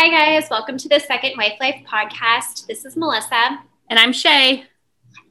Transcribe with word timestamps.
Hi, 0.00 0.08
guys. 0.10 0.48
Welcome 0.48 0.78
to 0.78 0.88
the 0.88 1.00
Second 1.00 1.32
Wife 1.36 1.54
Life 1.58 1.82
podcast. 1.84 2.68
This 2.68 2.84
is 2.84 2.96
Melissa. 2.96 3.58
And 3.90 3.98
I'm 3.98 4.12
Shay. 4.12 4.64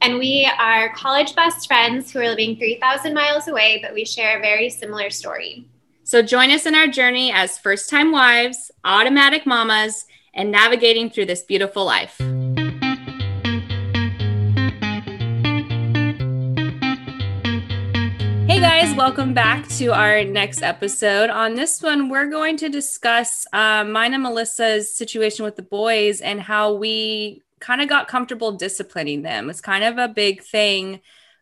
And 0.02 0.18
we 0.18 0.46
are 0.58 0.92
college 0.92 1.34
best 1.34 1.66
friends 1.66 2.12
who 2.12 2.18
are 2.18 2.28
living 2.28 2.54
3,000 2.58 3.14
miles 3.14 3.48
away, 3.48 3.80
but 3.82 3.94
we 3.94 4.04
share 4.04 4.36
a 4.36 4.42
very 4.42 4.68
similar 4.68 5.08
story. 5.08 5.66
So 6.04 6.20
join 6.20 6.50
us 6.50 6.66
in 6.66 6.74
our 6.74 6.86
journey 6.86 7.32
as 7.32 7.56
first 7.56 7.88
time 7.88 8.12
wives, 8.12 8.70
automatic 8.84 9.46
mamas, 9.46 10.04
and 10.34 10.50
navigating 10.50 11.08
through 11.08 11.24
this 11.24 11.40
beautiful 11.40 11.86
life. 11.86 12.20
Hey 18.58 18.82
guys, 18.82 18.96
welcome 18.96 19.34
back 19.34 19.68
to 19.76 19.92
our 19.92 20.24
next 20.24 20.62
episode. 20.62 21.30
On 21.30 21.54
this 21.54 21.80
one, 21.80 22.08
we're 22.08 22.28
going 22.28 22.56
to 22.56 22.68
discuss 22.68 23.46
uh, 23.52 23.84
mine 23.84 24.14
and 24.14 24.24
Melissa's 24.24 24.92
situation 24.92 25.44
with 25.44 25.54
the 25.54 25.62
boys 25.62 26.20
and 26.20 26.40
how 26.40 26.74
we 26.74 27.44
kind 27.60 27.80
of 27.80 27.88
got 27.88 28.08
comfortable 28.08 28.50
disciplining 28.50 29.22
them. 29.22 29.48
It's 29.48 29.60
kind 29.60 29.84
of 29.84 29.96
a 29.96 30.08
big 30.08 30.42
thing 30.42 30.98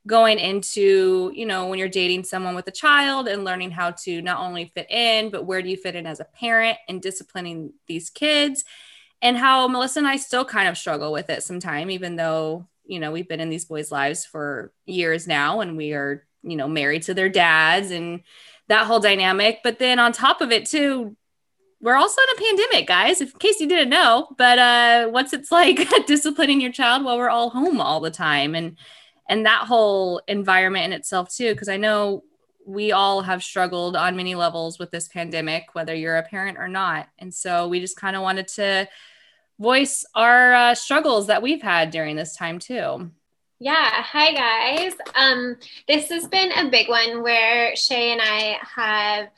going 0.07 0.38
into, 0.38 1.33
you 1.34 1.47
know, 1.47 1.69
when 1.69 1.79
you're 1.79 1.88
dating 1.88 2.24
someone 2.24 2.55
with 2.55 2.69
a 2.69 2.71
child 2.71 3.29
and 3.29 3.45
learning 3.45 3.71
how 3.71 3.93
to 3.93 4.21
not 4.21 4.41
only 4.41 4.71
fit 4.74 4.91
in, 4.91 5.30
but 5.30 5.46
where 5.46 5.62
do 5.62 5.71
you 5.71 5.79
fit 5.79 5.96
in 5.96 6.07
as 6.07 6.21
a 6.21 6.27
parent 6.27 6.77
and 6.87 7.01
disciplining 7.01 7.73
these 7.87 8.10
kids 8.10 8.62
and 9.23 9.38
how 9.38 9.66
Melissa 9.69 10.01
and 10.01 10.07
I 10.07 10.16
still 10.16 10.45
kind 10.45 10.69
of 10.69 10.77
struggle 10.77 11.12
with 11.12 11.30
it 11.30 11.43
sometime, 11.43 11.88
even 11.91 12.16
though, 12.16 12.66
you 12.85 13.01
know, 13.01 13.10
we've 13.10 13.27
been 13.27 13.41
in 13.41 13.48
these 13.48 13.65
boys' 13.65 13.91
lives 13.91 14.27
for 14.27 14.71
years 14.85 15.27
now 15.27 15.60
and 15.60 15.79
we 15.79 15.95
are, 15.95 16.26
you 16.47 16.57
know, 16.57 16.69
married 16.69 17.03
to 17.03 17.15
their 17.15 17.29
dads 17.29 17.91
and 17.91 18.23
that 18.69 18.87
whole 18.87 19.01
dynamic. 19.01 19.61
But 19.63 19.79
then 19.79 19.99
on 19.99 20.13
top 20.13 20.41
of 20.41 20.53
it, 20.53 20.67
too, 20.67 21.17
we're 21.81 21.97
also 21.97 22.21
in 22.21 22.37
a 22.37 22.41
pandemic, 22.49 22.89
guys, 22.89 23.21
in 23.21 23.29
case 23.39 23.61
you 23.61 23.69
didn't 23.69 23.91
know. 23.91 24.29
But 24.39 24.59
uh, 24.59 25.09
what's 25.09 25.33
it's 25.33 25.53
like 25.53 25.89
disciplining 26.07 26.61
your 26.61 26.73
child 26.73 27.05
while 27.05 27.19
we're 27.19 27.29
all 27.29 27.51
home 27.51 27.80
all 27.80 28.01
the 28.01 28.11
time 28.11 28.55
and 28.55 28.77
and 29.29 29.45
that 29.45 29.66
whole 29.66 30.23
environment 30.29 30.87
in 30.87 30.93
itself 30.93 31.35
too, 31.35 31.53
because 31.53 31.69
I 31.69 31.77
know 31.77 32.23
we 32.65 32.93
all 32.93 33.23
have 33.23 33.43
struggled 33.43 33.97
on 33.97 34.16
many 34.16 34.35
levels 34.35 34.79
with 34.79 34.91
this 34.91 35.09
pandemic, 35.09 35.66
whether 35.73 35.95
you're 35.95 36.16
a 36.16 36.23
parent 36.23 36.59
or 36.59 36.69
not. 36.69 37.09
And 37.19 37.33
so 37.33 37.69
we 37.69 37.81
just 37.81 37.97
kind 37.97 38.16
of 38.16 38.23
wanted 38.23 38.49
to 38.49 38.88
voice 39.59 40.05
our 40.15 40.53
uh, 40.55 40.75
struggles 40.75 41.29
that 41.29 41.43
we've 41.43 41.63
had 41.63 41.91
during 41.91 42.16
this 42.16 42.37
time 42.37 42.59
too. 42.59 43.10
Yeah. 43.59 44.02
Hi, 44.02 44.32
guys. 44.32 44.93
Um, 45.15 45.57
this 45.88 46.10
has 46.10 46.26
been 46.29 46.52
a 46.52 46.68
big 46.68 46.88
one 46.90 47.23
where 47.23 47.74
Shay 47.74 48.13
and 48.13 48.21
I 48.23 48.59
have 48.74 49.29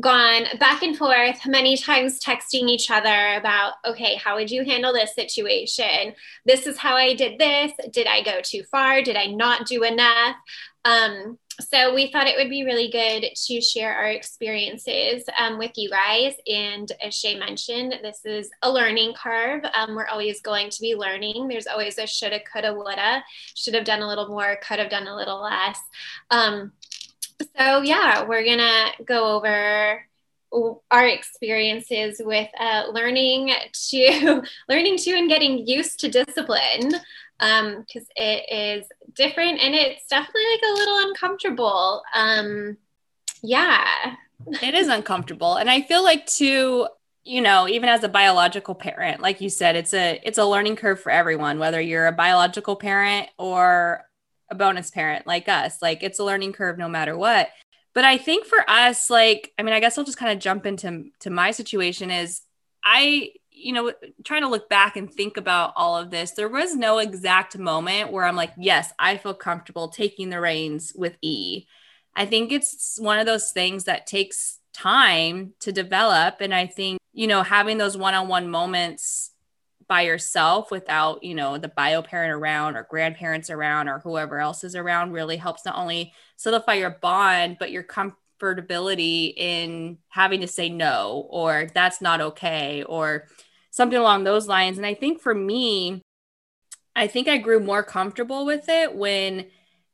gone 0.00 0.44
back 0.58 0.82
and 0.82 0.96
forth 0.96 1.46
many 1.46 1.76
times 1.76 2.18
texting 2.18 2.68
each 2.68 2.90
other 2.90 3.34
about 3.36 3.74
okay 3.86 4.16
how 4.16 4.36
would 4.36 4.50
you 4.50 4.62
handle 4.62 4.92
this 4.92 5.14
situation 5.14 6.12
this 6.44 6.66
is 6.66 6.76
how 6.76 6.94
i 6.96 7.14
did 7.14 7.38
this 7.38 7.72
did 7.92 8.06
i 8.06 8.22
go 8.22 8.42
too 8.42 8.62
far 8.64 9.00
did 9.00 9.16
i 9.16 9.24
not 9.24 9.66
do 9.66 9.82
enough 9.84 10.36
um, 10.84 11.38
so 11.60 11.94
we 11.94 12.10
thought 12.10 12.26
it 12.26 12.36
would 12.36 12.50
be 12.50 12.64
really 12.64 12.90
good 12.90 13.28
to 13.34 13.60
share 13.60 13.94
our 13.94 14.08
experiences 14.08 15.24
um, 15.38 15.58
with 15.58 15.72
you 15.76 15.88
guys. 15.88 16.34
And 16.46 16.90
as 17.02 17.14
shay 17.14 17.38
mentioned 17.38 17.94
this 18.02 18.20
is 18.24 18.50
a 18.62 18.70
learning 18.70 19.14
curve. 19.14 19.64
Um, 19.74 19.94
we're 19.94 20.06
always 20.06 20.40
going 20.42 20.70
to 20.70 20.80
be 20.80 20.94
learning. 20.94 21.48
There's 21.48 21.66
always 21.66 21.98
a 21.98 22.06
shoulda 22.06 22.40
coulda 22.40 22.74
woulda. 22.74 23.22
Should 23.54 23.74
have 23.74 23.84
done 23.84 24.02
a 24.02 24.08
little 24.08 24.28
more 24.28 24.58
could 24.66 24.78
have 24.78 24.90
done 24.90 25.06
a 25.06 25.16
little 25.16 25.42
less. 25.42 25.78
Um, 26.30 26.72
so, 27.58 27.82
yeah, 27.82 28.24
we're 28.24 28.44
to 28.58 29.04
go 29.04 29.36
over 29.36 30.02
our 30.90 31.06
experiences 31.06 32.20
with 32.24 32.48
uh, 32.58 32.84
learning 32.90 33.52
to 33.90 34.42
learning 34.68 34.96
to 34.98 35.12
and 35.12 35.28
getting 35.28 35.66
used 35.66 36.00
to 36.00 36.08
discipline 36.08 36.92
because 37.38 38.02
um, 38.02 38.16
it 38.16 38.44
is 38.50 38.86
different 39.16 39.58
and 39.60 39.74
it's 39.74 40.06
definitely 40.08 40.42
like 40.52 40.60
a 40.70 40.74
little 40.74 40.98
uncomfortable 41.08 42.02
um, 42.14 42.76
yeah 43.42 44.14
it 44.62 44.74
is 44.74 44.88
uncomfortable 44.88 45.56
and 45.56 45.70
i 45.70 45.80
feel 45.82 46.04
like 46.04 46.26
too 46.26 46.86
you 47.24 47.40
know 47.40 47.66
even 47.66 47.88
as 47.88 48.04
a 48.04 48.08
biological 48.08 48.74
parent 48.74 49.20
like 49.20 49.40
you 49.40 49.48
said 49.48 49.74
it's 49.74 49.94
a 49.94 50.20
it's 50.22 50.38
a 50.38 50.44
learning 50.44 50.76
curve 50.76 51.00
for 51.00 51.10
everyone 51.10 51.58
whether 51.58 51.80
you're 51.80 52.06
a 52.06 52.12
biological 52.12 52.76
parent 52.76 53.28
or 53.38 54.06
a 54.50 54.54
bonus 54.54 54.90
parent 54.90 55.26
like 55.26 55.48
us. 55.48 55.82
Like 55.82 56.02
it's 56.02 56.18
a 56.18 56.24
learning 56.24 56.52
curve 56.52 56.78
no 56.78 56.88
matter 56.88 57.16
what. 57.16 57.48
But 57.94 58.04
I 58.04 58.18
think 58.18 58.44
for 58.44 58.58
us, 58.68 59.08
like, 59.08 59.52
I 59.58 59.62
mean, 59.62 59.74
I 59.74 59.80
guess 59.80 59.96
I'll 59.96 60.04
just 60.04 60.18
kind 60.18 60.32
of 60.32 60.38
jump 60.38 60.66
into 60.66 61.06
to 61.20 61.30
my 61.30 61.50
situation 61.50 62.10
is 62.10 62.42
I, 62.84 63.30
you 63.56 63.72
know, 63.72 63.92
trying 64.22 64.42
to 64.42 64.48
look 64.48 64.68
back 64.68 64.96
and 64.96 65.12
think 65.12 65.36
about 65.36 65.72
all 65.76 65.96
of 65.96 66.10
this, 66.10 66.32
there 66.32 66.48
was 66.48 66.76
no 66.76 66.98
exact 66.98 67.58
moment 67.58 68.12
where 68.12 68.24
I'm 68.24 68.36
like, 68.36 68.52
yes, 68.58 68.92
I 68.98 69.16
feel 69.16 69.34
comfortable 69.34 69.88
taking 69.88 70.28
the 70.28 70.40
reins 70.40 70.92
with 70.94 71.16
E. 71.22 71.64
I 72.14 72.26
think 72.26 72.52
it's 72.52 72.98
one 73.00 73.18
of 73.18 73.26
those 73.26 73.52
things 73.52 73.84
that 73.84 74.06
takes 74.06 74.58
time 74.74 75.54
to 75.60 75.72
develop. 75.72 76.36
And 76.40 76.54
I 76.54 76.66
think, 76.66 76.98
you 77.14 77.26
know, 77.26 77.42
having 77.42 77.78
those 77.78 77.96
one 77.96 78.14
on 78.14 78.28
one 78.28 78.50
moments 78.50 79.30
by 79.88 80.02
yourself 80.02 80.70
without 80.70 81.22
you 81.22 81.34
know 81.34 81.58
the 81.58 81.68
bio 81.68 82.02
parent 82.02 82.32
around 82.32 82.76
or 82.76 82.86
grandparents 82.90 83.50
around 83.50 83.88
or 83.88 84.00
whoever 84.00 84.40
else 84.40 84.64
is 84.64 84.74
around 84.74 85.12
really 85.12 85.36
helps 85.36 85.64
not 85.64 85.76
only 85.76 86.12
solidify 86.36 86.74
your 86.74 86.98
bond 87.00 87.56
but 87.58 87.70
your 87.70 87.84
comfortability 87.84 89.32
in 89.36 89.96
having 90.08 90.40
to 90.40 90.48
say 90.48 90.68
no 90.68 91.26
or 91.30 91.68
that's 91.72 92.00
not 92.00 92.20
okay 92.20 92.82
or 92.82 93.28
something 93.76 93.98
along 93.98 94.24
those 94.24 94.48
lines 94.48 94.78
and 94.78 94.86
i 94.86 94.94
think 94.94 95.20
for 95.20 95.34
me 95.34 96.02
i 96.94 97.06
think 97.06 97.28
i 97.28 97.36
grew 97.36 97.60
more 97.60 97.82
comfortable 97.82 98.46
with 98.46 98.68
it 98.68 98.94
when 98.94 99.46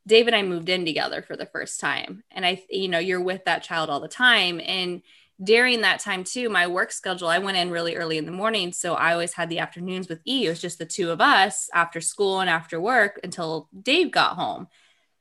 dave 0.07 0.27
and 0.27 0.35
i 0.35 0.41
moved 0.41 0.69
in 0.69 0.85
together 0.85 1.21
for 1.21 1.35
the 1.35 1.45
first 1.45 1.79
time 1.79 2.23
and 2.31 2.45
i 2.45 2.61
you 2.69 2.87
know 2.87 2.99
you're 2.99 3.21
with 3.21 3.43
that 3.45 3.63
child 3.63 3.89
all 3.89 3.99
the 3.99 4.07
time 4.07 4.61
and 4.65 5.01
during 5.41 5.81
that 5.81 5.99
time 5.99 6.23
too, 6.23 6.49
my 6.49 6.67
work 6.67 6.91
schedule, 6.91 7.27
I 7.27 7.39
went 7.39 7.57
in 7.57 7.71
really 7.71 7.95
early 7.95 8.17
in 8.17 8.25
the 8.25 8.31
morning. 8.31 8.71
So 8.71 8.93
I 8.93 9.13
always 9.13 9.33
had 9.33 9.49
the 9.49 9.59
afternoons 9.59 10.07
with 10.07 10.21
E. 10.25 10.45
It 10.45 10.49
was 10.49 10.61
just 10.61 10.77
the 10.77 10.85
two 10.85 11.11
of 11.11 11.21
us 11.21 11.69
after 11.73 12.01
school 12.01 12.39
and 12.39 12.49
after 12.49 12.79
work 12.79 13.19
until 13.23 13.67
Dave 13.81 14.11
got 14.11 14.35
home. 14.35 14.67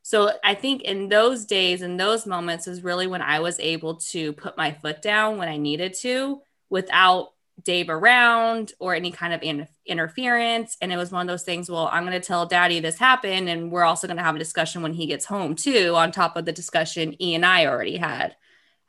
So 0.03 0.33
I 0.45 0.55
think 0.55 0.83
in 0.83 1.09
those 1.09 1.45
days 1.47 1.81
and 1.81 1.99
those 1.99 2.27
moments 2.27 2.67
is 2.67 2.83
really 2.83 3.07
when 3.07 3.23
I 3.23 3.41
was 3.41 3.59
able 3.61 3.97
to 3.97 4.33
put 4.33 4.57
my 4.57 4.73
foot 4.73 5.01
down 5.01 5.39
when 5.39 5.49
I 5.49 5.57
needed 5.57 5.95
to 6.01 6.43
without 6.69 7.32
Dave 7.65 7.89
around 7.89 8.73
or 8.79 8.95
any 8.95 9.11
kind 9.13 9.33
of 9.33 9.43
in- 9.43 9.69
interference. 9.87 10.77
And 10.81 10.93
it 10.93 10.97
was 10.97 11.13
one 11.13 11.23
of 11.23 11.33
those 11.33 11.45
things, 11.45 11.71
well, 11.71 11.89
I'm 11.93 12.05
going 12.05 12.21
to 12.21 12.27
tell 12.27 12.47
daddy 12.47 12.81
this 12.81 12.99
happened. 12.99 13.49
And 13.49 13.71
we're 13.71 13.85
also 13.85 14.07
going 14.07 14.17
to 14.17 14.23
have 14.23 14.37
a 14.37 14.39
discussion 14.39 14.83
when 14.83 14.95
he 14.95 15.07
gets 15.07 15.25
home, 15.25 15.55
too, 15.55 15.95
on 15.97 16.13
top 16.13 16.37
of 16.37 16.45
the 16.45 16.53
discussion 16.53 17.21
E 17.23 17.35
and 17.35 17.47
I 17.47 17.67
already 17.67 17.97
had 17.97 18.37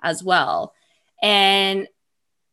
as 0.03 0.23
well 0.23 0.73
and 1.23 1.87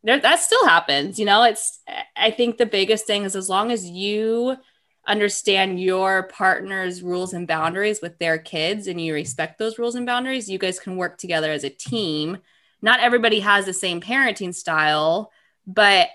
there, 0.03 0.19
that 0.19 0.39
still 0.39 0.65
happens 0.65 1.19
you 1.19 1.25
know 1.25 1.43
it's 1.43 1.81
i 2.15 2.31
think 2.31 2.57
the 2.57 2.65
biggest 2.65 3.05
thing 3.05 3.23
is 3.23 3.35
as 3.35 3.49
long 3.49 3.69
as 3.69 3.85
you 3.85 4.55
understand 5.07 5.79
your 5.79 6.23
partner's 6.23 7.03
rules 7.03 7.33
and 7.33 7.47
boundaries 7.47 8.01
with 8.01 8.17
their 8.17 8.37
kids 8.37 8.87
and 8.87 9.01
you 9.01 9.13
respect 9.13 9.59
those 9.59 9.77
rules 9.77 9.95
and 9.95 10.05
boundaries 10.05 10.49
you 10.49 10.57
guys 10.57 10.79
can 10.79 10.95
work 10.95 11.17
together 11.17 11.51
as 11.51 11.63
a 11.63 11.69
team 11.69 12.37
not 12.81 12.99
everybody 12.99 13.41
has 13.41 13.65
the 13.65 13.73
same 13.73 13.99
parenting 13.99 14.55
style 14.55 15.31
but 15.65 16.09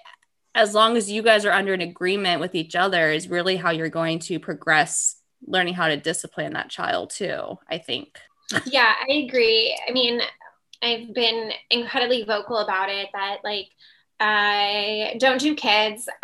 as 0.55 0.75
long 0.75 0.97
as 0.97 1.11
you 1.11 1.23
guys 1.23 1.45
are 1.45 1.53
under 1.53 1.75
an 1.75 1.83
agreement 1.83 2.41
with 2.41 2.55
each 2.55 2.75
other 2.75 3.11
is 3.11 3.29
really 3.29 3.57
how 3.57 3.71
you're 3.71 3.89
going 3.89 4.19
to 4.19 4.39
progress 4.39 5.17
learning 5.47 5.75
how 5.75 5.87
to 5.89 5.97
discipline 5.97 6.55
that 6.55 6.71
child 6.71 7.11
too 7.11 7.59
i 7.71 7.79
think 7.79 8.19
yeah 8.65 8.95
i 9.09 9.13
agree 9.13 9.79
i 9.89 9.93
mean 9.93 10.21
I've 10.83 11.13
been 11.15 11.53
incredibly 11.71 12.25
vocal 12.25 12.59
about 12.59 12.89
it 12.91 13.09
that 13.13 13.39
like 13.45 13.69
I 14.19 15.17
don't 15.19 15.41
do 15.41 15.55
kids. 15.55 16.09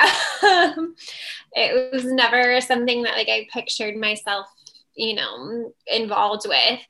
it 1.52 1.92
was 1.92 2.04
never 2.04 2.60
something 2.60 3.02
that 3.02 3.14
like 3.14 3.28
I 3.28 3.46
pictured 3.52 3.96
myself, 3.96 4.46
you 4.94 5.14
know, 5.14 5.72
involved 5.86 6.46
with. 6.48 6.80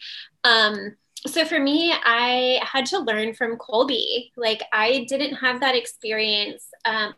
Um, 0.44 0.96
so 1.26 1.44
for 1.44 1.60
me, 1.60 1.92
I 1.92 2.60
had 2.62 2.86
to 2.86 2.98
learn 2.98 3.34
from 3.34 3.56
Colby. 3.56 4.32
Like 4.36 4.62
I 4.72 5.06
didn't 5.08 5.36
have 5.36 5.60
that 5.60 5.76
experience 5.76 6.66
um, 6.84 7.14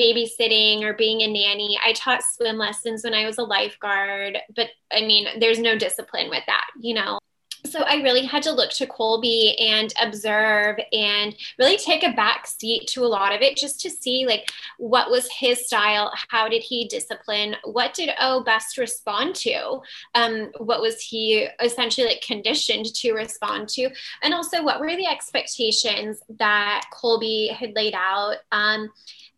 babysitting 0.00 0.82
or 0.82 0.94
being 0.94 1.20
a 1.22 1.26
nanny. 1.26 1.78
I 1.84 1.92
taught 1.92 2.22
swim 2.22 2.56
lessons 2.56 3.04
when 3.04 3.14
I 3.14 3.26
was 3.26 3.38
a 3.38 3.42
lifeguard, 3.42 4.38
but 4.56 4.68
I 4.92 5.00
mean, 5.02 5.26
there's 5.38 5.58
no 5.58 5.76
discipline 5.76 6.30
with 6.30 6.44
that, 6.46 6.66
you 6.80 6.94
know 6.94 7.18
so 7.64 7.82
I 7.82 7.96
really 7.96 8.24
had 8.24 8.42
to 8.44 8.52
look 8.52 8.70
to 8.72 8.86
Colby 8.86 9.56
and 9.58 9.92
observe 10.00 10.78
and 10.92 11.34
really 11.58 11.76
take 11.76 12.02
a 12.02 12.12
back 12.12 12.46
seat 12.46 12.86
to 12.88 13.04
a 13.04 13.06
lot 13.06 13.34
of 13.34 13.40
it 13.40 13.56
just 13.56 13.80
to 13.82 13.90
see 13.90 14.26
like 14.26 14.50
what 14.78 15.10
was 15.10 15.28
his 15.30 15.66
style, 15.66 16.12
how 16.28 16.48
did 16.48 16.62
he 16.62 16.88
discipline, 16.88 17.56
what 17.64 17.94
did 17.94 18.10
O 18.20 18.42
best 18.42 18.78
respond 18.78 19.34
to, 19.36 19.80
um, 20.14 20.50
what 20.58 20.80
was 20.80 21.00
he 21.00 21.46
essentially 21.62 22.06
like 22.06 22.22
conditioned 22.22 22.86
to 22.86 23.12
respond 23.12 23.68
to, 23.70 23.88
and 24.22 24.34
also 24.34 24.62
what 24.62 24.80
were 24.80 24.96
the 24.96 25.06
expectations 25.06 26.20
that 26.38 26.84
Colby 26.92 27.48
had 27.48 27.74
laid 27.74 27.94
out. 27.94 28.36
Um, 28.50 28.90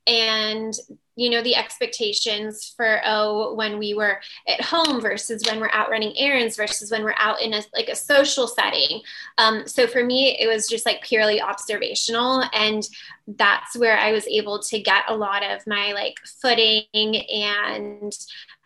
and 0.06 0.75
you 1.17 1.31
know 1.31 1.43
the 1.43 1.55
expectations 1.55 2.75
for 2.77 3.01
oh 3.05 3.55
when 3.55 3.79
we 3.79 3.95
were 3.95 4.21
at 4.49 4.61
home 4.61 5.01
versus 5.01 5.43
when 5.47 5.61
we're 5.61 5.71
out 5.71 5.91
running 5.91 6.13
errands 6.17 6.57
versus 6.57 6.91
when 6.91 7.03
we're 7.03 7.15
out 7.19 7.41
in 7.41 7.55
a 7.55 7.63
like 7.75 7.89
a 7.89 7.97
social 7.97 8.47
setting. 8.47 9.01
Um, 9.39 9.67
so 9.67 9.87
for 9.87 10.05
me 10.05 10.37
it 10.41 10.47
was 10.47 10.69
just 10.69 10.87
like 10.87 11.03
purely 11.03 11.41
observational 11.41 12.45
and 12.53 12.87
that's 13.27 13.75
where 13.77 13.97
i 13.97 14.13
was 14.13 14.27
able 14.27 14.59
to 14.59 14.79
get 14.79 15.03
a 15.09 15.17
lot 15.17 15.43
of 15.43 15.67
my 15.67 15.93
like 15.93 16.19
footing 16.43 16.85
and 16.93 18.13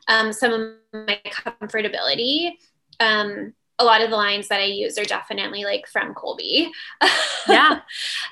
um, 0.09 0.33
some 0.33 0.53
of 0.53 1.07
my 1.07 1.21
comfortability. 1.27 2.53
Um, 2.99 3.55
a 3.79 3.85
lot 3.85 4.03
of 4.03 4.11
the 4.11 4.17
lines 4.17 4.49
that 4.49 4.61
I 4.61 4.65
use 4.65 4.99
are 4.99 5.05
definitely 5.05 5.65
like 5.65 5.87
from 5.87 6.15
Colby. 6.15 6.71
Yeah. 7.49 7.81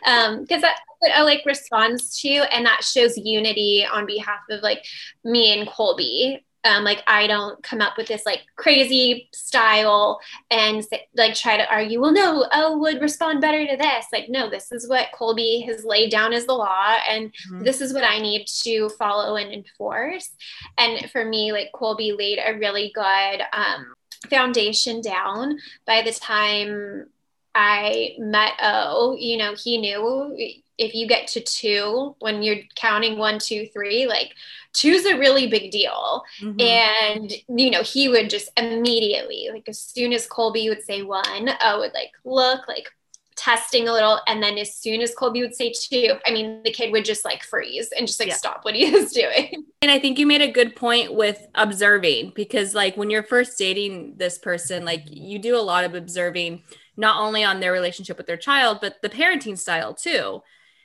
um, 0.05 0.47
cause 0.47 0.61
that's 0.61 0.81
what 0.99 1.13
I 1.13 1.23
like 1.23 1.43
responds 1.47 2.21
to. 2.21 2.29
And 2.29 2.67
that 2.67 2.85
shows 2.85 3.17
unity 3.17 3.87
on 3.91 4.05
behalf 4.05 4.41
of 4.51 4.63
like 4.63 4.85
me 5.25 5.59
and 5.59 5.67
Colby. 5.67 6.45
Um, 6.65 6.85
like 6.85 7.03
I 7.07 7.27
don't 7.27 7.63
come 7.63 7.81
up 7.81 7.97
with 7.97 8.09
this 8.09 8.27
like 8.27 8.43
crazy 8.57 9.31
style 9.33 10.21
and 10.51 10.85
say, 10.85 11.09
like 11.17 11.35
try 11.35 11.57
to 11.57 11.71
argue, 11.71 12.01
well, 12.01 12.13
no, 12.13 12.47
oh, 12.53 12.77
would 12.79 13.01
respond 13.01 13.41
better 13.41 13.67
to 13.67 13.77
this. 13.77 14.07
Like, 14.13 14.29
no, 14.29 14.51
this 14.51 14.71
is 14.71 14.87
what 14.87 15.13
Colby 15.15 15.61
has 15.61 15.85
laid 15.85 16.11
down 16.11 16.33
as 16.33 16.45
the 16.45 16.55
law, 16.55 16.97
and 17.09 17.33
mm-hmm. 17.33 17.63
this 17.63 17.81
is 17.81 17.95
what 17.95 18.05
I 18.05 18.19
need 18.19 18.47
to 18.65 18.89
follow 18.99 19.37
and 19.37 19.53
enforce. 19.53 20.31
And 20.77 21.09
for 21.11 21.25
me, 21.25 21.53
like 21.53 21.71
Colby 21.73 22.13
laid 22.13 22.41
a 22.45 22.59
really 22.59 22.91
good 22.95 23.43
um, 23.53 23.95
foundation 24.31 25.01
down 25.01 25.59
by 25.87 26.03
the 26.03 26.13
time 26.13 27.09
I 27.55 28.17
met 28.19 28.53
O, 28.61 29.17
you 29.19 29.37
know, 29.37 29.55
he 29.55 29.79
knew 29.79 30.37
if 30.79 30.95
you 30.95 31.07
get 31.07 31.27
to 31.29 31.41
two 31.41 32.15
when 32.19 32.43
you're 32.43 32.59
counting 32.75 33.17
one, 33.19 33.39
two, 33.39 33.67
three, 33.73 34.07
like 34.07 34.35
two's 34.75 35.07
a 35.07 35.19
really 35.19 35.47
big 35.47 35.71
deal. 35.71 36.23
Mm-hmm. 36.41 36.61
And, 36.61 37.33
you 37.59 37.71
know, 37.71 37.83
he 37.83 38.11
would 38.11 38.29
just 38.29 38.51
immediately, 38.59 39.49
like 39.51 39.69
as 39.69 39.81
soon 39.81 40.13
as 40.13 40.27
Colby 40.27 40.69
would 40.69 40.83
say 40.83 41.03
one, 41.03 41.49
O 41.63 41.81
would 41.81 41.95
like 41.95 42.13
look 42.25 42.69
like 42.69 42.91
testing 43.37 43.87
a 43.87 43.93
little. 43.93 44.21
And 44.27 44.43
then 44.43 44.59
as 44.59 44.75
soon 44.75 45.01
as 45.03 45.15
Colby 45.15 45.43
would 45.43 45.55
say 45.55 45.73
two, 45.73 46.15
I 46.27 46.33
mean, 46.33 46.63
the 46.65 46.73
kid 46.73 46.91
would 46.93 47.05
just 47.05 47.25
like 47.25 47.43
freeze 47.43 47.91
and 47.97 48.07
just 48.07 48.19
like 48.19 48.31
yeah. 48.31 48.35
stop 48.35 48.65
what 48.65 48.75
he 48.75 48.85
is 48.95 49.13
doing. 49.13 49.65
And 49.83 49.91
I 49.91 49.99
think 49.99 50.19
you 50.19 50.27
made 50.27 50.43
a 50.43 50.51
good 50.51 50.75
point 50.75 51.15
with 51.15 51.47
observing 51.55 52.33
because, 52.35 52.75
like, 52.75 52.97
when 52.97 53.11
you're 53.11 53.23
first 53.23 53.59
dating 53.59 54.15
this 54.17 54.39
person, 54.39 54.85
like, 54.85 55.05
you 55.07 55.39
do 55.39 55.57
a 55.57 55.61
lot 55.61 55.85
of 55.85 55.95
observing, 55.95 56.63
not 56.97 57.21
only 57.21 57.45
on 57.45 57.61
their 57.61 57.73
relationship 57.73 58.17
with 58.17 58.27
their 58.27 58.37
child, 58.37 58.79
but 58.81 58.97
the 59.03 59.11
parenting 59.11 59.59
style 59.59 59.95
too. 59.95 60.43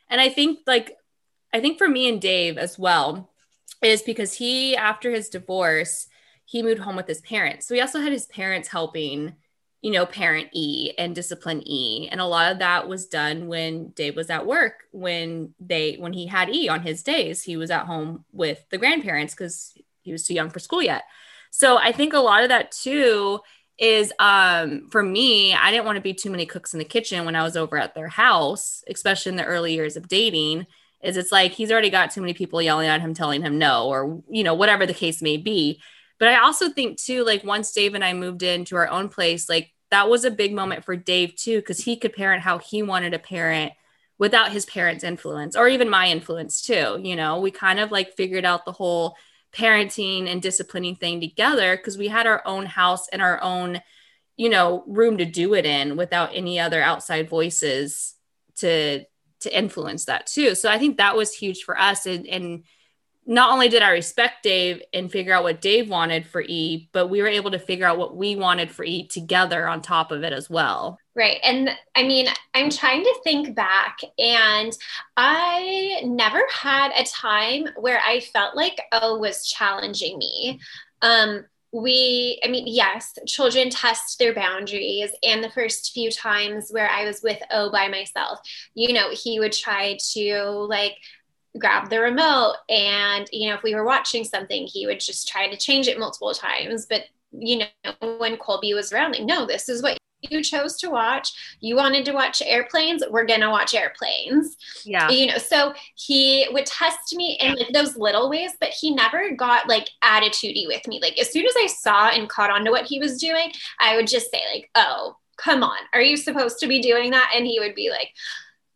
And 0.10 0.20
I 0.20 0.30
think, 0.30 0.60
like, 0.68 0.96
I 1.54 1.62
think 1.62 1.78
for 1.78 1.88
me 1.88 2.10
and 2.10 2.22
Dave 2.22 2.58
as 2.58 2.78
well, 2.78 3.32
is 3.82 4.02
because 4.02 4.34
he, 4.34 4.76
after 4.76 5.10
his 5.10 5.30
divorce, 5.30 6.08
he 6.46 6.62
moved 6.62 6.82
home 6.82 6.98
with 6.98 7.08
his 7.08 7.22
parents. 7.22 7.66
So 7.66 7.74
he 7.74 7.82
also 7.82 8.02
had 8.02 8.12
his 8.12 8.26
parents 8.28 8.68
helping 8.68 9.36
you 9.82 9.92
know, 9.92 10.06
parent 10.06 10.50
E 10.54 10.92
and 10.98 11.16
discipline 11.16 11.64
E. 11.66 12.08
And 12.12 12.22
a 12.22 12.26
lot 12.26 12.52
of 12.52 12.60
that 12.60 12.88
was 12.88 13.08
done 13.08 13.48
when 13.48 13.90
Dave 13.90 14.16
was 14.16 14.30
at 14.30 14.46
work, 14.46 14.84
when 14.92 15.54
they 15.60 15.96
when 15.96 16.14
he 16.14 16.28
had 16.28 16.50
E 16.50 16.70
on 16.70 16.82
his 16.82 17.02
days, 17.04 17.42
he 17.42 17.58
was 17.58 17.72
at 17.72 17.86
home 17.86 18.24
with 18.32 18.64
the 18.70 18.78
grandparents 18.78 19.34
because 19.34 19.74
he 20.02 20.12
was 20.12 20.26
too 20.26 20.36
young 20.36 20.50
for 20.50 20.60
school 20.60 20.84
yet. 20.84 21.04
So 21.50 21.78
I 21.78 21.92
think 21.92 22.14
a 22.14 22.20
lot 22.20 22.44
of 22.44 22.50
that 22.50 22.72
too 22.72 23.40
is 23.80 24.14
um 24.20 24.88
for 24.92 25.02
me, 25.02 25.54
I 25.56 25.72
didn't 25.72 25.86
want 25.86 25.96
to 25.96 26.02
be 26.02 26.14
too 26.14 26.30
many 26.30 26.46
cooks 26.46 26.74
in 26.74 26.80
the 26.80 26.86
kitchen 26.86 27.26
when 27.26 27.36
I 27.36 27.44
was 27.44 27.58
over 27.58 27.78
at 27.78 27.96
their 27.96 28.08
house, 28.08 28.84
especially 28.88 29.32
in 29.32 29.36
the 29.38 29.46
early 29.46 29.74
years 29.74 29.96
of 29.98 30.08
dating. 30.08 30.68
Is 31.02 31.18
it's 31.18 31.32
like 31.32 31.54
he's 31.54 31.72
already 31.72 31.90
got 31.90 32.12
too 32.12 32.22
many 32.22 32.36
people 32.36 32.62
yelling 32.62 32.88
at 32.88 33.02
him, 33.02 33.16
telling 33.16 33.42
him 33.42 33.58
no, 33.58 33.88
or 33.88 34.22
you 34.30 34.44
know, 34.44 34.54
whatever 34.54 34.86
the 34.86 34.94
case 34.94 35.24
may 35.24 35.38
be 35.38 35.82
but 36.22 36.30
I 36.30 36.42
also 36.42 36.70
think 36.70 37.00
too, 37.00 37.24
like 37.26 37.44
once 37.44 37.72
Dave 37.72 37.96
and 37.96 38.04
I 38.04 38.14
moved 38.14 38.44
into 38.44 38.76
our 38.76 38.88
own 38.88 39.10
place, 39.10 39.50
like 39.50 39.74
that 39.90 40.08
was 40.08 40.24
a 40.24 40.30
big 40.30 40.54
moment 40.54 40.86
for 40.86 40.96
Dave 40.96 41.36
too, 41.36 41.58
because 41.58 41.80
he 41.80 41.98
could 41.98 42.14
parent 42.14 42.44
how 42.44 42.60
he 42.60 42.84
wanted 42.84 43.14
to 43.14 43.18
parent 43.18 43.74
without 44.20 44.52
his 44.52 44.64
parents' 44.68 45.04
influence 45.04 45.56
or 45.56 45.68
even 45.68 45.90
my 45.90 46.08
influence 46.10 46.62
too. 46.62 47.00
You 47.02 47.16
know, 47.16 47.40
we 47.40 47.50
kind 47.50 47.80
of 47.80 47.90
like 47.92 48.16
figured 48.16 48.46
out 48.46 48.66
the 48.66 48.72
whole 48.72 49.16
parenting 49.52 50.32
and 50.32 50.44
disciplining 50.44 50.96
thing 50.96 51.22
together 51.22 51.76
because 51.76 51.98
we 51.98 52.08
had 52.08 52.28
our 52.28 52.44
own 52.46 52.68
house 52.68 53.08
and 53.08 53.20
our 53.20 53.42
own, 53.42 53.82
you 54.38 54.50
know, 54.50 54.84
room 54.86 55.18
to 55.18 55.26
do 55.26 55.56
it 55.56 55.66
in 55.66 55.98
without 55.98 56.36
any 56.36 56.60
other 56.60 56.84
outside 56.84 57.30
voices 57.30 58.14
to 58.58 59.06
to 59.40 59.58
influence 59.58 60.06
that 60.06 60.28
too. 60.28 60.54
So 60.54 60.70
I 60.70 60.78
think 60.78 60.98
that 60.98 61.18
was 61.18 61.34
huge 61.34 61.64
for 61.64 61.80
us 61.80 62.06
and 62.06 62.28
and 62.28 62.64
not 63.26 63.52
only 63.52 63.70
did 63.70 63.84
I 63.84 63.92
respect 63.92 64.44
Dave 64.44 64.82
and 64.94 65.12
figure 65.12 65.34
out 65.34 65.44
what 65.44 65.62
Dave 65.62 65.90
wanted 65.90 66.26
for 66.26 66.42
E, 66.42 66.90
but 66.92 67.08
we 67.08 67.22
were 67.22 67.28
able 67.28 67.52
to 67.52 67.60
figure 67.60 67.86
out 67.86 67.98
what 67.98 68.16
we 68.16 68.36
wanted 68.36 68.72
for 68.72 68.84
E 68.84 69.08
together 69.08 69.68
on 69.68 69.82
top 69.82 70.12
of 70.12 70.24
it 70.24 70.34
as 70.34 70.50
well. 70.50 70.98
Right. 71.16 71.38
And 71.44 71.70
I 71.96 72.04
mean, 72.04 72.28
I'm 72.54 72.70
trying 72.70 73.04
to 73.04 73.20
think 73.24 73.54
back, 73.54 74.00
and 74.18 74.76
I 75.18 76.02
never 76.04 76.42
had 76.52 76.92
a 76.98 77.04
time 77.04 77.66
where 77.78 78.00
I 78.04 78.22
felt 78.22 78.56
like 78.56 78.82
O 78.92 79.18
was 79.18 79.48
challenging 79.48 80.18
me. 80.18 80.60
Um, 81.02 81.46
we, 81.74 82.40
I 82.44 82.50
mean, 82.50 82.66
yes, 82.68 83.14
children 83.28 83.70
test 83.70 84.20
their 84.20 84.34
boundaries. 84.34 85.12
And 85.24 85.44
the 85.44 85.52
first 85.52 85.94
few 85.94 86.12
times 86.12 86.70
where 86.70 86.90
I 86.90 87.06
was 87.06 87.22
with 87.24 87.42
O 87.52 87.72
by 87.72 87.88
myself, 87.88 88.40
you 88.74 88.94
know, 88.94 89.10
he 89.12 89.40
would 89.40 89.54
try 89.54 89.98
to 90.14 90.44
like, 90.68 90.98
grab 91.60 91.90
the 91.90 92.00
remote 92.00 92.56
and 92.70 93.28
you 93.32 93.50
know 93.50 93.56
if 93.56 93.64
we 93.64 93.76
were 93.76 93.84
watching 93.84 94.24
something 94.24 94.66
he 94.68 94.86
would 94.86 95.00
just 95.00 95.28
try 95.28 95.50
to 95.50 95.58
change 95.58 95.88
it 95.88 96.00
multiple 96.00 96.34
times. 96.34 96.86
But 96.86 97.06
you 97.32 97.60
know 97.60 98.18
when 98.18 98.38
colby 98.38 98.74
was 98.74 98.92
around 98.92 99.14
like 99.14 99.24
no 99.24 99.46
this 99.46 99.70
is 99.70 99.82
what 99.82 99.98
you 100.30 100.44
chose 100.44 100.78
to 100.78 100.90
watch. 100.90 101.58
You 101.62 101.76
wanted 101.76 102.06
to 102.06 102.12
watch 102.12 102.44
airplanes 102.46 103.04
we're 103.10 103.26
gonna 103.26 103.50
watch 103.50 103.74
airplanes. 103.74 104.56
Yeah. 104.86 105.10
You 105.10 105.28
know 105.28 105.38
so 105.38 105.74
he 105.96 106.48
would 106.52 106.66
test 106.66 107.16
me 107.16 107.38
in 107.42 107.56
like 107.56 107.74
those 107.74 107.98
little 107.98 108.30
ways 108.30 108.52
but 108.60 108.70
he 108.70 108.94
never 108.94 109.32
got 109.36 109.68
like 109.68 109.90
attitudey 110.04 110.68
with 110.68 110.88
me. 110.88 111.00
Like 111.02 111.20
as 111.20 111.32
soon 111.32 111.46
as 111.46 111.54
i 111.58 111.68
saw 111.68 112.10
and 112.10 112.30
caught 112.30 112.52
on 112.52 112.66
to 112.66 112.72
what 112.72 112.86
he 112.86 113.00
was 113.00 113.18
doing 113.18 113.52
i 113.80 113.96
would 113.96 114.08
just 114.08 114.32
say 114.32 114.42
like 114.54 114.70
oh 114.76 115.16
come 115.42 115.64
on. 115.64 115.78
Are 115.94 116.02
you 116.02 116.18
supposed 116.18 116.60
to 116.60 116.68
be 116.68 116.82
doing 116.82 117.12
that? 117.12 117.32
And 117.36 117.46
he 117.46 117.60
would 117.60 117.76
be 117.76 117.90
like 117.90 118.10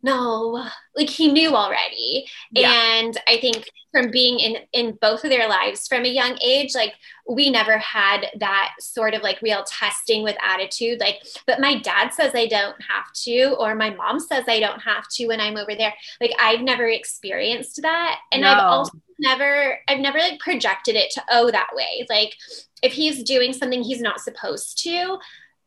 no 0.06 0.66
like 0.96 1.10
he 1.10 1.30
knew 1.30 1.54
already. 1.54 2.26
Yeah. 2.52 2.72
and 2.72 3.18
i 3.28 3.38
think 3.38 3.68
from 3.92 4.10
being 4.10 4.38
in 4.38 4.56
in 4.72 4.98
both 5.00 5.24
of 5.24 5.30
their 5.30 5.48
lives 5.48 5.88
from 5.88 6.04
a 6.04 6.08
young 6.08 6.38
age 6.42 6.74
like 6.74 6.94
we 7.28 7.50
never 7.50 7.78
had 7.78 8.26
that 8.38 8.74
sort 8.78 9.14
of 9.14 9.22
like 9.22 9.42
real 9.42 9.64
testing 9.64 10.22
with 10.22 10.36
attitude. 10.44 11.00
Like 11.00 11.22
but 11.46 11.60
my 11.60 11.80
dad 11.80 12.10
says 12.10 12.32
i 12.34 12.46
don't 12.46 12.76
have 12.82 13.12
to 13.24 13.56
or 13.58 13.74
my 13.74 13.90
mom 13.90 14.20
says 14.20 14.44
i 14.48 14.60
don't 14.60 14.80
have 14.80 15.08
to 15.14 15.26
when 15.26 15.40
i'm 15.40 15.56
over 15.56 15.74
there. 15.74 15.94
Like 16.20 16.32
i've 16.40 16.60
never 16.60 16.86
experienced 16.86 17.80
that. 17.82 18.20
And 18.32 18.42
no. 18.42 18.48
i've 18.48 18.62
also 18.62 18.98
never 19.18 19.78
i've 19.88 20.00
never 20.00 20.18
like 20.18 20.38
projected 20.40 20.94
it 20.94 21.10
to 21.12 21.22
oh 21.30 21.50
that 21.50 21.70
way. 21.74 22.06
Like 22.08 22.34
if 22.82 22.92
he's 22.92 23.22
doing 23.22 23.52
something 23.52 23.82
he's 23.82 24.00
not 24.00 24.20
supposed 24.20 24.82
to 24.84 25.18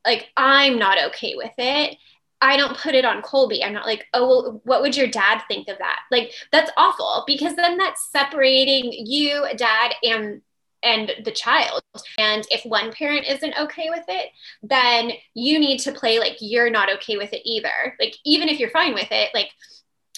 like 0.05 0.29
i'm 0.37 0.77
not 0.79 0.97
okay 1.07 1.35
with 1.35 1.51
it 1.57 1.97
I 2.41 2.55
don't 2.55 2.77
put 2.77 2.95
it 2.95 3.05
on 3.05 3.21
Colby. 3.21 3.63
I'm 3.63 3.73
not 3.73 3.85
like, 3.85 4.07
oh, 4.13 4.27
well, 4.27 4.61
what 4.63 4.81
would 4.81 4.95
your 4.95 5.07
dad 5.07 5.41
think 5.47 5.67
of 5.67 5.77
that? 5.79 5.99
Like, 6.09 6.31
that's 6.51 6.71
awful 6.77 7.23
because 7.27 7.55
then 7.55 7.77
that's 7.77 8.09
separating 8.11 8.93
you, 8.93 9.45
dad, 9.57 9.93
and 10.03 10.41
and 10.81 11.11
the 11.25 11.31
child. 11.31 11.81
And 12.17 12.47
if 12.51 12.65
one 12.65 12.93
parent 12.93 13.27
isn't 13.27 13.57
okay 13.59 13.89
with 13.89 14.05
it, 14.07 14.31
then 14.63 15.11
you 15.33 15.59
need 15.59 15.79
to 15.79 15.91
play 15.91 16.19
like 16.19 16.37
you're 16.39 16.69
not 16.69 16.89
okay 16.95 17.17
with 17.17 17.33
it 17.33 17.41
either. 17.43 17.95
Like, 17.99 18.15
even 18.23 18.47
if 18.47 18.59
you're 18.59 18.69
fine 18.69 18.93
with 18.93 19.11
it, 19.11 19.31
like 19.33 19.49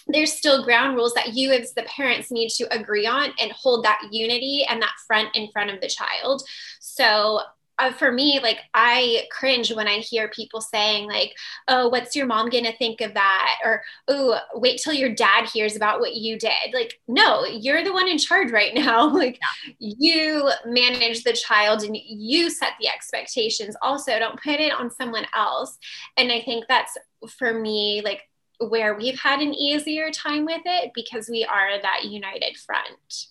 there's 0.07 0.33
still 0.33 0.63
ground 0.63 0.95
rules 0.95 1.13
that 1.13 1.33
you 1.33 1.51
as 1.51 1.73
the 1.73 1.83
parents 1.83 2.31
need 2.31 2.49
to 2.49 2.67
agree 2.75 3.07
on 3.07 3.31
and 3.39 3.51
hold 3.51 3.85
that 3.85 4.01
unity 4.11 4.65
and 4.69 4.81
that 4.81 4.93
front 5.07 5.35
in 5.35 5.49
front 5.51 5.71
of 5.71 5.81
the 5.81 5.87
child. 5.87 6.43
So 6.79 7.41
uh, 7.81 7.91
for 7.91 8.11
me, 8.11 8.39
like 8.41 8.59
I 8.75 9.23
cringe 9.31 9.73
when 9.73 9.87
I 9.87 9.97
hear 9.97 10.29
people 10.29 10.61
saying 10.61 11.07
like, 11.07 11.33
"Oh, 11.67 11.89
what's 11.89 12.15
your 12.15 12.27
mom 12.27 12.49
gonna 12.49 12.73
think 12.73 13.01
of 13.01 13.15
that?" 13.15 13.59
or 13.63 13.81
"Oh, 14.07 14.39
wait 14.53 14.79
till 14.79 14.93
your 14.93 15.09
dad 15.13 15.49
hears 15.49 15.75
about 15.75 15.99
what 15.99 16.13
you 16.13 16.37
did." 16.37 16.73
Like, 16.73 16.99
no, 17.07 17.43
you're 17.45 17.83
the 17.83 17.91
one 17.91 18.07
in 18.07 18.19
charge 18.19 18.51
right 18.51 18.73
now. 18.75 19.07
like, 19.09 19.39
you 19.79 20.49
manage 20.65 21.23
the 21.23 21.33
child 21.33 21.81
and 21.81 21.97
you 21.97 22.51
set 22.51 22.73
the 22.79 22.87
expectations. 22.87 23.75
Also, 23.81 24.17
don't 24.19 24.41
put 24.41 24.59
it 24.59 24.73
on 24.73 24.91
someone 24.91 25.25
else. 25.33 25.77
And 26.17 26.31
I 26.31 26.41
think 26.41 26.65
that's 26.67 26.95
for 27.37 27.53
me, 27.53 28.01
like 28.05 28.21
where 28.59 28.95
we've 28.95 29.19
had 29.19 29.41
an 29.41 29.55
easier 29.55 30.11
time 30.11 30.45
with 30.45 30.61
it 30.65 30.91
because 30.93 31.27
we 31.27 31.43
are 31.43 31.81
that 31.81 32.05
united 32.05 32.57
front. 32.57 33.25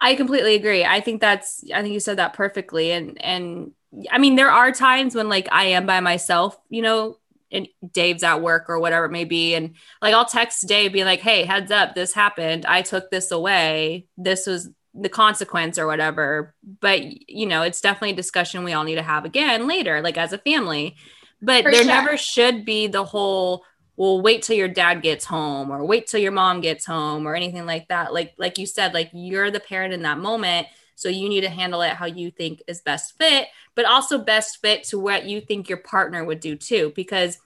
I 0.00 0.14
completely 0.16 0.54
agree. 0.54 0.84
I 0.84 1.00
think 1.00 1.20
that's 1.20 1.64
I 1.72 1.80
think 1.80 1.94
you 1.94 2.00
said 2.00 2.18
that 2.18 2.34
perfectly 2.34 2.92
and 2.92 3.22
and 3.24 3.72
I 4.10 4.18
mean, 4.18 4.36
there 4.36 4.50
are 4.50 4.72
times 4.72 5.14
when 5.14 5.28
like 5.28 5.48
I 5.52 5.64
am 5.66 5.86
by 5.86 6.00
myself, 6.00 6.56
you 6.68 6.82
know, 6.82 7.18
and 7.52 7.68
Dave's 7.92 8.22
at 8.22 8.42
work 8.42 8.68
or 8.68 8.80
whatever 8.80 9.06
it 9.06 9.12
may 9.12 9.24
be. 9.24 9.54
And 9.54 9.74
like 10.02 10.14
I'll 10.14 10.24
text 10.24 10.66
Dave 10.66 10.92
being 10.92 11.04
like, 11.04 11.20
hey, 11.20 11.44
heads 11.44 11.70
up, 11.70 11.94
this 11.94 12.12
happened. 12.12 12.66
I 12.66 12.82
took 12.82 13.10
this 13.10 13.30
away. 13.30 14.06
This 14.16 14.46
was 14.46 14.70
the 14.94 15.08
consequence 15.08 15.78
or 15.78 15.86
whatever. 15.86 16.54
But 16.80 17.02
you 17.30 17.46
know, 17.46 17.62
it's 17.62 17.80
definitely 17.80 18.12
a 18.12 18.16
discussion 18.16 18.64
we 18.64 18.72
all 18.72 18.84
need 18.84 18.96
to 18.96 19.02
have 19.02 19.24
again 19.24 19.68
later, 19.68 20.00
like 20.02 20.18
as 20.18 20.32
a 20.32 20.38
family. 20.38 20.96
But 21.40 21.64
For 21.64 21.70
there 21.70 21.84
sure. 21.84 21.92
never 21.92 22.16
should 22.16 22.64
be 22.64 22.86
the 22.86 23.04
whole 23.04 23.64
well 23.96 24.20
wait 24.20 24.42
till 24.42 24.56
your 24.56 24.68
dad 24.68 25.02
gets 25.02 25.24
home 25.24 25.70
or 25.70 25.84
wait 25.84 26.06
till 26.06 26.20
your 26.20 26.32
mom 26.32 26.60
gets 26.60 26.84
home 26.84 27.26
or 27.28 27.36
anything 27.36 27.64
like 27.64 27.86
that 27.88 28.12
like 28.12 28.34
like 28.38 28.58
you 28.58 28.66
said 28.66 28.92
like 28.92 29.08
you're 29.12 29.52
the 29.52 29.60
parent 29.60 29.94
in 29.94 30.02
that 30.02 30.18
moment 30.18 30.66
so 30.94 31.08
you 31.08 31.28
need 31.28 31.42
to 31.42 31.48
handle 31.48 31.82
it 31.82 31.90
how 31.90 32.06
you 32.06 32.30
think 32.30 32.62
is 32.66 32.80
best 32.80 33.16
fit 33.18 33.48
but 33.74 33.84
also 33.84 34.18
best 34.18 34.60
fit 34.60 34.84
to 34.84 34.98
what 34.98 35.24
you 35.24 35.40
think 35.40 35.68
your 35.68 35.78
partner 35.78 36.24
would 36.24 36.40
do 36.40 36.56
too 36.56 36.92
because 36.94 37.38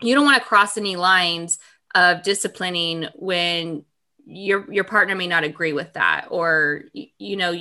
you 0.00 0.14
don't 0.14 0.24
want 0.24 0.40
to 0.40 0.48
cross 0.48 0.76
any 0.76 0.96
lines 0.96 1.58
of 1.94 2.22
disciplining 2.22 3.06
when 3.14 3.84
your 4.24 4.70
your 4.72 4.84
partner 4.84 5.14
may 5.14 5.26
not 5.26 5.44
agree 5.44 5.72
with 5.72 5.92
that 5.94 6.26
or 6.30 6.84
you, 6.92 7.36
know 7.36 7.54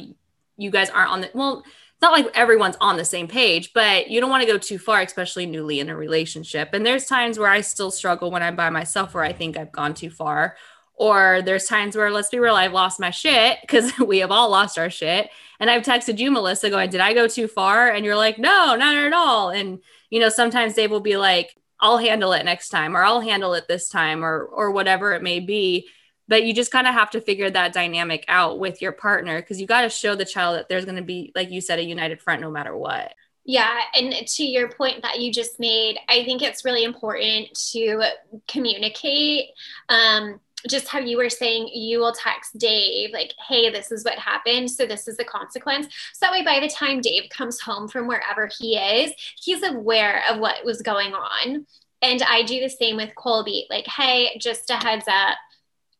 you 0.58 0.70
guys 0.70 0.90
aren't 0.90 1.12
on 1.12 1.22
the 1.22 1.30
well 1.34 1.64
it's 2.02 2.08
not 2.08 2.14
like 2.14 2.36
everyone's 2.36 2.78
on 2.82 2.98
the 2.98 3.06
same 3.06 3.28
page, 3.28 3.74
but 3.74 4.10
you 4.10 4.20
don't 4.20 4.32
want 4.32 4.42
to 4.42 4.52
go 4.52 4.58
too 4.58 4.80
far, 4.80 5.02
especially 5.02 5.46
newly 5.46 5.80
in 5.80 5.88
a 5.88 5.96
relationship. 5.96 6.70
And 6.74 6.84
there's 6.84 7.06
times 7.06 7.38
where 7.38 7.48
I 7.48 7.62
still 7.62 7.92
struggle 7.92 8.32
when 8.32 8.42
I'm 8.42 8.56
by 8.56 8.72
myself 8.72 9.14
where 9.14 9.24
I 9.24 9.34
think 9.34 9.56
I've 9.56 9.72
gone 9.72 9.94
too 9.94 10.10
far. 10.10 10.58
Or 11.01 11.41
there's 11.41 11.65
times 11.65 11.96
where, 11.96 12.12
let's 12.12 12.29
be 12.29 12.38
real, 12.38 12.53
I've 12.53 12.74
lost 12.74 13.00
my 13.00 13.10
shit 13.10 13.58
because 13.62 13.98
we 14.00 14.20
have 14.20 14.29
all 14.29 14.51
lost 14.51 14.77
our 14.77 14.91
shit. 14.91 15.31
And 15.60 15.67
I've 15.67 15.81
texted 15.81 16.20
you, 16.20 16.29
Melissa, 16.29 16.70
going, 16.70 16.91
Did 16.91 17.01
I 17.01 17.15
go 17.15 17.27
too 17.27 17.48
far? 17.48 17.89
And 17.89 18.05
you're 18.05 18.15
like, 18.15 18.38
No, 18.38 18.75
not 18.75 18.96
at 18.96 19.12
all. 19.12 19.50
And, 19.50 19.79
you 20.12 20.20
know, 20.20 20.29
sometimes 20.29 20.75
Dave 20.75 20.91
will 20.91 21.00
be 21.00 21.17
like, 21.17 21.55
I'll 21.79 21.98
handle 21.98 22.34
it 22.34 22.46
next 22.46 22.70
time, 22.70 22.96
or 22.96 23.03
I'll 23.03 23.20
handle 23.22 23.55
it 23.55 23.67
this 23.67 23.89
time, 23.89 24.24
or, 24.24 24.43
or 24.43 24.70
whatever 24.70 25.13
it 25.13 25.24
may 25.24 25.39
be 25.39 25.89
but 26.27 26.46
you 26.46 26.53
just 26.53 26.72
kind 26.72 26.88
of 26.88 26.93
have 26.93 27.10
to 27.10 27.20
figure 27.20 27.50
that 27.50 27.74
dynamic 27.74 28.24
out 28.29 28.58
with 28.58 28.81
your 28.81 28.93
partner 28.93 29.41
because 29.41 29.60
you 29.60 29.67
got 29.67 29.81
to 29.81 29.89
show 29.89 30.15
the 30.15 30.24
child 30.24 30.55
that 30.55 30.70
there's 30.70 30.86
going 30.86 30.96
to 30.96 31.01
be 31.01 31.34
like 31.36 31.51
you 31.51 31.60
said 31.60 31.77
a 31.77 31.84
united 31.84 32.22
front 32.22 32.39
no 32.41 32.50
matter 32.50 32.77
what 32.77 33.13
yeah 33.43 33.81
and 33.96 34.13
to 34.27 34.43
your 34.43 34.70
point 34.70 35.01
that 35.01 35.20
you 35.20 35.29
just 35.29 35.60
made 35.60 35.98
i 36.08 36.24
think 36.24 36.41
it's 36.41 36.63
really 36.63 36.86
important 36.86 37.53
to 37.53 38.01
communicate 38.48 39.50
um, 39.89 40.39
just 40.68 40.88
how 40.88 41.00
you 41.00 41.18
were 41.18 41.30
saying 41.30 41.70
you 41.74 42.00
will 42.00 42.13
text 42.13 42.58
dave 42.58 43.12
like 43.13 43.34
hey 43.48 43.70
this 43.70 43.91
is 43.91 44.03
what 44.03 44.18
happened 44.18 44.70
so 44.70 44.86
this 44.86 45.08
is 45.08 45.18
the 45.18 45.25
consequence. 45.25 45.88
So 46.13 46.25
that 46.25 46.32
way 46.32 46.44
by 46.44 46.60
the 46.60 46.70
time 46.70 47.01
dave 47.01 47.30
comes 47.30 47.60
home 47.60 47.88
from 47.88 48.08
wherever 48.08 48.50
he 48.60 48.77
is 48.77 49.13
he's 49.39 49.63
aware 49.63 50.24
of 50.30 50.39
what 50.39 50.65
was 50.65 50.82
going 50.82 51.13
on. 51.13 51.65
And 52.01 52.22
i 52.24 52.44
do 52.44 52.60
the 52.60 52.70
same 52.70 52.98
with 52.98 53.15
colby 53.15 53.68
like 53.70 53.88
hey 53.88 54.38
just 54.39 54.70
a 54.70 54.75
heads 54.75 55.06
up 55.08 55.38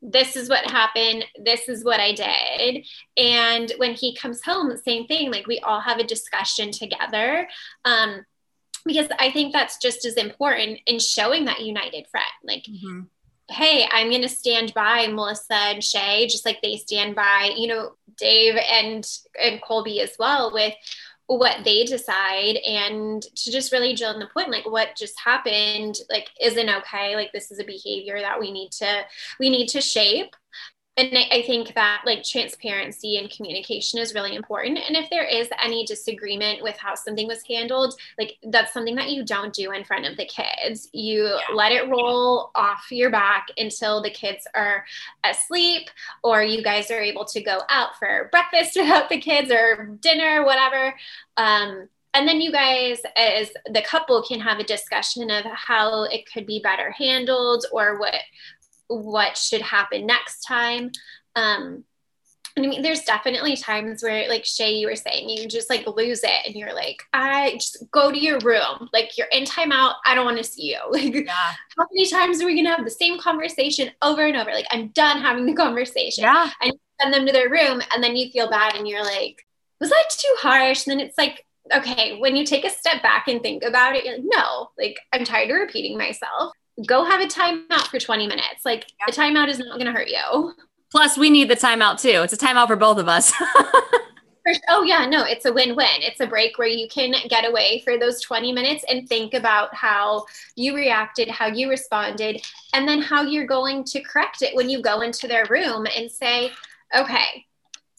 this 0.02 0.36
is 0.36 0.50
what 0.50 0.70
happened 0.72 1.26
this 1.44 1.70
is 1.70 1.84
what 1.84 2.00
i 2.00 2.12
did. 2.14 2.86
And 3.18 3.72
when 3.78 3.94
he 3.94 4.16
comes 4.16 4.42
home 4.44 4.76
same 4.78 5.06
thing 5.08 5.32
like 5.32 5.48
we 5.48 5.60
all 5.60 5.80
have 5.80 6.00
a 6.00 6.04
discussion 6.04 6.72
together 6.72 7.48
um, 7.86 8.26
because 8.86 9.08
i 9.20 9.32
think 9.32 9.54
that's 9.54 9.78
just 9.78 10.06
as 10.06 10.16
important 10.16 10.80
in 10.88 11.00
showing 11.00 11.46
that 11.46 11.62
united 11.62 12.08
front 12.08 12.26
like 12.44 12.64
mm-hmm. 12.64 13.02
Hey 13.50 13.88
i'm 13.92 14.10
going 14.10 14.22
to 14.22 14.30
stand 14.30 14.74
by 14.74 15.08
melissa 15.08 15.54
and 15.54 15.84
shay 15.84 16.28
just 16.28 16.46
like 16.46 16.62
they 16.62 16.78
stand 16.78 17.16
by 17.16 17.52
you 17.56 17.68
know 17.68 17.92
dave 18.18 18.56
and 18.56 19.06
and 19.42 19.62
colby 19.62 20.00
as 20.02 20.16
well 20.20 20.52
with 20.54 20.74
what 21.28 21.64
they 21.64 21.86
decide 21.86 22.58
and 22.58 23.22
to 23.36 23.52
just 23.52 23.72
really 23.72 23.94
drill 23.96 24.14
in 24.14 24.20
the 24.20 24.28
point 24.28 24.50
like 24.50 24.70
what 24.70 24.96
just 24.98 25.18
happened 25.20 25.96
like 26.10 26.28
isn't 26.42 26.70
okay 26.70 27.16
like 27.16 27.32
this 27.32 27.52
is 27.52 27.60
a 27.60 27.64
behavior 27.64 28.20
that 28.20 28.40
we 28.40 28.52
need 28.52 28.70
to 28.72 29.02
we 29.40 29.50
need 29.50 29.68
to 29.68 29.80
shape 29.80 30.36
and 31.02 31.18
I 31.32 31.42
think 31.42 31.74
that 31.74 32.04
like 32.06 32.24
transparency 32.24 33.18
and 33.18 33.30
communication 33.30 34.00
is 34.00 34.14
really 34.14 34.36
important. 34.36 34.80
And 34.88 34.96
if 34.96 35.10
there 35.10 35.24
is 35.24 35.50
any 35.62 35.84
disagreement 35.84 36.62
with 36.62 36.78
how 36.78 36.94
something 36.94 37.28
was 37.28 37.42
handled, 37.44 37.96
like 38.20 38.38
that's 38.44 38.72
something 38.72 38.96
that 38.96 39.10
you 39.10 39.26
don't 39.26 39.52
do 39.52 39.72
in 39.72 39.84
front 39.84 40.06
of 40.06 40.16
the 40.16 40.26
kids. 40.26 40.90
You 40.94 41.26
yeah. 41.26 41.56
let 41.56 41.72
it 41.72 41.90
roll 41.90 42.52
off 42.54 42.86
your 42.92 43.10
back 43.10 43.48
until 43.58 44.04
the 44.04 44.12
kids 44.12 44.46
are 44.54 44.86
asleep, 45.24 45.90
or 46.24 46.44
you 46.44 46.64
guys 46.64 46.92
are 46.92 47.02
able 47.02 47.26
to 47.26 47.42
go 47.42 47.62
out 47.70 47.98
for 47.98 48.30
breakfast 48.32 48.76
without 48.80 49.10
the 49.10 49.20
kids 49.20 49.52
or 49.52 49.98
dinner, 50.02 50.46
whatever. 50.46 50.94
Um, 51.38 51.90
and 52.14 52.28
then 52.28 52.42
you 52.42 52.52
guys 52.52 53.00
as 53.16 53.52
the 53.72 53.82
couple 53.82 54.22
can 54.22 54.40
have 54.40 54.60
a 54.60 54.64
discussion 54.64 55.32
of 55.32 55.46
how 55.46 56.04
it 56.04 56.32
could 56.32 56.46
be 56.46 56.60
better 56.60 56.92
handled 56.92 57.66
or 57.72 57.98
what 57.98 58.16
what 58.92 59.38
should 59.38 59.62
happen 59.62 60.06
next 60.06 60.42
time. 60.42 60.92
Um, 61.36 61.86
and 62.56 62.66
I 62.66 62.70
mean, 62.70 62.82
there's 62.82 63.04
definitely 63.04 63.56
times 63.56 64.04
where, 64.04 64.28
like 64.28 64.44
Shay, 64.44 64.74
you 64.74 64.88
were 64.88 64.96
saying, 64.96 65.30
you 65.30 65.48
just 65.48 65.70
like 65.70 65.88
lose 65.88 66.22
it 66.24 66.46
and 66.46 66.54
you're 66.54 66.74
like, 66.74 67.02
I 67.14 67.54
just 67.54 67.86
go 67.92 68.12
to 68.12 68.18
your 68.18 68.40
room. 68.40 68.90
Like, 68.92 69.18
you're 69.18 69.28
in 69.32 69.46
timeout. 69.46 69.94
I 70.06 70.16
don't 70.16 70.26
want 70.26 70.38
to 70.38 70.44
see 70.44 70.64
you. 70.72 70.80
Like, 70.92 71.14
yeah. 71.14 71.54
how 71.78 71.88
many 71.92 72.10
times 72.10 72.42
are 72.42 72.46
we 72.46 72.54
going 72.54 72.66
to 72.66 72.76
have 72.76 72.84
the 72.84 72.92
same 72.92 73.18
conversation 73.20 73.92
over 74.02 74.26
and 74.26 74.36
over? 74.36 74.52
Like, 74.52 74.68
I'm 74.72 74.90
done 74.90 75.22
having 75.22 75.46
the 75.46 75.54
conversation. 75.54 76.24
Yeah. 76.24 76.50
And 76.62 76.74
send 77.02 77.14
them 77.14 77.26
to 77.26 77.32
their 77.32 77.50
room. 77.50 77.82
And 77.94 78.04
then 78.04 78.18
you 78.18 78.30
feel 78.32 78.50
bad 78.50 78.76
and 78.76 78.88
you're 78.88 79.04
like, 79.04 79.46
was 79.80 79.90
that 79.90 80.10
too 80.10 80.36
harsh? 80.40 80.86
And 80.86 80.92
then 80.92 81.06
it's 81.06 81.18
like, 81.18 81.46
okay, 81.74 82.20
when 82.20 82.36
you 82.36 82.46
take 82.46 82.66
a 82.66 82.70
step 82.70 83.02
back 83.02 83.28
and 83.28 83.42
think 83.42 83.64
about 83.64 83.96
it, 83.96 84.04
you're 84.04 84.16
like, 84.16 84.26
no, 84.26 84.70
like, 84.78 85.00
I'm 85.14 85.24
tired 85.24 85.50
of 85.50 85.56
repeating 85.56 85.98
myself 85.98 86.52
go 86.88 87.04
have 87.04 87.22
a 87.22 87.26
timeout 87.26 87.88
for 87.88 88.00
20 88.00 88.28
minutes. 88.28 88.66
Like 88.66 88.88
yeah. 89.00 89.06
a 89.10 89.12
timeout 89.12 89.50
is 89.50 89.60
not 89.60 89.80
going 89.80 89.86
to 89.86 89.92
hurt 89.92 90.08
you. 90.08 90.54
Plus, 90.92 91.18
we 91.18 91.30
need 91.30 91.50
the 91.50 91.56
timeout 91.56 92.02
too. 92.02 92.22
It's 92.22 92.34
a 92.34 92.38
timeout 92.38 92.68
for 92.68 92.76
both 92.76 92.98
of 92.98 93.08
us. 93.08 93.32
oh, 94.70 94.84
yeah, 94.84 95.06
no, 95.06 95.24
it's 95.24 95.46
a 95.46 95.54
win 95.54 95.76
win. 95.76 95.88
It's 96.00 96.20
a 96.20 96.28
break 96.28 96.58
where 96.58 96.68
you 96.68 96.88
can 96.90 97.14
get 97.30 97.48
away 97.48 97.82
for 97.86 97.98
those 97.98 98.22
20 98.22 98.52
minutes 98.52 98.84
and 98.90 99.08
think 99.08 99.34
about 99.34 99.74
how 99.74 100.26
you 100.56 100.76
reacted, 100.76 101.30
how 101.30 101.48
you 101.48 101.70
responded, 101.70 102.42
and 102.74 102.88
then 102.88 103.02
how 103.02 103.22
you're 103.22 103.48
going 103.48 103.84
to 103.86 104.02
correct 104.02 104.42
it 104.42 104.56
when 104.56 104.70
you 104.70 104.82
go 104.82 105.02
into 105.02 105.28
their 105.28 105.46
room 105.50 105.88
and 105.96 106.12
say, 106.12 106.52
okay, 106.98 107.46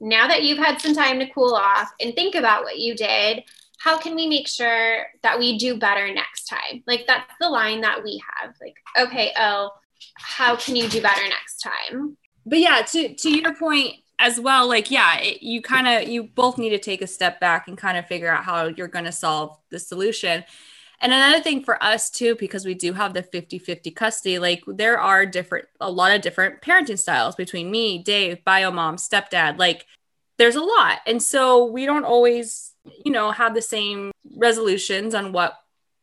now 0.00 0.26
that 0.26 0.42
you've 0.42 0.58
had 0.58 0.80
some 0.80 0.94
time 0.94 1.18
to 1.20 1.30
cool 1.30 1.54
off 1.54 1.90
and 2.00 2.14
think 2.14 2.34
about 2.34 2.64
what 2.64 2.78
you 2.78 2.94
did, 2.94 3.44
how 3.82 3.98
can 3.98 4.14
we 4.14 4.28
make 4.28 4.46
sure 4.46 5.06
that 5.24 5.40
we 5.40 5.58
do 5.58 5.76
better 5.76 6.14
next 6.14 6.44
time? 6.44 6.84
Like 6.86 7.04
that's 7.08 7.32
the 7.40 7.48
line 7.48 7.80
that 7.80 8.04
we 8.04 8.22
have. 8.38 8.54
Like, 8.60 8.76
okay, 8.96 9.32
oh, 9.36 9.70
how 10.14 10.54
can 10.54 10.76
you 10.76 10.88
do 10.88 11.02
better 11.02 11.22
next 11.22 11.60
time? 11.60 12.16
But 12.46 12.60
yeah, 12.60 12.82
to 12.82 13.14
to 13.14 13.30
your 13.30 13.54
point 13.56 13.96
as 14.20 14.38
well, 14.38 14.68
like 14.68 14.92
yeah, 14.92 15.18
it, 15.18 15.42
you 15.42 15.62
kind 15.62 15.88
of 15.88 16.08
you 16.08 16.22
both 16.22 16.58
need 16.58 16.70
to 16.70 16.78
take 16.78 17.02
a 17.02 17.08
step 17.08 17.40
back 17.40 17.66
and 17.66 17.76
kind 17.76 17.98
of 17.98 18.06
figure 18.06 18.30
out 18.30 18.44
how 18.44 18.66
you're 18.66 18.86
going 18.86 19.04
to 19.04 19.12
solve 19.12 19.58
the 19.70 19.80
solution. 19.80 20.44
And 21.00 21.12
another 21.12 21.42
thing 21.42 21.64
for 21.64 21.82
us 21.82 22.08
too, 22.08 22.36
because 22.36 22.64
we 22.64 22.74
do 22.74 22.92
have 22.92 23.14
the 23.14 23.24
50 23.24 23.58
50 23.58 23.90
custody, 23.90 24.38
like 24.38 24.62
there 24.68 25.00
are 25.00 25.26
different, 25.26 25.66
a 25.80 25.90
lot 25.90 26.14
of 26.14 26.20
different 26.20 26.62
parenting 26.62 26.98
styles 26.98 27.34
between 27.34 27.68
me, 27.68 28.00
Dave, 28.00 28.44
bio 28.44 28.70
mom, 28.70 28.94
stepdad. 28.94 29.58
Like 29.58 29.86
there's 30.38 30.54
a 30.54 30.62
lot. 30.62 31.00
And 31.04 31.20
so 31.20 31.64
we 31.64 31.84
don't 31.84 32.04
always 32.04 32.71
you 33.04 33.12
know, 33.12 33.30
have 33.30 33.54
the 33.54 33.62
same 33.62 34.10
resolutions 34.36 35.14
on 35.14 35.32
what 35.32 35.58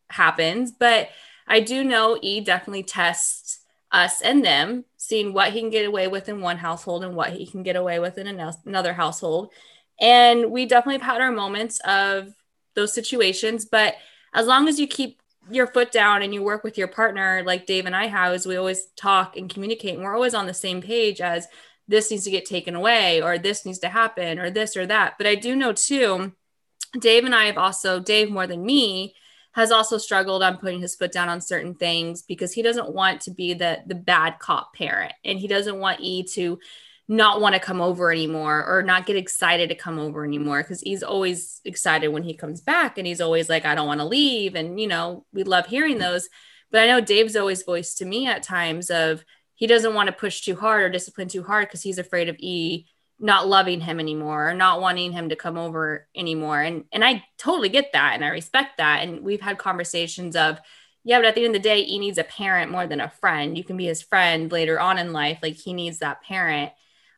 happens. 0.08 0.72
But 0.72 1.08
I 1.46 1.60
do 1.60 1.84
know 1.84 2.18
E 2.22 2.40
definitely 2.40 2.84
tests 2.84 3.60
us 3.92 4.20
and 4.20 4.44
them, 4.44 4.84
seeing 4.96 5.32
what 5.32 5.52
he 5.52 5.60
can 5.60 5.70
get 5.70 5.84
away 5.84 6.06
with 6.06 6.28
in 6.28 6.40
one 6.40 6.58
household 6.58 7.02
and 7.02 7.16
what 7.16 7.30
he 7.32 7.46
can 7.46 7.62
get 7.62 7.76
away 7.76 7.98
with 7.98 8.18
in 8.18 8.26
another 8.26 8.92
household. 8.92 9.52
And 10.00 10.50
we 10.50 10.64
definitely 10.66 11.00
have 11.00 11.14
had 11.14 11.20
our 11.20 11.32
moments 11.32 11.80
of 11.80 12.32
those 12.74 12.92
situations. 12.92 13.64
But 13.64 13.96
as 14.32 14.46
long 14.46 14.68
as 14.68 14.78
you 14.78 14.86
keep 14.86 15.20
your 15.50 15.66
foot 15.66 15.90
down 15.90 16.22
and 16.22 16.32
you 16.32 16.42
work 16.42 16.62
with 16.62 16.78
your 16.78 16.86
partner, 16.86 17.42
like 17.44 17.66
Dave 17.66 17.84
and 17.86 17.96
I 17.96 18.06
have, 18.06 18.32
is 18.32 18.46
we 18.46 18.56
always 18.56 18.86
talk 18.96 19.36
and 19.36 19.52
communicate, 19.52 19.94
and 19.94 20.04
we're 20.04 20.14
always 20.14 20.34
on 20.34 20.46
the 20.46 20.54
same 20.54 20.80
page 20.80 21.20
as 21.20 21.48
this 21.88 22.10
needs 22.10 22.22
to 22.24 22.30
get 22.30 22.46
taken 22.46 22.76
away, 22.76 23.20
or 23.20 23.36
this 23.36 23.66
needs 23.66 23.80
to 23.80 23.88
happen, 23.88 24.38
or 24.38 24.50
this 24.50 24.76
or 24.76 24.86
that. 24.86 25.14
But 25.18 25.26
I 25.26 25.34
do 25.34 25.56
know 25.56 25.72
too 25.72 26.32
Dave 26.98 27.24
and 27.24 27.34
I 27.34 27.44
have 27.44 27.58
also, 27.58 28.00
Dave 28.00 28.30
more 28.30 28.46
than 28.46 28.64
me, 28.64 29.14
has 29.52 29.72
also 29.72 29.98
struggled 29.98 30.42
on 30.42 30.58
putting 30.58 30.80
his 30.80 30.94
foot 30.94 31.12
down 31.12 31.28
on 31.28 31.40
certain 31.40 31.74
things 31.74 32.22
because 32.22 32.52
he 32.52 32.62
doesn't 32.62 32.94
want 32.94 33.22
to 33.22 33.30
be 33.32 33.54
the 33.54 33.82
the 33.86 33.94
bad 33.94 34.38
cop 34.38 34.74
parent. 34.74 35.12
And 35.24 35.38
he 35.38 35.48
doesn't 35.48 35.78
want 35.78 36.00
E 36.00 36.22
to 36.34 36.58
not 37.08 37.40
want 37.40 37.54
to 37.54 37.60
come 37.60 37.80
over 37.80 38.12
anymore 38.12 38.64
or 38.64 38.82
not 38.84 39.04
get 39.04 39.16
excited 39.16 39.68
to 39.68 39.74
come 39.74 39.98
over 39.98 40.24
anymore 40.24 40.62
because 40.62 40.80
he's 40.80 41.02
always 41.02 41.60
excited 41.64 42.08
when 42.08 42.22
he 42.22 42.34
comes 42.34 42.60
back 42.60 42.96
and 42.98 43.06
he's 43.06 43.20
always 43.20 43.48
like 43.48 43.64
I 43.64 43.74
don't 43.74 43.88
want 43.88 44.00
to 44.00 44.06
leave. 44.06 44.54
And 44.54 44.80
you 44.80 44.86
know 44.86 45.26
we 45.32 45.42
love 45.42 45.66
hearing 45.66 45.98
those. 45.98 46.28
But 46.70 46.82
I 46.82 46.86
know 46.86 47.00
Dave's 47.00 47.34
always 47.34 47.64
voiced 47.64 47.98
to 47.98 48.04
me 48.04 48.28
at 48.28 48.44
times 48.44 48.90
of 48.90 49.24
he 49.56 49.66
doesn't 49.66 49.94
want 49.94 50.06
to 50.06 50.12
push 50.12 50.42
too 50.42 50.54
hard 50.54 50.82
or 50.82 50.88
discipline 50.88 51.28
too 51.28 51.42
hard 51.42 51.66
because 51.66 51.82
he's 51.82 51.98
afraid 51.98 52.28
of 52.28 52.36
E 52.38 52.86
not 53.20 53.46
loving 53.46 53.80
him 53.80 54.00
anymore 54.00 54.50
or 54.50 54.54
not 54.54 54.80
wanting 54.80 55.12
him 55.12 55.28
to 55.28 55.36
come 55.36 55.58
over 55.58 56.08
anymore 56.16 56.60
and 56.60 56.84
and 56.90 57.04
I 57.04 57.22
totally 57.36 57.68
get 57.68 57.92
that 57.92 58.14
and 58.14 58.24
I 58.24 58.28
respect 58.28 58.78
that 58.78 59.02
and 59.02 59.22
we've 59.22 59.42
had 59.42 59.58
conversations 59.58 60.34
of 60.34 60.58
yeah, 61.04 61.18
but 61.18 61.26
at 61.26 61.34
the 61.34 61.44
end 61.44 61.56
of 61.56 61.62
the 61.62 61.68
day, 61.68 61.82
he 61.84 61.98
needs 61.98 62.18
a 62.18 62.24
parent 62.24 62.70
more 62.70 62.86
than 62.86 63.00
a 63.00 63.08
friend. 63.08 63.56
You 63.56 63.64
can 63.64 63.76
be 63.76 63.86
his 63.86 64.02
friend 64.02 64.52
later 64.52 64.78
on 64.78 64.98
in 64.98 65.12
life. 65.12 65.38
Like 65.42 65.56
he 65.56 65.72
needs 65.72 65.98
that 65.98 66.22
parent. 66.22 66.72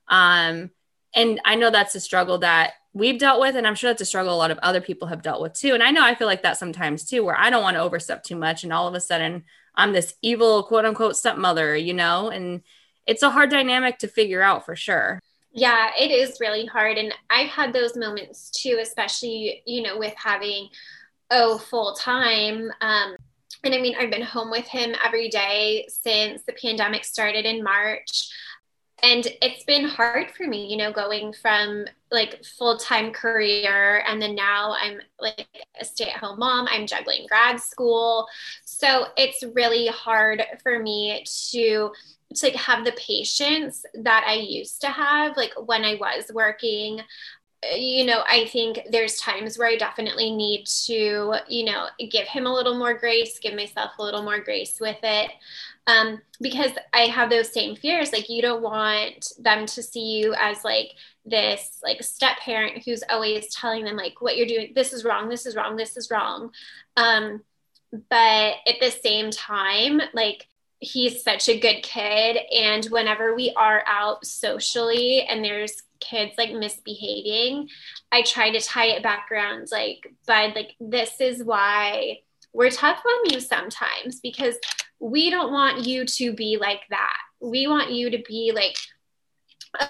Um, 0.08 0.70
and 1.14 1.40
I 1.44 1.56
know 1.56 1.70
that's 1.70 1.94
a 1.94 2.00
struggle 2.00 2.38
that 2.38 2.74
we've 2.92 3.18
dealt 3.18 3.40
with, 3.40 3.56
and 3.56 3.66
I'm 3.66 3.74
sure 3.74 3.90
that's 3.90 4.02
a 4.02 4.06
struggle 4.06 4.34
a 4.34 4.36
lot 4.36 4.50
of 4.50 4.58
other 4.58 4.80
people 4.80 5.08
have 5.08 5.22
dealt 5.22 5.42
with 5.42 5.54
too. 5.54 5.74
And 5.74 5.82
I 5.82 5.90
know 5.90 6.04
I 6.04 6.14
feel 6.14 6.26
like 6.26 6.42
that 6.42 6.58
sometimes 6.58 7.04
too, 7.04 7.24
where 7.24 7.38
I 7.38 7.50
don't 7.50 7.62
want 7.62 7.76
to 7.76 7.82
overstep 7.82 8.22
too 8.22 8.36
much, 8.36 8.62
and 8.62 8.72
all 8.72 8.86
of 8.86 8.94
a 8.94 9.00
sudden 9.00 9.44
I'm 9.74 9.92
this 9.92 10.14
evil 10.22 10.62
quote 10.62 10.84
unquote 10.84 11.16
stepmother, 11.16 11.76
you 11.76 11.94
know, 11.94 12.28
and 12.30 12.62
it's 13.06 13.22
a 13.22 13.30
hard 13.30 13.50
dynamic 13.50 13.98
to 13.98 14.08
figure 14.08 14.42
out 14.42 14.64
for 14.64 14.76
sure. 14.76 15.18
Yeah, 15.52 15.90
it 15.98 16.10
is 16.10 16.38
really 16.40 16.64
hard. 16.64 16.96
And 16.96 17.12
I've 17.28 17.48
had 17.48 17.72
those 17.72 17.96
moments 17.96 18.50
too, 18.50 18.78
especially, 18.80 19.62
you 19.66 19.82
know, 19.82 19.98
with 19.98 20.14
having, 20.16 20.68
oh, 21.30 21.58
full 21.58 21.94
time. 21.94 22.70
Um, 22.80 23.16
and 23.64 23.74
I 23.74 23.78
mean, 23.78 23.94
I've 23.98 24.10
been 24.10 24.22
home 24.22 24.50
with 24.50 24.66
him 24.66 24.94
every 25.04 25.28
day 25.28 25.86
since 25.88 26.42
the 26.44 26.54
pandemic 26.54 27.04
started 27.04 27.44
in 27.44 27.62
March. 27.62 28.30
And 29.04 29.26
it's 29.42 29.64
been 29.64 29.84
hard 29.84 30.30
for 30.30 30.46
me, 30.46 30.70
you 30.70 30.76
know, 30.76 30.92
going 30.92 31.32
from 31.32 31.86
like 32.12 32.44
full 32.44 32.76
time 32.78 33.12
career 33.12 34.04
and 34.06 34.22
then 34.22 34.34
now 34.36 34.76
I'm 34.80 35.00
like 35.18 35.48
a 35.80 35.84
stay 35.84 36.04
at 36.04 36.18
home 36.18 36.38
mom. 36.38 36.68
I'm 36.70 36.86
juggling 36.86 37.26
grad 37.28 37.60
school. 37.60 38.26
So 38.64 39.06
it's 39.16 39.42
really 39.54 39.88
hard 39.88 40.42
for 40.62 40.78
me 40.78 41.24
to 41.50 41.90
to 42.34 42.46
like 42.46 42.56
have 42.56 42.84
the 42.84 42.92
patience 42.92 43.84
that 43.94 44.24
I 44.26 44.34
used 44.34 44.80
to 44.82 44.88
have 44.88 45.36
like 45.36 45.52
when 45.66 45.84
I 45.84 45.94
was 45.94 46.30
working 46.32 47.02
you 47.76 48.04
know, 48.04 48.24
I 48.28 48.46
think 48.46 48.80
there's 48.90 49.20
times 49.20 49.56
where 49.56 49.68
I 49.68 49.76
definitely 49.76 50.34
need 50.34 50.66
to, 50.86 51.34
you 51.48 51.64
know, 51.64 51.86
give 52.10 52.26
him 52.26 52.46
a 52.46 52.52
little 52.52 52.76
more 52.76 52.94
grace, 52.94 53.38
give 53.38 53.54
myself 53.54 53.92
a 53.98 54.02
little 54.02 54.22
more 54.22 54.40
grace 54.40 54.78
with 54.80 54.98
it. 55.02 55.30
Um, 55.86 56.20
because 56.40 56.72
I 56.92 57.02
have 57.02 57.30
those 57.30 57.52
same 57.52 57.76
fears. 57.76 58.12
Like, 58.12 58.28
you 58.28 58.42
don't 58.42 58.62
want 58.62 59.32
them 59.38 59.66
to 59.66 59.82
see 59.82 60.18
you 60.18 60.34
as 60.40 60.64
like 60.64 60.92
this, 61.24 61.78
like, 61.84 62.02
step 62.02 62.38
parent 62.38 62.82
who's 62.84 63.04
always 63.08 63.54
telling 63.54 63.84
them, 63.84 63.96
like, 63.96 64.20
what 64.20 64.36
you're 64.36 64.46
doing, 64.46 64.72
this 64.74 64.92
is 64.92 65.04
wrong, 65.04 65.28
this 65.28 65.46
is 65.46 65.54
wrong, 65.54 65.76
this 65.76 65.96
is 65.96 66.10
wrong. 66.10 66.50
Um, 66.96 67.42
but 67.92 68.54
at 68.66 68.80
the 68.80 68.90
same 68.90 69.30
time, 69.30 70.00
like, 70.14 70.48
he's 70.82 71.22
such 71.22 71.48
a 71.48 71.58
good 71.58 71.82
kid. 71.82 72.38
And 72.52 72.84
whenever 72.86 73.34
we 73.34 73.52
are 73.56 73.84
out 73.86 74.26
socially 74.26 75.22
and 75.22 75.44
there's 75.44 75.82
kids 76.00 76.32
like 76.36 76.52
misbehaving, 76.52 77.68
I 78.10 78.22
try 78.22 78.50
to 78.50 78.60
tie 78.60 78.88
it 78.88 79.02
back 79.02 79.28
around 79.30 79.68
like, 79.70 80.12
Bud, 80.26 80.54
like, 80.56 80.74
this 80.80 81.20
is 81.20 81.44
why 81.44 82.18
we're 82.52 82.70
tough 82.70 83.00
on 83.06 83.32
you 83.32 83.40
sometimes 83.40 84.20
because 84.20 84.56
we 84.98 85.30
don't 85.30 85.52
want 85.52 85.86
you 85.86 86.04
to 86.04 86.32
be 86.32 86.58
like 86.60 86.82
that. 86.90 87.16
We 87.40 87.68
want 87.68 87.92
you 87.92 88.10
to 88.10 88.18
be 88.26 88.52
like 88.52 88.76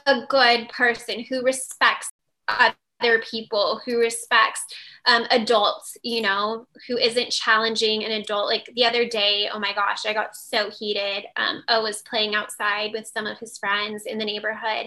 a 0.07 0.27
good 0.29 0.69
person 0.69 1.21
who 1.21 1.43
respects 1.43 2.11
other 2.49 3.23
people, 3.31 3.81
who 3.85 3.99
respects 3.99 4.63
um, 5.07 5.25
adults, 5.31 5.97
you 6.03 6.23
know, 6.23 6.67
who 6.87 6.97
isn't 6.97 7.31
challenging 7.31 8.05
an 8.05 8.13
adult. 8.13 8.47
Like 8.47 8.69
the 8.75 8.85
other 8.85 9.07
day, 9.07 9.49
oh 9.53 9.59
my 9.59 9.73
gosh, 9.73 10.07
I 10.07 10.13
got 10.13 10.37
so 10.37 10.71
heated. 10.71 11.25
Um, 11.37 11.63
O 11.69 11.83
was 11.83 12.03
playing 12.03 12.35
outside 12.35 12.93
with 12.93 13.07
some 13.07 13.27
of 13.27 13.39
his 13.39 13.59
friends 13.59 14.05
in 14.07 14.19
the 14.19 14.25
neighborhood, 14.25 14.87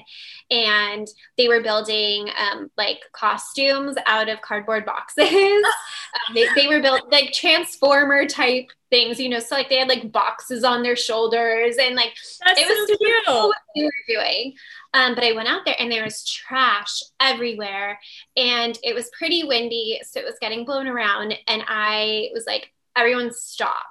and 0.49 1.07
they 1.37 1.47
were 1.47 1.61
building 1.61 2.29
um, 2.39 2.71
like 2.77 2.99
costumes 3.11 3.97
out 4.05 4.29
of 4.29 4.41
cardboard 4.41 4.85
boxes. 4.85 5.29
um, 5.33 6.33
they, 6.33 6.47
they 6.55 6.67
were 6.67 6.81
built 6.81 7.11
like 7.11 7.33
transformer 7.33 8.25
type 8.25 8.69
things, 8.89 9.19
you 9.19 9.29
know, 9.29 9.39
so 9.39 9.55
like 9.55 9.69
they 9.69 9.77
had 9.77 9.89
like 9.89 10.11
boxes 10.11 10.63
on 10.63 10.83
their 10.83 10.95
shoulders 10.95 11.75
and 11.77 11.95
like 11.95 12.13
That's 12.45 12.59
it 12.59 12.67
was 12.67 12.87
so 12.87 12.95
cute. 12.97 13.25
Cool 13.27 13.47
what 13.47 13.57
they 13.75 13.83
were 13.83 13.91
doing. 14.07 14.53
Um, 14.93 15.13
but 15.13 15.25
I 15.25 15.33
went 15.33 15.49
out 15.49 15.65
there 15.65 15.75
and 15.77 15.91
there 15.91 16.05
was 16.05 16.23
trash 16.23 17.01
everywhere 17.19 17.99
and 18.37 18.79
it 18.81 18.95
was 18.95 19.11
pretty 19.17 19.43
windy. 19.43 19.99
So 20.11 20.19
it 20.19 20.25
was 20.25 20.37
getting 20.39 20.65
blown 20.65 20.87
around. 20.87 21.35
And 21.47 21.63
I 21.67 22.29
was 22.33 22.45
like, 22.45 22.71
everyone 22.95 23.33
stop. 23.33 23.85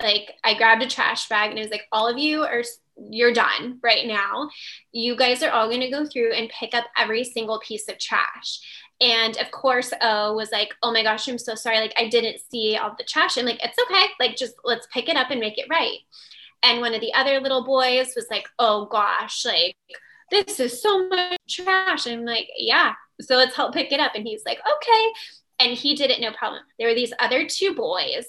Like 0.00 0.34
I 0.42 0.54
grabbed 0.54 0.82
a 0.82 0.88
trash 0.88 1.28
bag 1.28 1.50
and 1.50 1.58
I 1.58 1.62
was 1.62 1.70
like, 1.70 1.86
all 1.92 2.08
of 2.08 2.18
you 2.18 2.42
are, 2.42 2.62
you're 3.10 3.32
done 3.32 3.78
right 3.82 4.06
now. 4.06 4.50
You 4.90 5.16
guys 5.16 5.42
are 5.42 5.50
all 5.50 5.68
going 5.68 5.80
to 5.80 5.90
go 5.90 6.06
through 6.06 6.32
and 6.32 6.50
pick 6.50 6.74
up 6.74 6.84
every 6.96 7.24
single 7.24 7.60
piece 7.60 7.88
of 7.88 7.98
trash. 7.98 8.60
And 9.00 9.36
of 9.38 9.50
course, 9.50 9.92
O 10.00 10.34
was 10.34 10.52
like, 10.52 10.74
oh 10.82 10.92
my 10.92 11.02
gosh, 11.02 11.28
I'm 11.28 11.38
so 11.38 11.54
sorry. 11.54 11.78
Like 11.78 11.94
I 11.96 12.08
didn't 12.08 12.40
see 12.50 12.76
all 12.76 12.94
the 12.96 13.04
trash. 13.04 13.36
I'm 13.36 13.46
like, 13.46 13.62
it's 13.62 13.78
okay. 13.90 14.06
Like 14.20 14.36
just 14.36 14.54
let's 14.64 14.86
pick 14.92 15.08
it 15.08 15.16
up 15.16 15.30
and 15.30 15.40
make 15.40 15.58
it 15.58 15.66
right. 15.70 15.98
And 16.62 16.80
one 16.80 16.94
of 16.94 17.00
the 17.00 17.12
other 17.14 17.40
little 17.40 17.64
boys 17.64 18.12
was 18.14 18.26
like, 18.30 18.46
oh 18.58 18.86
gosh, 18.86 19.44
like, 19.44 19.76
this 20.30 20.60
is 20.60 20.80
so 20.80 21.08
much 21.08 21.38
trash. 21.48 22.06
I'm 22.06 22.24
like, 22.24 22.48
yeah. 22.56 22.94
So 23.20 23.36
let's 23.36 23.56
help 23.56 23.74
pick 23.74 23.92
it 23.92 24.00
up. 24.00 24.12
And 24.14 24.26
he's 24.26 24.44
like, 24.46 24.58
okay. 24.58 25.06
And 25.62 25.76
he 25.76 25.94
did 25.94 26.10
it 26.10 26.20
no 26.20 26.32
problem. 26.32 26.62
There 26.78 26.88
were 26.88 26.94
these 26.94 27.12
other 27.20 27.46
two 27.46 27.74
boys 27.74 28.26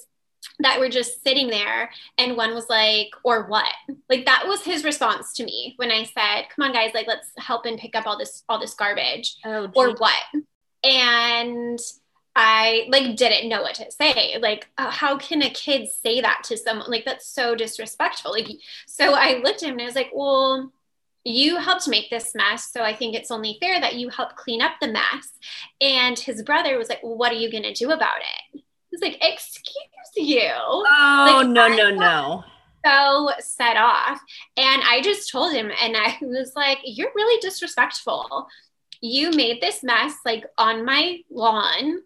that 0.60 0.78
were 0.78 0.88
just 0.88 1.22
sitting 1.22 1.48
there 1.48 1.90
and 2.18 2.36
one 2.36 2.54
was 2.54 2.68
like 2.68 3.08
or 3.24 3.46
what 3.46 3.72
like 4.10 4.26
that 4.26 4.44
was 4.46 4.62
his 4.62 4.84
response 4.84 5.32
to 5.32 5.42
me 5.42 5.72
when 5.76 5.90
i 5.90 6.04
said 6.04 6.44
come 6.54 6.66
on 6.66 6.72
guys 6.72 6.90
like 6.92 7.06
let's 7.06 7.30
help 7.38 7.64
and 7.64 7.78
pick 7.78 7.96
up 7.96 8.06
all 8.06 8.18
this 8.18 8.44
all 8.48 8.60
this 8.60 8.74
garbage 8.74 9.36
oh, 9.46 9.70
or 9.74 9.94
what 9.94 10.22
and 10.84 11.78
I 12.36 12.86
like 12.88 13.16
didn't 13.16 13.48
know 13.48 13.62
what 13.62 13.76
to 13.76 13.90
say. 13.92 14.38
Like, 14.40 14.68
uh, 14.76 14.90
how 14.90 15.16
can 15.16 15.42
a 15.42 15.50
kid 15.50 15.88
say 15.88 16.20
that 16.20 16.42
to 16.46 16.56
someone? 16.56 16.90
Like, 16.90 17.04
that's 17.04 17.28
so 17.28 17.54
disrespectful. 17.54 18.32
Like, 18.32 18.48
so 18.86 19.14
I 19.14 19.40
looked 19.42 19.62
at 19.62 19.68
him 19.68 19.74
and 19.74 19.82
I 19.82 19.86
was 19.86 19.94
like, 19.94 20.10
well, 20.12 20.72
you 21.24 21.56
helped 21.56 21.88
make 21.88 22.10
this 22.10 22.34
mess. 22.34 22.70
So 22.70 22.82
I 22.82 22.94
think 22.94 23.14
it's 23.14 23.30
only 23.30 23.56
fair 23.60 23.80
that 23.80 23.94
you 23.94 24.10
help 24.10 24.36
clean 24.36 24.60
up 24.60 24.72
the 24.80 24.88
mess. 24.88 25.32
And 25.80 26.18
his 26.18 26.42
brother 26.42 26.78
was 26.78 26.88
like, 26.88 27.02
well, 27.02 27.16
what 27.16 27.32
are 27.32 27.36
you 27.36 27.50
going 27.50 27.62
to 27.62 27.72
do 27.72 27.90
about 27.90 28.18
it? 28.52 28.62
He's 28.90 29.00
like, 29.00 29.16
excuse 29.22 29.74
you. 30.16 30.50
Oh, 30.54 31.42
like, 31.42 31.48
no, 31.48 31.68
no, 31.68 31.90
no. 31.90 32.44
So 32.84 33.30
set 33.40 33.76
off. 33.76 34.20
And 34.56 34.82
I 34.84 35.00
just 35.02 35.30
told 35.30 35.54
him, 35.54 35.70
and 35.80 35.96
I 35.96 36.18
was 36.20 36.52
like, 36.54 36.78
you're 36.84 37.10
really 37.14 37.40
disrespectful. 37.40 38.46
You 39.00 39.30
made 39.30 39.60
this 39.60 39.82
mess 39.82 40.14
like 40.24 40.44
on 40.58 40.84
my 40.84 41.20
lawn. 41.30 42.02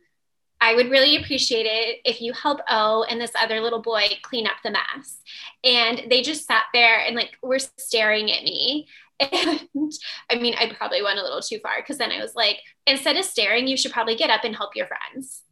I 0.61 0.74
would 0.74 0.90
really 0.90 1.16
appreciate 1.16 1.66
it 1.66 2.00
if 2.04 2.20
you 2.20 2.33
help 2.33 2.61
O 2.68 3.04
and 3.04 3.20
this 3.20 3.33
other 3.40 3.61
little 3.61 3.83
boy 3.83 4.09
clean 4.22 4.46
up 4.46 4.57
the 4.64 4.70
mess. 4.70 5.20
And 5.62 6.02
they 6.09 6.22
just 6.22 6.46
sat 6.46 6.64
there 6.72 7.00
and 7.00 7.14
like 7.14 7.37
were 7.42 7.59
staring 7.59 8.31
at 8.33 8.42
me. 8.42 8.88
And 9.20 9.92
I 10.31 10.37
mean, 10.37 10.54
I 10.59 10.72
probably 10.72 11.02
went 11.02 11.18
a 11.18 11.22
little 11.22 11.40
too 11.40 11.59
far 11.61 11.81
because 11.81 11.98
then 11.98 12.12
I 12.12 12.20
was 12.20 12.35
like, 12.35 12.59
instead 12.87 13.16
of 13.16 13.24
staring, 13.24 13.66
you 13.66 13.76
should 13.76 13.92
probably 13.92 14.14
get 14.14 14.31
up 14.31 14.44
and 14.44 14.54
help 14.54 14.76
your 14.76 14.87
friends. 14.87 15.42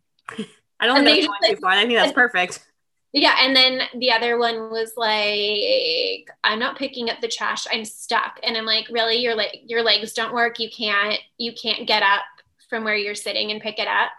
I 0.78 0.86
don't 0.86 1.04
think 1.04 1.26
that's 1.40 1.54
too 1.54 1.60
far. 1.60 1.72
I 1.72 1.86
think 1.86 1.98
that's 1.98 2.12
perfect. 2.12 2.64
Yeah. 3.12 3.36
And 3.40 3.56
then 3.56 3.80
the 3.98 4.12
other 4.12 4.38
one 4.38 4.70
was 4.70 4.92
like, 4.96 6.28
I'm 6.44 6.58
not 6.58 6.76
picking 6.76 7.08
up 7.08 7.20
the 7.20 7.28
trash. 7.28 7.66
I'm 7.72 7.84
stuck. 7.84 8.38
And 8.42 8.56
I'm 8.56 8.66
like, 8.66 8.88
really? 8.90 9.16
Your 9.16 9.34
like 9.34 9.62
your 9.66 9.82
legs 9.82 10.12
don't 10.12 10.34
work. 10.34 10.58
You 10.58 10.68
can't, 10.68 11.18
you 11.38 11.52
can't 11.60 11.86
get 11.86 12.02
up 12.02 12.24
from 12.68 12.84
where 12.84 12.96
you're 12.96 13.14
sitting 13.14 13.50
and 13.50 13.60
pick 13.60 13.78
it 13.78 13.88
up. 13.88 14.10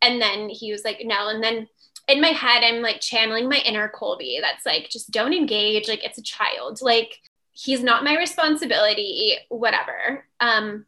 And 0.00 0.22
then 0.22 0.48
he 0.48 0.72
was 0.72 0.84
like, 0.84 1.02
no. 1.04 1.28
And 1.28 1.44
then 1.44 1.68
in 2.08 2.20
my 2.20 2.28
head, 2.28 2.64
I'm 2.64 2.80
like 2.80 3.00
channeling 3.00 3.48
my 3.48 3.58
inner 3.58 3.88
Colby 3.88 4.38
that's 4.40 4.64
like, 4.64 4.88
just 4.88 5.10
don't 5.10 5.34
engage. 5.34 5.86
Like 5.86 6.02
it's 6.02 6.18
a 6.18 6.22
child. 6.22 6.80
Like 6.80 7.20
he's 7.62 7.82
not 7.82 8.04
my 8.04 8.16
responsibility, 8.16 9.36
whatever. 9.48 10.24
Um, 10.40 10.86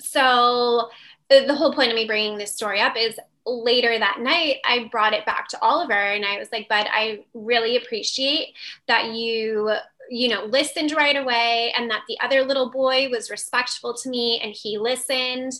so 0.00 0.90
the 1.28 1.54
whole 1.54 1.74
point 1.74 1.90
of 1.90 1.96
me 1.96 2.06
bringing 2.06 2.38
this 2.38 2.54
story 2.54 2.80
up 2.80 2.96
is 2.96 3.18
later 3.44 3.98
that 3.98 4.20
night, 4.20 4.58
I 4.64 4.88
brought 4.90 5.14
it 5.14 5.26
back 5.26 5.48
to 5.48 5.60
Oliver 5.60 5.92
and 5.92 6.24
I 6.24 6.38
was 6.38 6.48
like, 6.52 6.68
Bud, 6.68 6.86
I 6.90 7.24
really 7.34 7.76
appreciate 7.76 8.54
that 8.86 9.12
you, 9.12 9.72
you 10.08 10.28
know, 10.28 10.44
listened 10.44 10.92
right 10.92 11.16
away 11.16 11.72
and 11.76 11.90
that 11.90 12.02
the 12.08 12.18
other 12.20 12.44
little 12.44 12.70
boy 12.70 13.08
was 13.10 13.30
respectful 13.30 13.94
to 13.94 14.08
me 14.08 14.40
and 14.42 14.54
he 14.54 14.78
listened. 14.78 15.52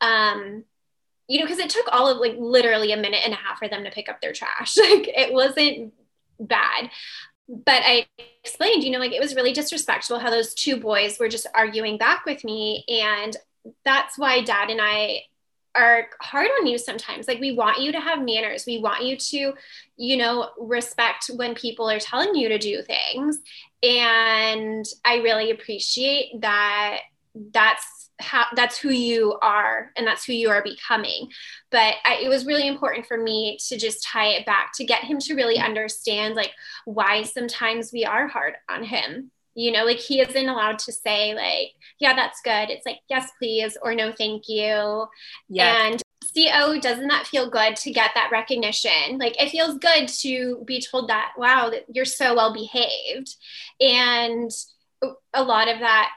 Um, 0.00 0.64
you 1.28 1.38
know, 1.38 1.44
because 1.44 1.58
it 1.58 1.70
took 1.70 1.86
all 1.92 2.08
of 2.08 2.18
like 2.18 2.34
literally 2.38 2.92
a 2.92 2.96
minute 2.96 3.20
and 3.24 3.32
a 3.32 3.36
half 3.36 3.58
for 3.58 3.68
them 3.68 3.84
to 3.84 3.90
pick 3.90 4.08
up 4.08 4.20
their 4.20 4.32
trash. 4.32 4.76
Like 4.76 5.08
it 5.08 5.32
wasn't 5.32 5.92
bad. 6.40 6.90
But 7.48 7.82
I 7.84 8.06
explained, 8.44 8.84
you 8.84 8.90
know, 8.90 8.98
like 8.98 9.12
it 9.12 9.20
was 9.20 9.34
really 9.34 9.52
disrespectful 9.52 10.18
how 10.18 10.30
those 10.30 10.54
two 10.54 10.76
boys 10.76 11.18
were 11.18 11.28
just 11.28 11.46
arguing 11.54 11.98
back 11.98 12.24
with 12.24 12.44
me. 12.44 12.84
And 12.88 13.36
that's 13.84 14.18
why 14.18 14.42
dad 14.42 14.70
and 14.70 14.80
I 14.82 15.22
are 15.74 16.06
hard 16.20 16.48
on 16.60 16.66
you 16.66 16.78
sometimes. 16.78 17.26
Like 17.26 17.40
we 17.40 17.52
want 17.52 17.80
you 17.80 17.92
to 17.92 18.00
have 18.00 18.22
manners. 18.22 18.64
We 18.66 18.78
want 18.78 19.04
you 19.04 19.16
to, 19.16 19.54
you 19.96 20.16
know, 20.16 20.50
respect 20.58 21.30
when 21.34 21.54
people 21.54 21.88
are 21.90 21.98
telling 21.98 22.34
you 22.34 22.48
to 22.48 22.58
do 22.58 22.82
things. 22.82 23.38
And 23.82 24.84
I 25.04 25.16
really 25.16 25.50
appreciate 25.50 26.40
that 26.40 26.98
that's 27.34 28.01
how 28.22 28.46
that's 28.54 28.78
who 28.78 28.90
you 28.90 29.36
are 29.42 29.90
and 29.96 30.06
that's 30.06 30.24
who 30.24 30.32
you 30.32 30.50
are 30.50 30.62
becoming. 30.62 31.28
But 31.70 31.94
I, 32.04 32.20
it 32.22 32.28
was 32.28 32.46
really 32.46 32.66
important 32.66 33.06
for 33.06 33.16
me 33.16 33.58
to 33.68 33.76
just 33.76 34.02
tie 34.02 34.28
it 34.28 34.46
back 34.46 34.72
to 34.74 34.84
get 34.84 35.04
him 35.04 35.18
to 35.20 35.34
really 35.34 35.58
understand 35.58 36.34
like 36.34 36.52
why 36.84 37.22
sometimes 37.22 37.92
we 37.92 38.04
are 38.04 38.28
hard 38.28 38.54
on 38.70 38.84
him. 38.84 39.30
You 39.54 39.70
know 39.70 39.84
like 39.84 39.98
he 39.98 40.20
isn't 40.20 40.48
allowed 40.48 40.78
to 40.80 40.92
say 40.92 41.34
like 41.34 41.72
yeah 41.98 42.14
that's 42.14 42.40
good. 42.42 42.70
It's 42.70 42.86
like 42.86 43.00
yes 43.10 43.30
please 43.38 43.76
or 43.82 43.94
no 43.94 44.12
thank 44.12 44.48
you. 44.48 45.06
Yes. 45.48 45.92
and 45.92 46.02
co 46.34 46.78
doesn't 46.80 47.08
that 47.08 47.26
feel 47.26 47.50
good 47.50 47.76
to 47.76 47.90
get 47.90 48.12
that 48.14 48.30
recognition? 48.32 49.18
Like 49.18 49.40
it 49.40 49.50
feels 49.50 49.78
good 49.78 50.08
to 50.08 50.62
be 50.64 50.80
told 50.80 51.08
that 51.08 51.32
wow 51.36 51.70
that 51.70 51.84
you're 51.92 52.04
so 52.04 52.34
well 52.34 52.54
behaved. 52.54 53.36
And 53.80 54.50
a 55.34 55.42
lot 55.42 55.68
of 55.68 55.80
that 55.80 56.12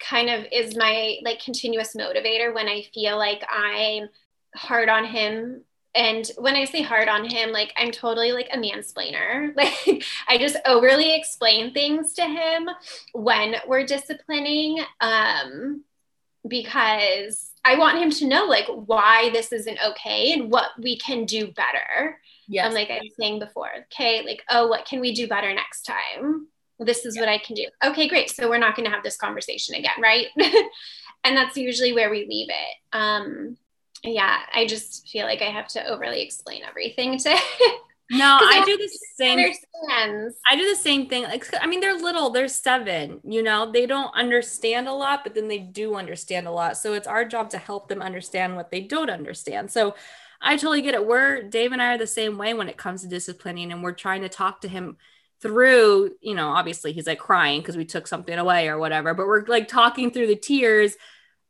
kind 0.00 0.28
of 0.28 0.44
is 0.52 0.76
my 0.76 1.16
like 1.22 1.40
continuous 1.40 1.94
motivator 1.94 2.54
when 2.54 2.68
i 2.68 2.82
feel 2.92 3.16
like 3.16 3.42
i'm 3.50 4.08
hard 4.54 4.88
on 4.88 5.04
him. 5.04 5.62
And 5.96 6.28
when 6.38 6.56
i 6.56 6.64
say 6.64 6.82
hard 6.82 7.08
on 7.08 7.28
him 7.28 7.52
like 7.52 7.72
i'm 7.76 7.90
totally 7.90 8.32
like 8.32 8.48
a 8.52 8.58
mansplainer. 8.58 9.54
Like 9.56 10.04
i 10.28 10.38
just 10.38 10.56
overly 10.66 11.14
explain 11.14 11.72
things 11.72 12.14
to 12.14 12.22
him 12.22 12.68
when 13.12 13.56
we're 13.66 13.86
disciplining 13.86 14.80
um 15.00 15.84
because 16.46 17.52
i 17.64 17.78
want 17.78 17.98
him 17.98 18.10
to 18.10 18.26
know 18.26 18.44
like 18.44 18.66
why 18.66 19.30
this 19.32 19.52
isn't 19.52 19.78
okay 19.86 20.32
and 20.32 20.50
what 20.50 20.70
we 20.78 20.98
can 20.98 21.24
do 21.24 21.52
better. 21.52 22.18
Yeah 22.48 22.66
and 22.66 22.74
like 22.74 22.90
i 22.90 23.00
was 23.02 23.14
saying 23.18 23.38
before 23.38 23.70
okay 23.92 24.22
like 24.24 24.42
oh 24.50 24.66
what 24.68 24.84
can 24.84 25.00
we 25.00 25.14
do 25.14 25.26
better 25.26 25.52
next 25.54 25.82
time 25.82 26.48
this 26.80 27.06
is 27.06 27.16
yeah. 27.16 27.22
what 27.22 27.28
i 27.28 27.38
can 27.38 27.54
do 27.54 27.66
okay 27.84 28.08
great 28.08 28.30
so 28.30 28.48
we're 28.48 28.58
not 28.58 28.74
going 28.76 28.84
to 28.84 28.90
have 28.90 29.02
this 29.02 29.16
conversation 29.16 29.74
again 29.74 29.92
right 30.02 30.26
and 31.24 31.36
that's 31.36 31.56
usually 31.56 31.92
where 31.92 32.10
we 32.10 32.26
leave 32.26 32.48
it 32.48 32.96
um 32.96 33.56
yeah, 34.04 34.40
I 34.52 34.66
just 34.66 35.08
feel 35.08 35.26
like 35.26 35.40
I 35.40 35.50
have 35.50 35.68
to 35.68 35.86
overly 35.86 36.22
explain 36.22 36.62
everything 36.62 37.18
to. 37.18 37.30
no, 38.10 38.38
I 38.40 38.62
do 38.66 38.76
the 38.76 38.98
same. 39.16 39.38
Understands. 39.38 40.36
I 40.50 40.56
do 40.56 40.68
the 40.68 40.76
same 40.76 41.08
thing. 41.08 41.24
Like, 41.24 41.46
I 41.60 41.66
mean, 41.66 41.80
they're 41.80 41.98
little. 41.98 42.30
They're 42.30 42.48
seven. 42.48 43.20
You 43.24 43.42
know, 43.42 43.70
they 43.72 43.86
don't 43.86 44.14
understand 44.14 44.88
a 44.88 44.92
lot, 44.92 45.20
but 45.24 45.34
then 45.34 45.48
they 45.48 45.58
do 45.58 45.94
understand 45.94 46.46
a 46.46 46.50
lot. 46.50 46.76
So 46.76 46.92
it's 46.92 47.06
our 47.06 47.24
job 47.24 47.50
to 47.50 47.58
help 47.58 47.88
them 47.88 48.02
understand 48.02 48.56
what 48.56 48.70
they 48.70 48.82
don't 48.82 49.10
understand. 49.10 49.70
So 49.70 49.94
I 50.40 50.56
totally 50.56 50.82
get 50.82 50.94
it. 50.94 51.06
We're 51.06 51.42
Dave 51.42 51.72
and 51.72 51.80
I 51.80 51.94
are 51.94 51.98
the 51.98 52.06
same 52.06 52.36
way 52.36 52.52
when 52.52 52.68
it 52.68 52.76
comes 52.76 53.02
to 53.02 53.08
disciplining, 53.08 53.72
and 53.72 53.82
we're 53.82 53.92
trying 53.92 54.20
to 54.20 54.28
talk 54.28 54.60
to 54.60 54.68
him 54.68 54.98
through. 55.40 56.12
You 56.20 56.34
know, 56.34 56.48
obviously 56.48 56.92
he's 56.92 57.06
like 57.06 57.18
crying 57.18 57.60
because 57.60 57.76
we 57.76 57.84
took 57.84 58.06
something 58.06 58.38
away 58.38 58.68
or 58.68 58.78
whatever, 58.78 59.14
but 59.14 59.26
we're 59.26 59.44
like 59.46 59.68
talking 59.68 60.10
through 60.10 60.28
the 60.28 60.36
tears 60.36 60.96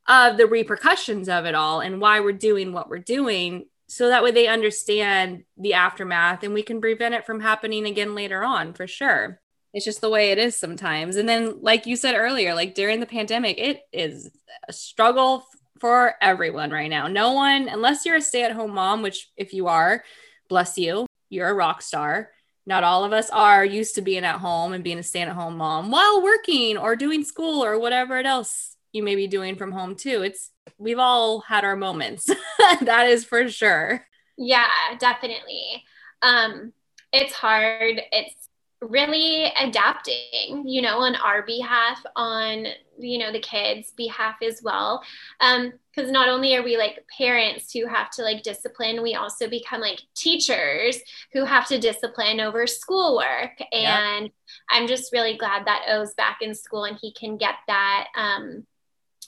of 0.06 0.36
the 0.36 0.46
repercussions 0.46 1.28
of 1.28 1.46
it 1.46 1.54
all 1.54 1.80
and 1.80 2.00
why 2.00 2.20
we're 2.20 2.32
doing 2.32 2.72
what 2.72 2.88
we're 2.88 2.98
doing 2.98 3.66
so 3.86 4.08
that 4.08 4.22
way 4.22 4.30
they 4.30 4.46
understand 4.46 5.44
the 5.56 5.74
aftermath 5.74 6.42
and 6.42 6.54
we 6.54 6.62
can 6.62 6.80
prevent 6.80 7.14
it 7.14 7.26
from 7.26 7.40
happening 7.40 7.86
again 7.86 8.14
later 8.14 8.42
on 8.42 8.72
for 8.72 8.86
sure 8.86 9.40
it's 9.72 9.84
just 9.84 10.00
the 10.00 10.10
way 10.10 10.30
it 10.30 10.38
is 10.38 10.56
sometimes 10.56 11.16
and 11.16 11.28
then 11.28 11.60
like 11.60 11.86
you 11.86 11.96
said 11.96 12.14
earlier 12.14 12.54
like 12.54 12.74
during 12.74 13.00
the 13.00 13.06
pandemic 13.06 13.58
it 13.58 13.80
is 13.92 14.30
a 14.68 14.72
struggle 14.72 15.46
for 15.80 16.14
everyone 16.20 16.70
right 16.70 16.90
now 16.90 17.06
no 17.06 17.32
one 17.32 17.68
unless 17.68 18.04
you're 18.04 18.16
a 18.16 18.20
stay-at-home 18.22 18.72
mom 18.72 19.02
which 19.02 19.30
if 19.36 19.52
you 19.52 19.68
are 19.68 20.02
bless 20.48 20.76
you 20.78 21.06
you're 21.30 21.48
a 21.48 21.54
rock 21.54 21.82
star 21.82 22.30
not 22.66 22.84
all 22.84 23.04
of 23.04 23.12
us 23.12 23.28
are 23.30 23.64
used 23.64 23.94
to 23.94 24.02
being 24.02 24.24
at 24.24 24.40
home 24.40 24.72
and 24.72 24.84
being 24.84 24.98
a 24.98 25.02
stay-at-home 25.02 25.56
mom 25.56 25.90
while 25.90 26.22
working 26.22 26.78
or 26.78 26.96
doing 26.96 27.24
school 27.24 27.62
or 27.64 27.78
whatever 27.78 28.16
else 28.16 28.76
you 28.92 29.02
may 29.02 29.16
be 29.16 29.26
doing 29.26 29.56
from 29.56 29.72
home 29.72 29.94
too. 29.94 30.22
It's 30.22 30.50
we've 30.78 30.98
all 30.98 31.40
had 31.40 31.64
our 31.64 31.76
moments. 31.76 32.26
that 32.80 33.06
is 33.08 33.24
for 33.24 33.48
sure. 33.48 34.06
Yeah, 34.38 34.66
definitely. 34.98 35.84
Um 36.22 36.72
it's 37.12 37.32
hard. 37.32 38.00
It's 38.10 38.48
really 38.88 39.52
adapting, 39.60 40.64
you 40.66 40.82
know, 40.82 41.00
on 41.00 41.16
our 41.16 41.42
behalf, 41.42 42.02
on 42.16 42.66
you 42.98 43.18
know 43.18 43.32
the 43.32 43.40
kids' 43.40 43.90
behalf 43.96 44.36
as 44.42 44.60
well. 44.62 45.02
Um, 45.40 45.72
because 45.94 46.10
not 46.10 46.28
only 46.28 46.56
are 46.56 46.62
we 46.62 46.76
like 46.76 47.04
parents 47.16 47.72
who 47.72 47.86
have 47.86 48.10
to 48.10 48.22
like 48.22 48.42
discipline, 48.42 49.02
we 49.02 49.14
also 49.14 49.48
become 49.48 49.80
like 49.80 50.00
teachers 50.14 50.98
who 51.32 51.44
have 51.44 51.68
to 51.68 51.78
discipline 51.78 52.40
over 52.40 52.66
schoolwork. 52.66 53.60
And 53.72 54.24
yep. 54.24 54.32
I'm 54.70 54.88
just 54.88 55.12
really 55.12 55.36
glad 55.36 55.66
that 55.66 55.86
O's 55.88 56.14
back 56.14 56.38
in 56.40 56.52
school 56.52 56.84
and 56.84 56.98
he 57.00 57.12
can 57.12 57.36
get 57.36 57.54
that 57.68 58.08
um 58.16 58.66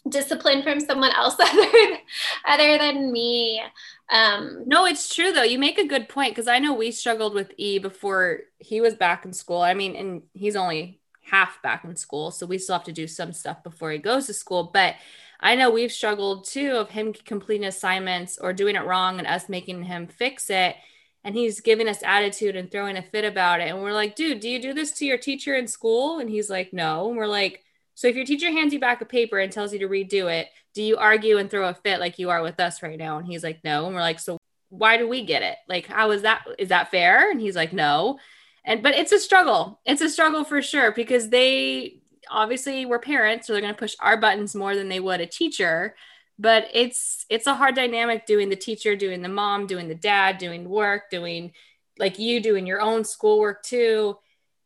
discipline 0.08 0.62
from 0.62 0.80
someone 0.80 1.12
else 1.12 1.36
other 1.40 1.98
other 2.46 2.78
than 2.78 3.12
me. 3.12 3.62
Um 4.10 4.62
no 4.66 4.86
it's 4.86 5.14
true 5.14 5.32
though. 5.32 5.42
You 5.42 5.58
make 5.58 5.78
a 5.78 5.86
good 5.86 6.08
point 6.08 6.32
because 6.32 6.48
i 6.48 6.58
know 6.58 6.74
we 6.74 6.90
struggled 6.90 7.34
with 7.34 7.52
e 7.56 7.78
before 7.78 8.40
he 8.58 8.80
was 8.80 8.94
back 8.94 9.24
in 9.24 9.32
school. 9.32 9.60
I 9.60 9.74
mean 9.74 9.96
and 9.96 10.22
he's 10.32 10.56
only 10.56 11.00
half 11.22 11.60
back 11.60 11.84
in 11.84 11.96
school 11.96 12.30
so 12.30 12.46
we 12.46 12.56
still 12.56 12.76
have 12.76 12.84
to 12.84 12.92
do 12.92 13.08
some 13.08 13.32
stuff 13.32 13.62
before 13.64 13.90
he 13.90 13.98
goes 13.98 14.26
to 14.26 14.34
school. 14.34 14.70
But 14.72 14.94
i 15.40 15.54
know 15.54 15.70
we've 15.70 15.92
struggled 15.92 16.46
too 16.46 16.72
of 16.72 16.90
him 16.90 17.12
completing 17.12 17.66
assignments 17.66 18.38
or 18.38 18.52
doing 18.52 18.74
it 18.74 18.86
wrong 18.86 19.18
and 19.18 19.26
us 19.26 19.48
making 19.48 19.82
him 19.84 20.06
fix 20.06 20.50
it. 20.50 20.76
And 21.24 21.34
he's 21.34 21.60
giving 21.60 21.88
us 21.88 22.04
attitude 22.04 22.54
and 22.54 22.70
throwing 22.70 22.96
a 22.96 23.02
fit 23.02 23.24
about 23.24 23.60
it. 23.60 23.68
And 23.68 23.82
we're 23.82 23.92
like 23.92 24.14
dude 24.16 24.40
do 24.40 24.48
you 24.48 24.62
do 24.62 24.72
this 24.72 24.92
to 24.92 25.04
your 25.04 25.18
teacher 25.18 25.54
in 25.54 25.66
school? 25.66 26.20
And 26.20 26.30
he's 26.30 26.48
like 26.48 26.72
no. 26.72 27.08
And 27.08 27.16
we're 27.16 27.26
like 27.26 27.64
so 27.96 28.08
if 28.08 28.14
your 28.14 28.26
teacher 28.26 28.50
hands 28.50 28.74
you 28.74 28.78
back 28.78 29.00
a 29.00 29.06
paper 29.06 29.38
and 29.38 29.50
tells 29.50 29.72
you 29.72 29.78
to 29.78 29.88
redo 29.88 30.30
it, 30.30 30.48
do 30.74 30.82
you 30.82 30.98
argue 30.98 31.38
and 31.38 31.50
throw 31.50 31.66
a 31.66 31.72
fit 31.72 31.98
like 31.98 32.18
you 32.18 32.28
are 32.28 32.42
with 32.42 32.60
us 32.60 32.82
right 32.82 32.98
now? 32.98 33.16
And 33.16 33.26
he's 33.26 33.42
like, 33.42 33.64
no. 33.64 33.86
And 33.86 33.94
we're 33.94 34.02
like, 34.02 34.20
so 34.20 34.36
why 34.68 34.98
do 34.98 35.08
we 35.08 35.24
get 35.24 35.42
it? 35.42 35.56
Like, 35.66 35.86
how 35.86 36.10
is 36.10 36.20
that? 36.20 36.44
Is 36.58 36.68
that 36.68 36.90
fair? 36.90 37.30
And 37.30 37.40
he's 37.40 37.56
like, 37.56 37.72
no. 37.72 38.18
And 38.66 38.82
but 38.82 38.94
it's 38.94 39.12
a 39.12 39.18
struggle. 39.18 39.80
It's 39.86 40.02
a 40.02 40.10
struggle 40.10 40.44
for 40.44 40.60
sure 40.60 40.92
because 40.92 41.30
they 41.30 42.02
obviously 42.30 42.84
we're 42.84 42.98
parents, 42.98 43.46
so 43.46 43.54
they're 43.54 43.62
gonna 43.62 43.72
push 43.72 43.96
our 43.98 44.18
buttons 44.18 44.54
more 44.54 44.76
than 44.76 44.90
they 44.90 45.00
would 45.00 45.22
a 45.22 45.26
teacher. 45.26 45.96
But 46.38 46.68
it's 46.74 47.24
it's 47.30 47.46
a 47.46 47.54
hard 47.54 47.74
dynamic 47.74 48.26
doing 48.26 48.50
the 48.50 48.56
teacher, 48.56 48.94
doing 48.94 49.22
the 49.22 49.30
mom, 49.30 49.66
doing 49.66 49.88
the 49.88 49.94
dad, 49.94 50.36
doing 50.36 50.68
work, 50.68 51.08
doing 51.10 51.52
like 51.98 52.18
you 52.18 52.42
doing 52.42 52.66
your 52.66 52.82
own 52.82 53.04
schoolwork 53.04 53.62
too 53.62 54.18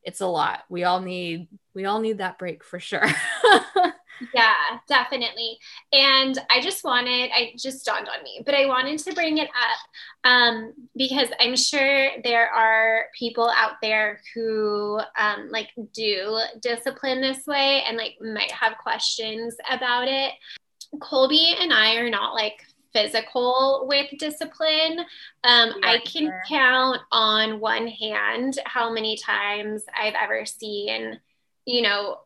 it's 0.03 0.21
a 0.21 0.27
lot. 0.27 0.65
We 0.69 0.85
all 0.85 1.01
need 1.01 1.49
we 1.75 1.85
all 1.85 2.01
need 2.01 2.19
that 2.19 2.39
break 2.39 2.65
for 2.65 2.81
sure. 2.81 3.07
yeah, 4.35 4.55
definitely. 4.89 5.59
And 5.93 6.39
I 6.51 6.61
just 6.61 6.85
wanted, 6.85 7.31
I 7.33 7.53
just 7.57 7.85
dawned 7.85 8.09
on 8.09 8.23
me, 8.23 8.43
but 8.45 8.55
I 8.55 8.67
wanted 8.67 8.99
to 9.01 9.15
bring 9.15 9.39
it 9.39 9.49
up 9.49 10.31
um, 10.31 10.73
because 10.97 11.29
I'm 11.41 11.57
sure 11.57 12.11
there 12.25 12.51
are 12.51 13.07
people 13.19 13.51
out 13.57 13.75
there 13.83 14.21
who 14.35 15.01
um, 15.19 15.49
like 15.51 15.69
do 15.93 16.39
discipline 16.61 17.21
this 17.21 17.47
way 17.47 17.83
and 17.87 17.97
like 17.97 18.17
might 18.21 18.51
have 18.51 18.79
questions 18.79 19.57
about 19.71 20.09
it. 20.09 20.33
Colby 21.01 21.55
and 21.59 21.73
I 21.73 21.97
are 21.97 22.11
not 22.11 22.35
like 22.35 22.65
physical 22.92 23.87
with 23.88 24.11
discipline. 24.18 25.00
Um, 25.44 25.72
yeah, 25.83 25.90
I 25.90 25.98
can 25.98 26.26
sure. 26.26 26.42
count 26.48 27.00
on 27.12 27.61
one 27.61 27.88
hand 27.88 28.59
how 28.64 28.92
many 28.92 29.16
times 29.16 29.85
I've 29.96 30.14
ever 30.14 30.44
seen, 30.46 31.20
you 31.64 31.83
know, 31.83 32.18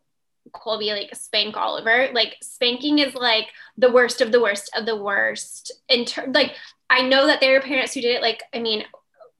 Colby 0.53 0.90
like 0.90 1.14
spank 1.14 1.57
Oliver. 1.57 2.09
Like 2.12 2.37
spanking 2.42 2.98
is 2.98 3.14
like 3.14 3.46
the 3.77 3.90
worst 3.90 4.20
of 4.20 4.33
the 4.33 4.40
worst 4.40 4.70
of 4.77 4.87
the 4.87 4.96
worst. 4.96 5.72
In 5.88 6.05
ter- 6.05 6.31
like 6.33 6.55
I 6.90 7.03
know 7.03 7.27
that 7.27 7.40
there 7.40 7.57
are 7.57 7.62
parents 7.62 7.94
who 7.94 8.00
did 8.00 8.16
it. 8.16 8.22
Like 8.22 8.42
I 8.53 8.59
mean, 8.59 8.85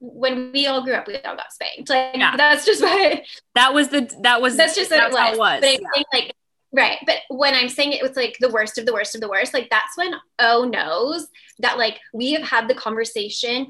when 0.00 0.52
we 0.52 0.66
all 0.66 0.82
grew 0.82 0.94
up, 0.94 1.06
we 1.06 1.16
all 1.16 1.37
got 1.37 1.52
spanked. 1.52 1.90
Like 1.90 2.16
yeah. 2.16 2.37
that's 2.37 2.64
just 2.64 2.82
what. 2.82 3.22
That 3.54 3.74
was 3.74 3.88
the 3.88 4.10
that 4.22 4.40
was 4.40 4.56
that's 4.56 4.74
just 4.74 4.90
what 4.90 5.02
it 5.02 5.12
was. 5.12 5.34
it 5.34 5.38
was. 5.38 5.60
But 5.60 5.68
I 5.68 5.72
yeah. 5.72 5.88
think 5.94 6.06
like 6.12 6.34
Right. 6.74 6.98
But 7.06 7.18
when 7.28 7.54
I'm 7.54 7.68
saying 7.68 7.92
it 7.92 8.02
was 8.02 8.16
like 8.16 8.37
the 8.40 8.50
worst 8.50 8.78
of 8.78 8.87
the 8.87 8.92
worst 8.92 9.14
of 9.14 9.20
the 9.20 9.28
worst, 9.28 9.54
like 9.54 9.70
that's 9.70 9.96
when 9.96 10.12
O 10.40 10.64
knows 10.64 11.28
that 11.60 11.78
like 11.78 12.00
we 12.12 12.32
have 12.32 12.42
had 12.42 12.66
the 12.66 12.74
conversation 12.74 13.68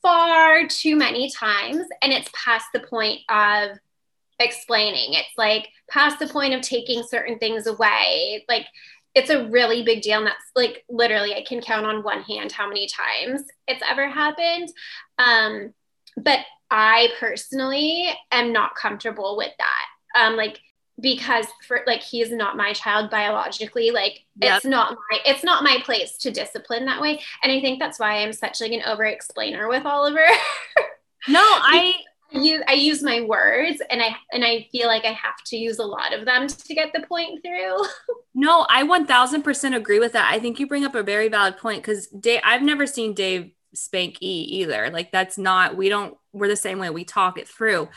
far 0.00 0.66
too 0.66 0.96
many 0.96 1.30
times 1.30 1.86
and 2.00 2.10
it's 2.10 2.30
past 2.32 2.66
the 2.72 2.80
point 2.80 3.20
of 3.28 3.76
explaining. 4.40 5.12
It's 5.12 5.36
like 5.36 5.68
past 5.90 6.18
the 6.18 6.26
point 6.26 6.54
of 6.54 6.62
taking 6.62 7.02
certain 7.02 7.38
things 7.38 7.66
away. 7.66 8.46
Like 8.48 8.66
it's 9.14 9.28
a 9.28 9.46
really 9.48 9.82
big 9.82 10.00
deal. 10.00 10.18
And 10.18 10.26
that's 10.26 10.50
like 10.56 10.84
literally, 10.88 11.34
I 11.34 11.44
can 11.46 11.60
count 11.60 11.84
on 11.84 12.02
one 12.02 12.22
hand 12.22 12.52
how 12.52 12.66
many 12.66 12.88
times 12.88 13.42
it's 13.66 13.82
ever 13.86 14.08
happened. 14.08 14.70
Um, 15.18 15.74
but 16.16 16.40
I 16.70 17.08
personally 17.20 18.08
am 18.30 18.54
not 18.54 18.74
comfortable 18.74 19.36
with 19.36 19.52
that. 19.58 19.84
Um, 20.18 20.36
like 20.36 20.60
because 21.00 21.46
for 21.66 21.80
like 21.86 22.02
he 22.02 22.20
is 22.20 22.30
not 22.30 22.56
my 22.56 22.72
child 22.72 23.10
biologically 23.10 23.90
like 23.90 24.24
yep. 24.36 24.56
it's 24.56 24.66
not 24.66 24.96
my 25.10 25.18
it's 25.24 25.44
not 25.44 25.62
my 25.62 25.78
place 25.84 26.16
to 26.16 26.30
discipline 26.30 26.84
that 26.84 27.00
way 27.00 27.20
and 27.42 27.52
i 27.52 27.60
think 27.60 27.78
that's 27.78 27.98
why 27.98 28.18
i'm 28.18 28.32
such 28.32 28.60
like 28.60 28.72
an 28.72 28.82
over 28.86 29.04
explainer 29.04 29.68
with 29.68 29.84
oliver 29.86 30.26
no 31.28 31.40
i 31.40 31.94
I 31.96 32.02
I 32.68 32.74
use 32.74 33.02
my 33.02 33.22
words 33.22 33.80
and 33.90 34.02
I 34.02 34.14
and 34.32 34.44
I 34.44 34.68
feel 34.70 34.86
like 34.86 35.06
I 35.06 35.12
have 35.12 35.42
to 35.46 35.56
use 35.56 35.78
a 35.78 35.84
lot 35.84 36.12
of 36.12 36.26
them 36.26 36.46
to 36.46 36.74
get 36.74 36.92
the 36.92 37.00
point 37.06 37.42
through. 37.42 37.84
no, 38.34 38.66
I 38.68 38.82
1000% 38.82 39.74
agree 39.74 39.98
with 39.98 40.12
that. 40.12 40.30
I 40.30 40.38
think 40.38 40.60
you 40.60 40.66
bring 40.66 40.84
up 40.84 40.94
a 40.94 41.02
very 41.02 41.28
valid 41.28 41.56
point 41.56 41.82
cuz 41.82 42.06
Dave 42.08 42.40
I've 42.44 42.60
never 42.60 42.86
seen 42.86 43.14
Dave 43.14 43.52
spank 43.74 44.18
E 44.20 44.42
either. 44.42 44.90
Like 44.90 45.10
that's 45.10 45.38
not 45.38 45.76
we 45.76 45.88
don't 45.88 46.18
we're 46.32 46.48
the 46.48 46.56
same 46.56 46.78
way 46.78 46.90
we 46.90 47.04
talk 47.04 47.38
it 47.38 47.48
through. 47.48 47.88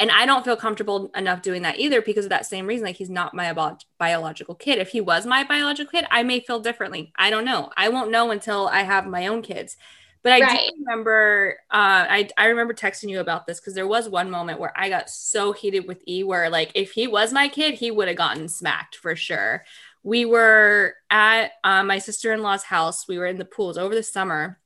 And 0.00 0.10
I 0.10 0.26
don't 0.26 0.44
feel 0.44 0.56
comfortable 0.56 1.10
enough 1.14 1.42
doing 1.42 1.62
that 1.62 1.78
either 1.78 2.00
because 2.00 2.24
of 2.24 2.30
that 2.30 2.46
same 2.46 2.66
reason. 2.66 2.86
Like 2.86 2.96
he's 2.96 3.10
not 3.10 3.34
my 3.34 3.52
bio- 3.52 3.76
biological 3.98 4.56
kid. 4.56 4.78
If 4.78 4.88
he 4.88 5.00
was 5.02 5.26
my 5.26 5.44
biological 5.44 5.92
kid, 5.92 6.06
I 6.10 6.22
may 6.22 6.40
feel 6.40 6.58
differently. 6.58 7.12
I 7.16 7.28
don't 7.28 7.44
know. 7.44 7.70
I 7.76 7.90
won't 7.90 8.10
know 8.10 8.30
until 8.30 8.66
I 8.66 8.82
have 8.82 9.06
my 9.06 9.26
own 9.28 9.42
kids. 9.42 9.76
But 10.22 10.32
I 10.32 10.40
right. 10.40 10.70
do 10.74 10.84
remember, 10.84 11.56
uh, 11.70 12.04
I, 12.08 12.28
I 12.36 12.46
remember 12.46 12.74
texting 12.74 13.08
you 13.08 13.20
about 13.20 13.46
this 13.46 13.58
because 13.58 13.74
there 13.74 13.86
was 13.86 14.08
one 14.08 14.30
moment 14.30 14.60
where 14.60 14.72
I 14.76 14.90
got 14.90 15.08
so 15.08 15.52
heated 15.52 15.86
with 15.88 16.02
E 16.06 16.24
where, 16.24 16.50
like, 16.50 16.72
if 16.74 16.92
he 16.92 17.06
was 17.06 17.32
my 17.32 17.48
kid, 17.48 17.74
he 17.74 17.90
would 17.90 18.08
have 18.08 18.18
gotten 18.18 18.48
smacked 18.48 18.96
for 18.96 19.16
sure. 19.16 19.64
We 20.02 20.26
were 20.26 20.94
at 21.08 21.52
uh, 21.64 21.84
my 21.84 21.98
sister 21.98 22.32
in 22.34 22.42
law's 22.42 22.64
house. 22.64 23.08
We 23.08 23.18
were 23.18 23.26
in 23.26 23.38
the 23.38 23.46
pools 23.46 23.78
over 23.78 23.94
the 23.94 24.02
summer, 24.02 24.58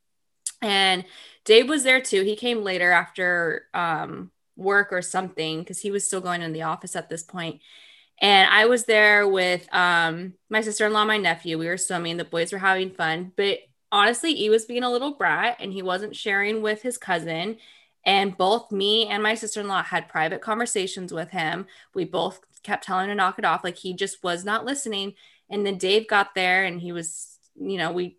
and 0.60 1.04
Dave 1.44 1.68
was 1.68 1.84
there 1.84 2.00
too. 2.00 2.22
He 2.22 2.34
came 2.34 2.64
later 2.64 2.90
after 2.90 3.66
um, 3.74 4.32
work 4.56 4.92
or 4.92 5.02
something 5.02 5.60
because 5.60 5.80
he 5.80 5.90
was 5.90 6.06
still 6.06 6.20
going 6.20 6.42
in 6.42 6.52
the 6.52 6.62
office 6.62 6.96
at 6.96 7.08
this 7.08 7.22
point. 7.22 7.60
And 8.20 8.48
I 8.50 8.66
was 8.66 8.84
there 8.84 9.28
with 9.28 9.66
um, 9.74 10.34
my 10.48 10.60
sister 10.60 10.86
in 10.86 10.92
law, 10.92 11.04
my 11.04 11.18
nephew. 11.18 11.58
We 11.58 11.66
were 11.66 11.76
swimming. 11.76 12.16
The 12.16 12.24
boys 12.24 12.52
were 12.52 12.58
having 12.58 12.90
fun, 12.90 13.32
but 13.36 13.58
honestly, 13.90 14.34
he 14.34 14.50
was 14.50 14.64
being 14.64 14.84
a 14.84 14.90
little 14.90 15.14
brat 15.14 15.56
and 15.60 15.72
he 15.72 15.82
wasn't 15.82 16.16
sharing 16.16 16.62
with 16.62 16.82
his 16.82 16.98
cousin. 16.98 17.58
And 18.04 18.36
both 18.36 18.70
me 18.70 19.06
and 19.06 19.22
my 19.22 19.34
sister 19.34 19.60
in 19.60 19.68
law 19.68 19.82
had 19.82 20.08
private 20.08 20.40
conversations 20.42 21.12
with 21.12 21.30
him. 21.30 21.66
We 21.94 22.04
both 22.04 22.40
kept 22.62 22.84
telling 22.84 23.04
him 23.04 23.10
to 23.10 23.14
knock 23.14 23.38
it 23.38 23.44
off. 23.44 23.64
Like 23.64 23.76
he 23.76 23.94
just 23.94 24.22
was 24.22 24.44
not 24.44 24.64
listening. 24.64 25.14
And 25.48 25.64
then 25.64 25.78
Dave 25.78 26.08
got 26.08 26.34
there 26.34 26.64
and 26.64 26.80
he 26.80 26.92
was, 26.92 27.38
you 27.54 27.78
know, 27.78 27.92
we 27.92 28.18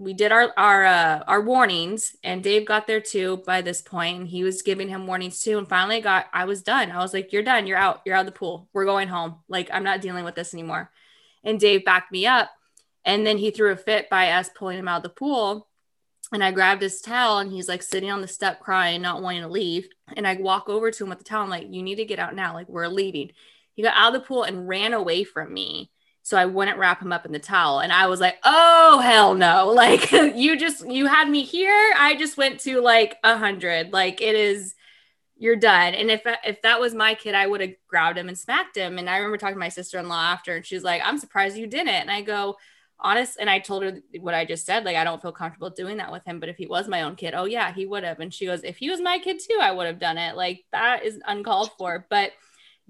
we 0.00 0.14
did 0.14 0.32
our 0.32 0.50
our 0.56 0.84
uh, 0.84 1.22
our 1.26 1.42
warnings 1.42 2.16
and 2.24 2.42
Dave 2.42 2.66
got 2.66 2.86
there 2.86 3.02
too 3.02 3.42
by 3.44 3.60
this 3.60 3.82
point 3.82 4.18
and 4.18 4.26
he 4.26 4.42
was 4.42 4.62
giving 4.62 4.88
him 4.88 5.06
warnings 5.06 5.40
too 5.42 5.58
and 5.58 5.68
finally 5.68 6.00
got 6.00 6.26
I 6.32 6.46
was 6.46 6.62
done. 6.62 6.90
I 6.90 6.98
was 6.98 7.12
like 7.12 7.34
you're 7.34 7.42
done. 7.42 7.66
You're 7.66 7.76
out. 7.76 8.00
You're 8.06 8.16
out 8.16 8.26
of 8.26 8.32
the 8.32 8.38
pool. 8.38 8.66
We're 8.72 8.86
going 8.86 9.08
home. 9.08 9.36
Like 9.46 9.68
I'm 9.70 9.84
not 9.84 10.00
dealing 10.00 10.24
with 10.24 10.34
this 10.34 10.54
anymore. 10.54 10.90
And 11.44 11.60
Dave 11.60 11.84
backed 11.84 12.10
me 12.10 12.26
up 12.26 12.50
and 13.04 13.26
then 13.26 13.36
he 13.36 13.50
threw 13.50 13.72
a 13.72 13.76
fit 13.76 14.08
by 14.08 14.30
us 14.32 14.48
pulling 14.54 14.78
him 14.78 14.88
out 14.88 14.98
of 14.98 15.02
the 15.02 15.10
pool. 15.10 15.68
And 16.32 16.42
I 16.44 16.52
grabbed 16.52 16.82
his 16.82 17.02
towel 17.02 17.38
and 17.38 17.52
he's 17.52 17.68
like 17.68 17.82
sitting 17.82 18.10
on 18.10 18.22
the 18.22 18.28
step 18.28 18.60
crying, 18.60 19.02
not 19.02 19.20
wanting 19.20 19.42
to 19.42 19.48
leave. 19.48 19.88
And 20.16 20.26
I 20.26 20.34
walk 20.36 20.68
over 20.68 20.90
to 20.90 21.04
him 21.04 21.10
with 21.10 21.18
the 21.18 21.24
towel. 21.24 21.42
I'm 21.42 21.50
like, 21.50 21.66
you 21.70 21.82
need 21.82 21.96
to 21.96 22.04
get 22.04 22.20
out 22.20 22.34
now. 22.34 22.54
Like, 22.54 22.68
we're 22.68 22.86
leaving. 22.86 23.32
He 23.74 23.82
got 23.82 23.96
out 23.96 24.14
of 24.14 24.22
the 24.22 24.26
pool 24.26 24.44
and 24.44 24.68
ran 24.68 24.92
away 24.92 25.24
from 25.24 25.52
me. 25.52 25.90
So 26.30 26.36
I 26.36 26.46
wouldn't 26.46 26.78
wrap 26.78 27.02
him 27.02 27.12
up 27.12 27.26
in 27.26 27.32
the 27.32 27.40
towel. 27.40 27.80
And 27.80 27.92
I 27.92 28.06
was 28.06 28.20
like, 28.20 28.38
oh, 28.44 29.00
hell 29.00 29.34
no. 29.34 29.74
Like, 29.80 30.12
you 30.12 30.56
just, 30.56 30.88
you 30.88 31.06
had 31.06 31.28
me 31.28 31.42
here. 31.42 31.92
I 31.98 32.14
just 32.14 32.36
went 32.36 32.60
to 32.60 32.80
like 32.80 33.16
a 33.24 33.36
hundred. 33.36 33.92
Like, 33.92 34.20
it 34.20 34.36
is, 34.36 34.76
you're 35.36 35.56
done. 35.56 35.94
And 35.94 36.08
if 36.08 36.22
if 36.44 36.62
that 36.62 36.78
was 36.78 36.94
my 36.94 37.14
kid, 37.14 37.34
I 37.34 37.48
would 37.48 37.60
have 37.60 37.72
grabbed 37.88 38.16
him 38.16 38.28
and 38.28 38.38
smacked 38.38 38.76
him. 38.76 38.96
And 38.96 39.10
I 39.10 39.16
remember 39.16 39.38
talking 39.38 39.56
to 39.56 39.58
my 39.58 39.70
sister 39.70 39.98
in 39.98 40.06
law 40.06 40.22
after, 40.22 40.54
and 40.54 40.64
she's 40.64 40.84
like, 40.84 41.02
I'm 41.04 41.18
surprised 41.18 41.56
you 41.56 41.66
didn't. 41.66 41.88
And 41.88 42.10
I 42.12 42.20
go, 42.20 42.56
honest 43.02 43.38
and 43.40 43.48
i 43.48 43.58
told 43.58 43.82
her 43.82 43.98
what 44.20 44.34
i 44.34 44.44
just 44.44 44.66
said 44.66 44.84
like 44.84 44.94
i 44.94 45.04
don't 45.04 45.22
feel 45.22 45.32
comfortable 45.32 45.70
doing 45.70 45.96
that 45.96 46.12
with 46.12 46.22
him 46.26 46.38
but 46.38 46.50
if 46.50 46.58
he 46.58 46.66
was 46.66 46.86
my 46.86 47.00
own 47.00 47.16
kid 47.16 47.32
oh 47.34 47.46
yeah 47.46 47.72
he 47.72 47.86
would 47.86 48.04
have 48.04 48.20
and 48.20 48.34
she 48.34 48.44
goes 48.44 48.62
if 48.62 48.76
he 48.76 48.90
was 48.90 49.00
my 49.00 49.18
kid 49.18 49.40
too 49.40 49.58
i 49.58 49.72
would 49.72 49.86
have 49.86 49.98
done 49.98 50.18
it 50.18 50.36
like 50.36 50.64
that 50.70 51.02
is 51.02 51.18
uncalled 51.26 51.70
for 51.78 52.06
but 52.10 52.32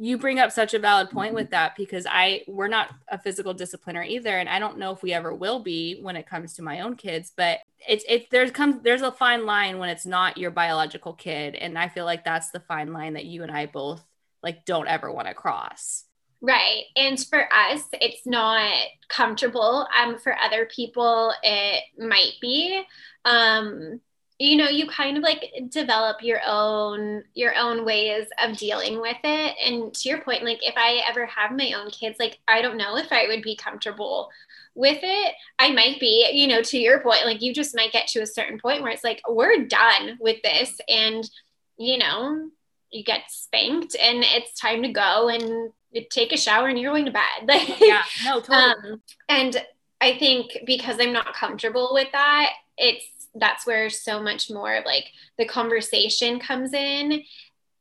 you 0.02 0.16
bring 0.16 0.38
up 0.38 0.50
such 0.50 0.72
a 0.72 0.78
valid 0.78 1.10
point 1.10 1.34
with 1.34 1.50
that 1.50 1.76
because 1.76 2.06
i 2.08 2.42
we're 2.48 2.68
not 2.68 2.88
a 3.08 3.18
physical 3.18 3.54
discipliner 3.54 4.04
either 4.06 4.38
and 4.38 4.48
i 4.48 4.58
don't 4.58 4.78
know 4.78 4.92
if 4.92 5.02
we 5.02 5.12
ever 5.12 5.34
will 5.34 5.60
be 5.60 6.00
when 6.00 6.16
it 6.16 6.26
comes 6.26 6.54
to 6.54 6.62
my 6.62 6.80
own 6.80 6.96
kids 6.96 7.30
but 7.36 7.58
it's 7.86 8.04
it 8.08 8.30
there's 8.30 8.50
comes 8.50 8.82
there's 8.82 9.02
a 9.02 9.12
fine 9.12 9.44
line 9.44 9.78
when 9.78 9.90
it's 9.90 10.06
not 10.06 10.38
your 10.38 10.50
biological 10.50 11.12
kid 11.12 11.54
and 11.54 11.78
i 11.78 11.86
feel 11.86 12.06
like 12.06 12.24
that's 12.24 12.50
the 12.50 12.60
fine 12.60 12.92
line 12.92 13.12
that 13.12 13.26
you 13.26 13.42
and 13.42 13.52
i 13.52 13.66
both 13.66 14.02
like 14.42 14.64
don't 14.64 14.88
ever 14.88 15.12
want 15.12 15.28
to 15.28 15.34
cross 15.34 16.04
Right. 16.42 16.84
And 16.96 17.20
for 17.20 17.52
us, 17.52 17.82
it's 17.92 18.26
not 18.26 18.72
comfortable. 19.10 19.86
Um, 19.94 20.18
for 20.18 20.34
other 20.38 20.66
people, 20.74 21.34
it 21.42 21.84
might 21.98 22.32
be. 22.40 22.82
Um, 23.26 24.00
you 24.40 24.56
know, 24.56 24.70
you 24.70 24.86
kind 24.88 25.18
of 25.18 25.22
like 25.22 25.52
develop 25.68 26.22
your 26.22 26.40
own 26.46 27.22
your 27.34 27.54
own 27.56 27.84
ways 27.84 28.26
of 28.42 28.56
dealing 28.56 28.98
with 28.98 29.18
it. 29.22 29.56
And 29.62 29.92
to 29.92 30.08
your 30.08 30.22
point, 30.22 30.44
like 30.44 30.66
if 30.66 30.74
I 30.78 31.02
ever 31.06 31.26
have 31.26 31.52
my 31.52 31.74
own 31.74 31.90
kids, 31.90 32.18
like 32.18 32.38
I 32.48 32.62
don't 32.62 32.78
know 32.78 32.96
if 32.96 33.12
I 33.12 33.26
would 33.28 33.42
be 33.42 33.54
comfortable 33.54 34.30
with 34.74 35.00
it. 35.02 35.34
I 35.58 35.72
might 35.72 36.00
be, 36.00 36.26
you 36.32 36.46
know, 36.46 36.62
to 36.62 36.78
your 36.78 37.00
point, 37.00 37.26
like 37.26 37.42
you 37.42 37.52
just 37.52 37.76
might 37.76 37.92
get 37.92 38.06
to 38.08 38.22
a 38.22 38.26
certain 38.26 38.58
point 38.58 38.82
where 38.82 38.90
it's 38.90 39.04
like, 39.04 39.20
we're 39.28 39.66
done 39.66 40.16
with 40.18 40.40
this. 40.42 40.80
And, 40.88 41.28
you 41.76 41.98
know, 41.98 42.48
you 42.90 43.04
get 43.04 43.30
spanked 43.30 43.94
and 43.94 44.24
it's 44.24 44.58
time 44.58 44.82
to 44.82 44.88
go 44.88 45.28
and 45.28 45.70
take 46.10 46.32
a 46.32 46.38
shower 46.38 46.68
and 46.68 46.78
you're 46.78 46.92
going 46.92 47.04
to 47.04 47.12
bed. 47.12 47.22
like 47.46 47.78
yeah, 47.78 48.04
no, 48.24 48.40
totally. 48.40 48.92
Um, 48.92 49.02
and 49.28 49.62
I 50.00 50.16
think 50.16 50.60
because 50.64 50.96
I'm 50.98 51.12
not 51.12 51.34
comfortable 51.34 51.90
with 51.92 52.08
that, 52.12 52.52
it's 52.78 53.06
that's 53.34 53.66
where 53.66 53.90
so 53.90 54.22
much 54.22 54.50
more 54.50 54.80
like 54.84 55.06
the 55.38 55.44
conversation 55.44 56.38
comes 56.40 56.72
in. 56.72 57.22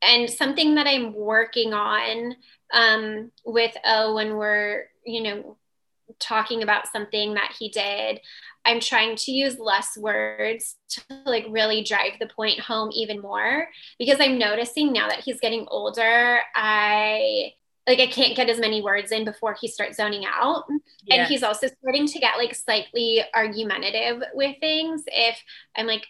And 0.02 0.30
something 0.30 0.76
that 0.76 0.86
I'm 0.86 1.14
working 1.14 1.74
on 1.74 2.34
um, 2.72 3.32
with 3.44 3.76
O 3.84 4.14
when 4.14 4.36
we're, 4.36 4.84
you 5.04 5.22
know, 5.22 5.56
talking 6.18 6.62
about 6.62 6.88
something 6.88 7.34
that 7.34 7.54
he 7.58 7.68
did, 7.68 8.20
I'm 8.64 8.80
trying 8.80 9.16
to 9.16 9.32
use 9.32 9.58
less 9.58 9.96
words 9.96 10.76
to 10.90 11.02
like 11.24 11.46
really 11.48 11.82
drive 11.82 12.12
the 12.18 12.26
point 12.26 12.60
home 12.60 12.90
even 12.92 13.20
more 13.20 13.68
because 13.98 14.18
I'm 14.20 14.38
noticing 14.38 14.92
now 14.92 15.08
that 15.08 15.20
he's 15.20 15.40
getting 15.40 15.66
older, 15.68 16.40
I 16.54 17.54
like 17.86 17.98
I 17.98 18.06
can't 18.06 18.36
get 18.36 18.48
as 18.48 18.58
many 18.58 18.82
words 18.82 19.12
in 19.12 19.24
before 19.24 19.56
he 19.60 19.68
starts 19.68 19.96
zoning 19.96 20.24
out. 20.26 20.64
Yeah. 21.04 21.16
And 21.16 21.28
he's 21.28 21.42
also 21.42 21.66
starting 21.80 22.06
to 22.06 22.18
get 22.18 22.36
like 22.36 22.54
slightly 22.54 23.22
argumentative 23.34 24.22
with 24.34 24.56
things. 24.60 25.02
If 25.06 25.38
I'm 25.76 25.86
like, 25.86 26.06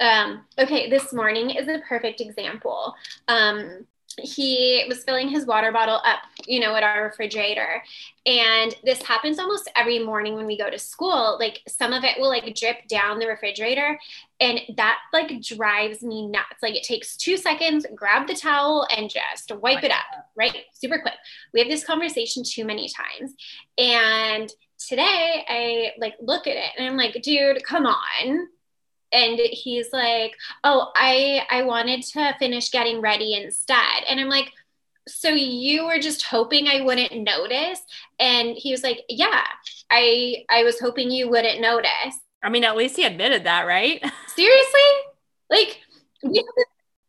um, 0.00 0.44
okay, 0.58 0.90
this 0.90 1.12
morning 1.12 1.50
is 1.50 1.68
a 1.68 1.80
perfect 1.88 2.20
example. 2.20 2.94
Um, 3.28 3.86
he 4.18 4.84
was 4.88 5.04
filling 5.04 5.28
his 5.28 5.46
water 5.46 5.72
bottle 5.72 6.00
up, 6.04 6.20
you 6.46 6.60
know, 6.60 6.74
at 6.74 6.82
our 6.82 7.04
refrigerator. 7.04 7.82
And 8.26 8.74
this 8.84 9.02
happens 9.02 9.38
almost 9.38 9.70
every 9.76 9.98
morning 9.98 10.34
when 10.34 10.46
we 10.46 10.56
go 10.56 10.70
to 10.70 10.78
school. 10.78 11.36
Like 11.38 11.62
some 11.68 11.92
of 11.92 12.04
it 12.04 12.18
will 12.18 12.28
like 12.28 12.54
drip 12.54 12.86
down 12.88 13.18
the 13.18 13.26
refrigerator. 13.26 13.98
And 14.40 14.60
that 14.76 14.98
like 15.12 15.42
drives 15.42 16.02
me 16.02 16.28
nuts. 16.28 16.62
Like 16.62 16.74
it 16.74 16.84
takes 16.84 17.16
two 17.16 17.36
seconds, 17.36 17.86
grab 17.94 18.26
the 18.26 18.34
towel 18.34 18.86
and 18.96 19.10
just 19.10 19.52
wipe 19.56 19.82
it 19.82 19.90
up, 19.90 20.28
right? 20.36 20.56
Super 20.72 20.98
quick. 20.98 21.14
We 21.52 21.60
have 21.60 21.68
this 21.68 21.84
conversation 21.84 22.42
too 22.44 22.64
many 22.64 22.88
times. 22.88 23.34
And 23.78 24.52
today 24.78 25.44
I 25.48 25.92
like 25.98 26.14
look 26.20 26.46
at 26.46 26.56
it 26.56 26.70
and 26.78 26.86
I'm 26.86 26.96
like, 26.96 27.20
dude, 27.22 27.64
come 27.64 27.86
on 27.86 28.48
and 29.14 29.38
he's 29.38 29.92
like 29.92 30.36
oh 30.64 30.90
i 30.96 31.42
i 31.50 31.62
wanted 31.62 32.02
to 32.02 32.34
finish 32.38 32.70
getting 32.70 33.00
ready 33.00 33.34
instead. 33.34 34.04
And 34.08 34.20
i'm 34.20 34.28
like 34.28 34.52
so 35.06 35.28
you 35.28 35.86
were 35.86 35.98
just 35.98 36.22
hoping 36.24 36.68
i 36.68 36.80
wouldn't 36.80 37.12
notice? 37.12 37.80
And 38.18 38.56
he 38.56 38.72
was 38.72 38.82
like 38.82 39.00
yeah 39.08 39.44
i 39.90 40.44
i 40.50 40.62
was 40.64 40.80
hoping 40.80 41.10
you 41.10 41.30
wouldn't 41.30 41.60
notice. 41.60 42.18
I 42.42 42.50
mean 42.50 42.64
at 42.64 42.76
least 42.76 42.96
he 42.96 43.04
admitted 43.04 43.44
that 43.44 43.66
right? 43.66 44.02
Seriously? 44.34 44.80
Like 45.50 45.80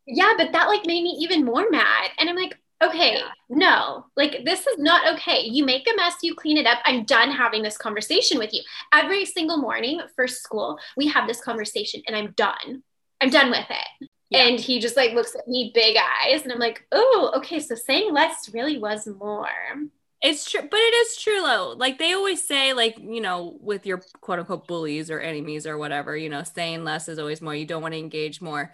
yeah 0.07 0.33
but 0.37 0.51
that 0.51 0.67
like 0.67 0.85
made 0.85 1.03
me 1.03 1.17
even 1.19 1.43
more 1.43 1.69
mad. 1.69 2.11
And 2.19 2.29
i'm 2.29 2.35
like 2.35 2.57
okay, 2.83 3.15
yeah. 3.15 3.29
no, 3.49 4.05
like 4.15 4.43
this 4.45 4.67
is 4.67 4.77
not 4.77 5.13
okay. 5.15 5.41
You 5.41 5.65
make 5.65 5.87
a 5.87 5.95
mess, 5.95 6.15
you 6.21 6.35
clean 6.35 6.57
it 6.57 6.65
up. 6.65 6.79
I'm 6.85 7.05
done 7.05 7.31
having 7.31 7.63
this 7.63 7.77
conversation 7.77 8.37
with 8.37 8.53
you. 8.53 8.61
Every 8.93 9.25
single 9.25 9.57
morning 9.57 10.01
for 10.15 10.27
school, 10.27 10.79
we 10.97 11.07
have 11.07 11.27
this 11.27 11.41
conversation 11.41 12.01
and 12.07 12.15
I'm 12.15 12.31
done. 12.31 12.83
I'm 13.21 13.29
done 13.29 13.49
with 13.49 13.65
it. 13.69 14.09
Yeah. 14.29 14.47
And 14.47 14.59
he 14.59 14.79
just 14.79 14.97
like 14.97 15.13
looks 15.13 15.35
at 15.35 15.47
me 15.47 15.71
big 15.73 15.97
eyes 15.97 16.43
and 16.43 16.51
I'm 16.51 16.59
like, 16.59 16.85
oh, 16.91 17.31
okay, 17.37 17.59
so 17.59 17.75
saying 17.75 18.13
less 18.13 18.49
really 18.53 18.77
was 18.77 19.07
more. 19.07 19.47
It's 20.21 20.49
true, 20.49 20.61
but 20.61 20.79
it 20.79 20.93
is 20.93 21.17
true 21.17 21.41
though. 21.41 21.75
Like 21.77 21.99
they 21.99 22.13
always 22.13 22.43
say, 22.43 22.73
like, 22.73 22.97
you 22.99 23.21
know, 23.21 23.57
with 23.61 23.85
your 23.85 24.01
quote 24.21 24.39
unquote 24.39 24.67
bullies 24.67 25.11
or 25.11 25.19
enemies 25.19 25.67
or 25.67 25.77
whatever, 25.77 26.17
you 26.17 26.29
know, 26.29 26.43
saying 26.43 26.83
less 26.83 27.07
is 27.07 27.19
always 27.19 27.41
more. 27.41 27.53
You 27.53 27.65
don't 27.65 27.83
want 27.83 27.93
to 27.93 27.99
engage 27.99 28.41
more 28.41 28.71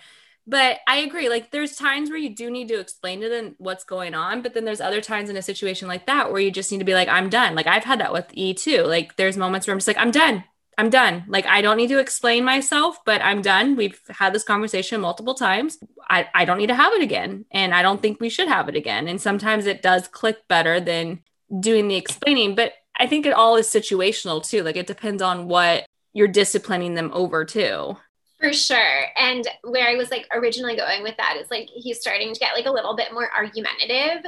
but 0.48 0.80
I 0.88 0.98
agree. 0.98 1.30
Like 1.30 1.52
there's 1.52 1.76
times 1.76 2.10
where 2.10 2.20
you 2.20 2.36
do 2.36 2.50
need 2.50 2.68
to 2.70 2.80
explain 2.80 3.22
to 3.22 3.30
them 3.30 3.56
what's 3.58 3.84
going 3.84 4.14
on, 4.14 4.42
but 4.42 4.54
then 4.54 4.66
there's 4.66 4.82
other 4.82 5.02
times 5.02 5.30
in 5.30 5.38
a 5.38 5.42
situation 5.42 5.88
like 5.88 6.06
that 6.08 6.32
where 6.32 6.42
you 6.42 6.52
just 6.52 6.72
need 6.72 6.80
to 6.80 6.86
be 6.86 6.94
like, 6.94 7.08
I'm 7.08 7.30
done. 7.30 7.56
Like 7.56 7.68
I've 7.68 7.84
had 7.84 8.00
that 8.00 8.14
with 8.14 8.26
E 8.34 8.54
too. 8.54 8.84
Like 8.84 9.16
there's 9.18 9.38
moments 9.38 9.68
where 9.68 9.74
I'm 9.74 9.80
just 9.80 9.88
like, 9.88 9.98
I'm 9.98 10.12
done. 10.12 10.44
I'm 10.78 10.90
done. 10.90 11.26
Like, 11.28 11.46
I 11.46 11.62
don't 11.62 11.78
need 11.78 11.90
to 11.90 12.00
explain 12.00 12.44
myself, 12.44 12.98
but 13.06 13.22
I'm 13.22 13.42
done. 13.42 13.76
We've 13.76 14.00
had 14.10 14.34
this 14.34 14.44
conversation 14.44 15.02
multiple 15.02 15.36
times. 15.36 15.78
I, 16.10 16.28
I 16.34 16.46
don't 16.46 16.58
need 16.58 16.68
to 16.68 16.76
have 16.76 16.94
it 16.94 17.04
again. 17.04 17.46
And 17.52 17.74
I 17.74 17.82
don't 17.82 18.02
think 18.02 18.20
we 18.20 18.30
should 18.30 18.48
have 18.48 18.70
it 18.70 18.76
again. 18.76 19.08
And 19.08 19.22
sometimes 19.22 19.66
it 19.66 19.82
does 19.82 20.08
click 20.08 20.38
better 20.48 20.80
than 20.80 21.20
doing 21.60 21.88
the 21.88 21.98
explaining. 21.98 22.56
But 22.56 22.74
I 22.98 23.06
think 23.06 23.26
it 23.26 23.34
all 23.34 23.58
is 23.58 23.68
situational 23.68 24.44
too. 24.44 24.64
Like, 24.64 24.78
it 24.78 24.88
depends 24.88 25.22
on 25.22 25.48
what 25.48 25.86
you're 26.14 26.28
disciplining 26.28 26.96
them 26.96 27.12
over 27.14 27.46
too. 27.46 27.98
For 28.42 28.54
sure. 28.54 29.06
And 29.20 29.48
where 29.64 29.88
I 29.88 29.96
was 29.96 30.10
like 30.10 30.28
originally 30.34 30.76
going 30.76 31.04
with 31.04 31.16
that 31.18 31.38
is 31.40 31.52
like 31.52 31.70
he's 31.70 32.00
starting 32.00 32.34
to 32.34 32.40
get 32.40 32.56
like 32.56 32.66
a 32.66 32.72
little 32.72 32.96
bit 32.96 33.14
more 33.14 33.30
argumentative 33.32 34.26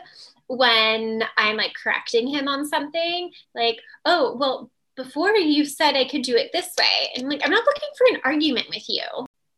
when 0.47 1.23
I'm 1.36 1.58
like 1.58 1.73
correcting 1.82 2.28
him 2.28 2.47
on 2.47 2.67
something. 2.67 3.32
Like, 3.56 3.80
oh, 4.06 4.36
well, 4.38 4.69
before 4.95 5.36
you 5.36 5.65
said 5.65 5.95
I 5.95 6.08
could 6.08 6.21
do 6.21 6.36
it 6.36 6.52
this 6.54 6.69
way. 6.78 7.10
And 7.15 7.28
like, 7.28 7.41
I'm 7.43 7.52
not 7.52 7.65
looking 7.65 7.89
for 7.97 8.08
an 8.13 8.21
argument 8.23 8.67
with 8.69 8.88
you. 8.88 9.04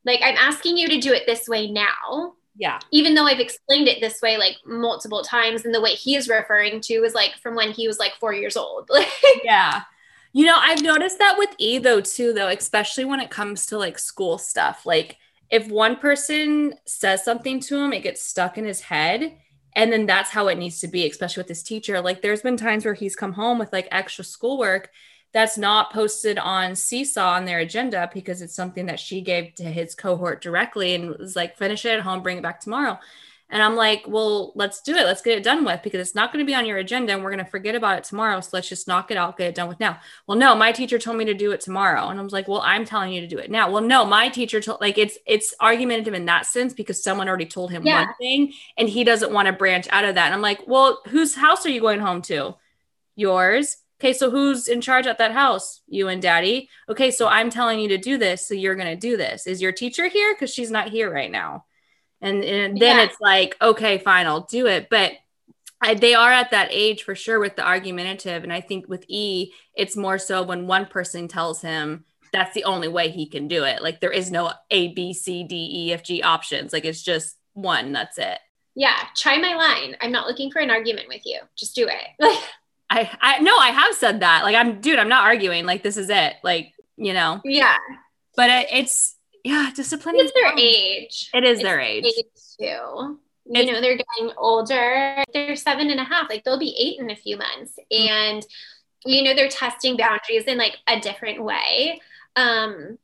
Like, 0.05 0.21
I'm 0.23 0.37
asking 0.37 0.77
you 0.77 0.87
to 0.87 0.99
do 0.99 1.11
it 1.11 1.23
this 1.25 1.49
way 1.49 1.69
now. 1.69 2.35
Yeah. 2.55 2.79
Even 2.91 3.15
though 3.15 3.25
I've 3.25 3.39
explained 3.39 3.89
it 3.89 3.99
this 3.99 4.21
way 4.21 4.37
like 4.37 4.55
multiple 4.65 5.21
times, 5.23 5.65
and 5.65 5.73
the 5.73 5.81
way 5.81 5.91
he 5.91 6.15
is 6.15 6.29
referring 6.29 6.79
to 6.81 6.93
is 6.93 7.13
like 7.13 7.35
from 7.41 7.55
when 7.55 7.71
he 7.71 7.87
was 7.87 7.99
like 7.99 8.13
four 8.19 8.33
years 8.33 8.55
old. 8.55 8.89
yeah. 9.43 9.81
You 10.35 10.43
know, 10.43 10.57
I've 10.59 10.81
noticed 10.81 11.17
that 11.19 11.37
with 11.37 11.55
E 11.59 11.77
though, 11.77 12.01
too, 12.01 12.33
though, 12.33 12.49
especially 12.49 13.05
when 13.05 13.21
it 13.21 13.29
comes 13.29 13.67
to 13.67 13.77
like 13.77 13.97
school 13.97 14.37
stuff. 14.37 14.85
Like, 14.85 15.15
if 15.49 15.69
one 15.69 15.95
person 15.95 16.73
says 16.85 17.23
something 17.23 17.61
to 17.61 17.77
him, 17.77 17.93
it 17.93 18.03
gets 18.03 18.21
stuck 18.21 18.57
in 18.57 18.65
his 18.65 18.81
head. 18.81 19.37
And 19.77 19.93
then 19.93 20.05
that's 20.05 20.31
how 20.31 20.49
it 20.49 20.57
needs 20.57 20.81
to 20.81 20.89
be, 20.89 21.07
especially 21.09 21.39
with 21.39 21.47
this 21.47 21.63
teacher. 21.63 22.01
Like, 22.01 22.21
there's 22.21 22.41
been 22.41 22.57
times 22.57 22.83
where 22.83 22.93
he's 22.93 23.15
come 23.15 23.31
home 23.31 23.59
with 23.59 23.71
like 23.71 23.87
extra 23.91 24.25
schoolwork 24.25 24.89
that's 25.31 25.57
not 25.57 25.93
posted 25.93 26.37
on 26.37 26.75
Seesaw 26.75 27.35
on 27.35 27.45
their 27.45 27.59
agenda 27.59 28.09
because 28.13 28.41
it's 28.41 28.55
something 28.55 28.87
that 28.87 28.99
she 28.99 29.21
gave 29.21 29.55
to 29.55 29.63
his 29.63 29.95
cohort 29.95 30.41
directly 30.41 30.95
and 30.95 31.17
was 31.17 31.37
like, 31.37 31.55
finish 31.55 31.85
it 31.85 31.93
at 31.93 32.01
home, 32.01 32.21
bring 32.21 32.39
it 32.39 32.43
back 32.43 32.59
tomorrow. 32.59 32.99
And 33.49 33.61
I'm 33.61 33.75
like, 33.75 34.05
well, 34.07 34.51
let's 34.55 34.81
do 34.81 34.95
it. 34.95 35.05
Let's 35.05 35.21
get 35.21 35.37
it 35.37 35.43
done 35.43 35.63
with 35.63 35.81
because 35.83 35.99
it's 35.99 36.15
not 36.15 36.33
going 36.33 36.43
to 36.43 36.49
be 36.49 36.55
on 36.55 36.65
your 36.65 36.77
agenda 36.77 37.13
and 37.13 37.23
we're 37.23 37.31
going 37.31 37.43
to 37.43 37.49
forget 37.49 37.75
about 37.75 37.97
it 37.97 38.03
tomorrow. 38.03 38.41
So 38.41 38.49
let's 38.53 38.67
just 38.67 38.87
knock 38.87 39.11
it 39.11 39.17
out, 39.17 39.37
get 39.37 39.49
it 39.49 39.55
done 39.55 39.67
with 39.67 39.79
now. 39.79 39.99
Well, 40.25 40.37
no, 40.37 40.55
my 40.55 40.71
teacher 40.71 40.97
told 40.97 41.17
me 41.17 41.25
to 41.25 41.33
do 41.33 41.51
it 41.51 41.61
tomorrow. 41.61 42.07
And 42.09 42.19
I 42.19 42.23
was 42.23 42.33
like, 42.33 42.47
well, 42.47 42.61
I'm 42.61 42.85
telling 42.85 43.13
you 43.13 43.21
to 43.21 43.27
do 43.27 43.37
it 43.37 43.51
now. 43.51 43.69
Well, 43.69 43.83
no, 43.83 44.03
my 44.03 44.29
teacher 44.29 44.61
told 44.61 44.81
like 44.81 44.97
it's 44.97 45.17
it's 45.27 45.53
argumentative 45.61 46.15
in 46.15 46.25
that 46.25 46.47
sense 46.47 46.73
because 46.73 47.03
someone 47.03 47.29
already 47.29 47.45
told 47.45 47.71
him 47.71 47.85
yeah. 47.85 48.05
one 48.05 48.15
thing 48.15 48.53
and 48.77 48.89
he 48.89 49.03
doesn't 49.03 49.31
want 49.31 49.45
to 49.45 49.53
branch 49.53 49.87
out 49.91 50.05
of 50.05 50.15
that. 50.15 50.25
And 50.25 50.33
I'm 50.33 50.41
like, 50.41 50.67
well, 50.67 51.01
whose 51.07 51.35
house 51.35 51.65
are 51.65 51.71
you 51.71 51.81
going 51.81 51.99
home 51.99 52.21
to? 52.23 52.55
Yours 53.15 53.77
Okay, 53.99 54.11
so 54.11 54.29
who's 54.29 54.67
in 54.67 54.81
charge 54.81 55.07
at 55.07 55.19
that 55.19 55.31
house? 55.31 55.81
You 55.87 56.09
and 56.09 56.21
daddy. 56.21 56.69
Okay, 56.89 57.11
so 57.11 57.27
I'm 57.27 57.49
telling 57.49 57.79
you 57.79 57.89
to 57.89 57.97
do 57.97 58.17
this, 58.17 58.45
so 58.45 58.53
you're 58.53 58.75
going 58.75 58.89
to 58.89 58.95
do 58.95 59.15
this. 59.15 59.47
Is 59.47 59.61
your 59.61 59.71
teacher 59.71 60.07
here? 60.07 60.33
Because 60.33 60.53
she's 60.53 60.69
not 60.69 60.89
here 60.89 61.11
right 61.11 61.31
now. 61.31 61.65
And, 62.21 62.43
and 62.43 62.77
then 62.77 62.97
yeah. 62.97 63.03
it's 63.03 63.19
like, 63.19 63.55
okay, 63.61 63.97
fine, 63.97 64.25
I'll 64.25 64.45
do 64.45 64.67
it. 64.67 64.87
But 64.89 65.13
I, 65.81 65.93
they 65.93 66.15
are 66.15 66.31
at 66.31 66.51
that 66.51 66.69
age 66.71 67.03
for 67.03 67.15
sure 67.15 67.39
with 67.39 67.55
the 67.55 67.65
argumentative. 67.65 68.43
And 68.43 68.51
I 68.51 68.61
think 68.61 68.87
with 68.87 69.05
E, 69.07 69.51
it's 69.75 69.95
more 69.95 70.17
so 70.17 70.41
when 70.43 70.67
one 70.67 70.85
person 70.85 71.27
tells 71.27 71.61
him 71.61 72.05
that's 72.31 72.53
the 72.53 72.63
only 72.65 72.87
way 72.87 73.09
he 73.09 73.27
can 73.27 73.47
do 73.47 73.63
it. 73.63 73.81
Like 73.81 74.01
there 74.01 74.11
is 74.11 74.31
no 74.31 74.51
A, 74.71 74.93
B, 74.93 75.13
C, 75.13 75.43
D, 75.43 75.69
E, 75.71 75.93
F, 75.93 76.03
G 76.03 76.21
options. 76.21 76.73
Like 76.73 76.85
it's 76.85 77.01
just 77.01 77.37
one, 77.53 77.93
that's 77.93 78.17
it. 78.17 78.39
Yeah, 78.75 78.97
try 79.15 79.37
my 79.37 79.55
line. 79.55 79.95
I'm 80.01 80.11
not 80.11 80.27
looking 80.27 80.51
for 80.51 80.59
an 80.59 80.69
argument 80.69 81.07
with 81.07 81.21
you. 81.25 81.39
Just 81.55 81.75
do 81.75 81.87
it. 81.87 82.43
I 82.89 83.09
I 83.21 83.39
no, 83.39 83.57
I 83.57 83.69
have 83.69 83.95
said 83.95 84.19
that. 84.19 84.43
Like 84.43 84.55
I'm 84.55 84.81
dude, 84.81 84.99
I'm 84.99 85.09
not 85.09 85.23
arguing. 85.23 85.65
Like 85.65 85.81
this 85.81 85.97
is 85.97 86.09
it. 86.09 86.33
Like, 86.43 86.73
you 86.97 87.13
know. 87.13 87.41
Yeah. 87.45 87.77
But 88.35 88.49
it, 88.49 88.67
it's 88.71 89.14
yeah, 89.45 89.69
discipline 89.75 90.15
it's 90.17 90.33
their 90.33 90.57
age. 90.57 91.29
It 91.31 91.43
is 91.43 91.59
it's 91.59 91.63
their 91.63 91.79
age. 91.79 92.03
age 92.03 92.25
too. 92.59 92.65
You 92.65 93.19
it's, 93.45 93.71
know, 93.71 93.79
they're 93.79 93.95
getting 93.95 94.35
older. 94.37 95.23
They're 95.33 95.55
seven 95.55 95.91
and 95.91 95.99
a 95.99 96.03
half. 96.03 96.31
Like 96.31 96.43
they'll 96.43 96.57
be 96.57 96.75
eight 96.79 96.99
in 96.99 97.11
a 97.11 97.15
few 97.15 97.37
months. 97.37 97.73
Mm-hmm. 97.93 98.07
And 98.07 98.45
you 99.05 99.23
know, 99.23 99.35
they're 99.35 99.47
testing 99.47 99.97
boundaries 99.97 100.45
in 100.45 100.57
like 100.57 100.77
a 100.87 100.99
different 100.99 101.43
way. 101.43 102.01
Um, 102.35 102.97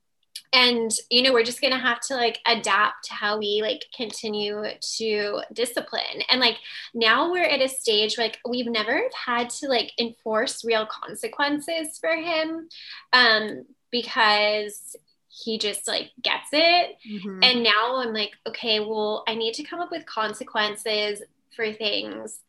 and 0.51 0.91
you 1.11 1.21
know 1.21 1.31
we're 1.31 1.43
just 1.43 1.61
gonna 1.61 1.77
have 1.77 1.99
to 1.99 2.15
like 2.15 2.39
adapt 2.47 3.05
to 3.05 3.13
how 3.13 3.37
we 3.37 3.61
like 3.61 3.85
continue 3.95 4.65
to 4.81 5.39
discipline 5.53 6.23
and 6.29 6.41
like 6.41 6.57
now 6.93 7.31
we're 7.31 7.45
at 7.45 7.61
a 7.61 7.69
stage 7.69 8.17
like 8.17 8.37
we've 8.49 8.65
never 8.65 9.03
had 9.25 9.49
to 9.49 9.67
like 9.69 9.93
enforce 9.97 10.65
real 10.65 10.85
consequences 10.85 11.97
for 11.99 12.13
him 12.17 12.67
um 13.13 13.63
because 13.91 14.97
he 15.31 15.57
just 15.57 15.87
like 15.87 16.11
gets 16.21 16.49
it 16.51 16.97
mm-hmm. 17.09 17.39
and 17.41 17.63
now 17.63 17.97
i'm 17.97 18.13
like 18.13 18.31
okay 18.47 18.79
well 18.79 19.23
i 19.27 19.33
need 19.33 19.53
to 19.53 19.63
come 19.63 19.79
up 19.79 19.91
with 19.91 20.05
consequences 20.05 21.21
for 21.55 21.71
things 21.71 22.41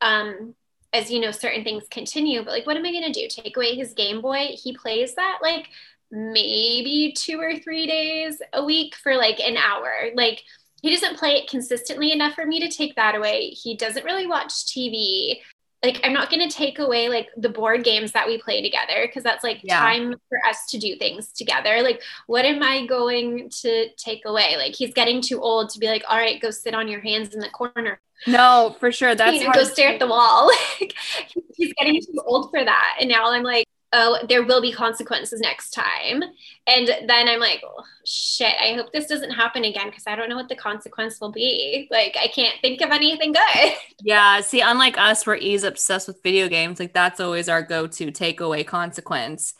um 0.00 0.54
as 0.92 1.10
you 1.10 1.20
know 1.20 1.30
certain 1.30 1.62
things 1.62 1.84
continue 1.90 2.42
but 2.42 2.50
like 2.50 2.66
what 2.66 2.76
am 2.76 2.84
i 2.84 2.90
going 2.90 3.12
to 3.12 3.12
do 3.12 3.28
take 3.28 3.56
away 3.56 3.74
his 3.74 3.92
game 3.92 4.20
boy 4.20 4.48
he 4.54 4.74
plays 4.74 5.14
that 5.14 5.38
like 5.42 5.68
maybe 6.10 7.14
two 7.16 7.40
or 7.40 7.58
three 7.58 7.86
days 7.86 8.40
a 8.52 8.64
week 8.64 8.94
for 8.96 9.16
like 9.16 9.40
an 9.40 9.56
hour. 9.56 9.92
Like 10.14 10.42
he 10.82 10.90
doesn't 10.90 11.18
play 11.18 11.36
it 11.36 11.50
consistently 11.50 12.12
enough 12.12 12.34
for 12.34 12.46
me 12.46 12.60
to 12.60 12.68
take 12.68 12.96
that 12.96 13.14
away. 13.14 13.48
He 13.50 13.76
doesn't 13.76 14.04
really 14.04 14.26
watch 14.26 14.52
TV. 14.66 15.36
Like 15.82 16.00
I'm 16.04 16.12
not 16.12 16.30
going 16.30 16.46
to 16.46 16.54
take 16.54 16.78
away 16.78 17.08
like 17.08 17.28
the 17.36 17.48
board 17.48 17.84
games 17.84 18.12
that 18.12 18.26
we 18.26 18.38
play 18.38 18.60
together 18.60 19.06
because 19.06 19.22
that's 19.22 19.42
like 19.42 19.60
yeah. 19.62 19.80
time 19.80 20.14
for 20.28 20.38
us 20.46 20.66
to 20.70 20.78
do 20.78 20.96
things 20.96 21.32
together. 21.32 21.82
Like 21.82 22.02
what 22.26 22.44
am 22.44 22.62
I 22.62 22.86
going 22.86 23.48
to 23.62 23.88
take 23.96 24.24
away? 24.26 24.56
Like 24.58 24.74
he's 24.74 24.92
getting 24.92 25.22
too 25.22 25.40
old 25.40 25.70
to 25.70 25.78
be 25.78 25.86
like, 25.86 26.04
all 26.08 26.18
right, 26.18 26.40
go 26.40 26.50
sit 26.50 26.74
on 26.74 26.86
your 26.88 27.00
hands 27.00 27.34
in 27.34 27.40
the 27.40 27.48
corner. 27.48 27.98
No, 28.26 28.76
for 28.78 28.92
sure. 28.92 29.14
That's 29.14 29.36
you 29.40 29.44
know, 29.44 29.52
go 29.52 29.64
stare 29.64 29.88
at 29.88 29.98
the 29.98 30.06
wall. 30.06 30.50
he's 31.56 31.72
getting 31.74 32.00
too 32.00 32.20
old 32.26 32.50
for 32.50 32.62
that. 32.62 32.96
And 33.00 33.08
now 33.08 33.30
I'm 33.30 33.42
like, 33.42 33.66
oh, 33.92 34.18
there 34.28 34.44
will 34.44 34.62
be 34.62 34.72
consequences 34.72 35.40
next 35.40 35.70
time. 35.70 36.22
And 36.66 36.88
then 37.06 37.28
I'm 37.28 37.40
like, 37.40 37.62
oh, 37.64 37.82
shit, 38.06 38.54
I 38.60 38.74
hope 38.74 38.92
this 38.92 39.06
doesn't 39.06 39.32
happen 39.32 39.64
again 39.64 39.86
because 39.86 40.06
I 40.06 40.14
don't 40.14 40.28
know 40.28 40.36
what 40.36 40.48
the 40.48 40.56
consequence 40.56 41.20
will 41.20 41.32
be. 41.32 41.88
Like, 41.90 42.16
I 42.20 42.28
can't 42.28 42.56
think 42.60 42.80
of 42.80 42.90
anything 42.90 43.32
good. 43.32 43.72
Yeah. 44.02 44.40
See, 44.40 44.62
unlike 44.62 44.96
us, 44.96 45.26
we're 45.26 45.36
ease 45.36 45.62
obsessed 45.62 46.08
with 46.08 46.22
video 46.22 46.48
games. 46.48 46.80
Like, 46.80 46.94
that's 46.94 47.20
always 47.20 47.50
our 47.50 47.60
go 47.60 47.86
to 47.86 48.06
takeaway 48.06 48.66
consequence. 48.66 49.52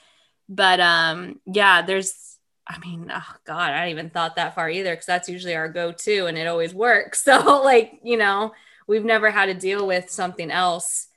But 0.48 0.80
um, 0.80 1.40
yeah, 1.44 1.82
there's, 1.82 2.38
I 2.66 2.78
mean, 2.78 3.12
oh 3.14 3.34
God, 3.44 3.72
I 3.72 3.90
even 3.90 4.08
thought 4.08 4.36
that 4.36 4.54
far 4.54 4.70
either 4.70 4.92
because 4.92 5.04
that's 5.04 5.28
usually 5.28 5.54
our 5.54 5.68
go 5.68 5.92
to 5.92 6.24
and 6.24 6.38
it 6.38 6.46
always 6.46 6.72
works. 6.72 7.22
So, 7.24 7.60
like, 7.62 8.00
you 8.02 8.16
know, 8.16 8.54
we've 8.86 9.04
never 9.04 9.30
had 9.30 9.46
to 9.46 9.54
deal 9.54 9.86
with 9.86 10.08
something 10.08 10.50
else 10.50 11.08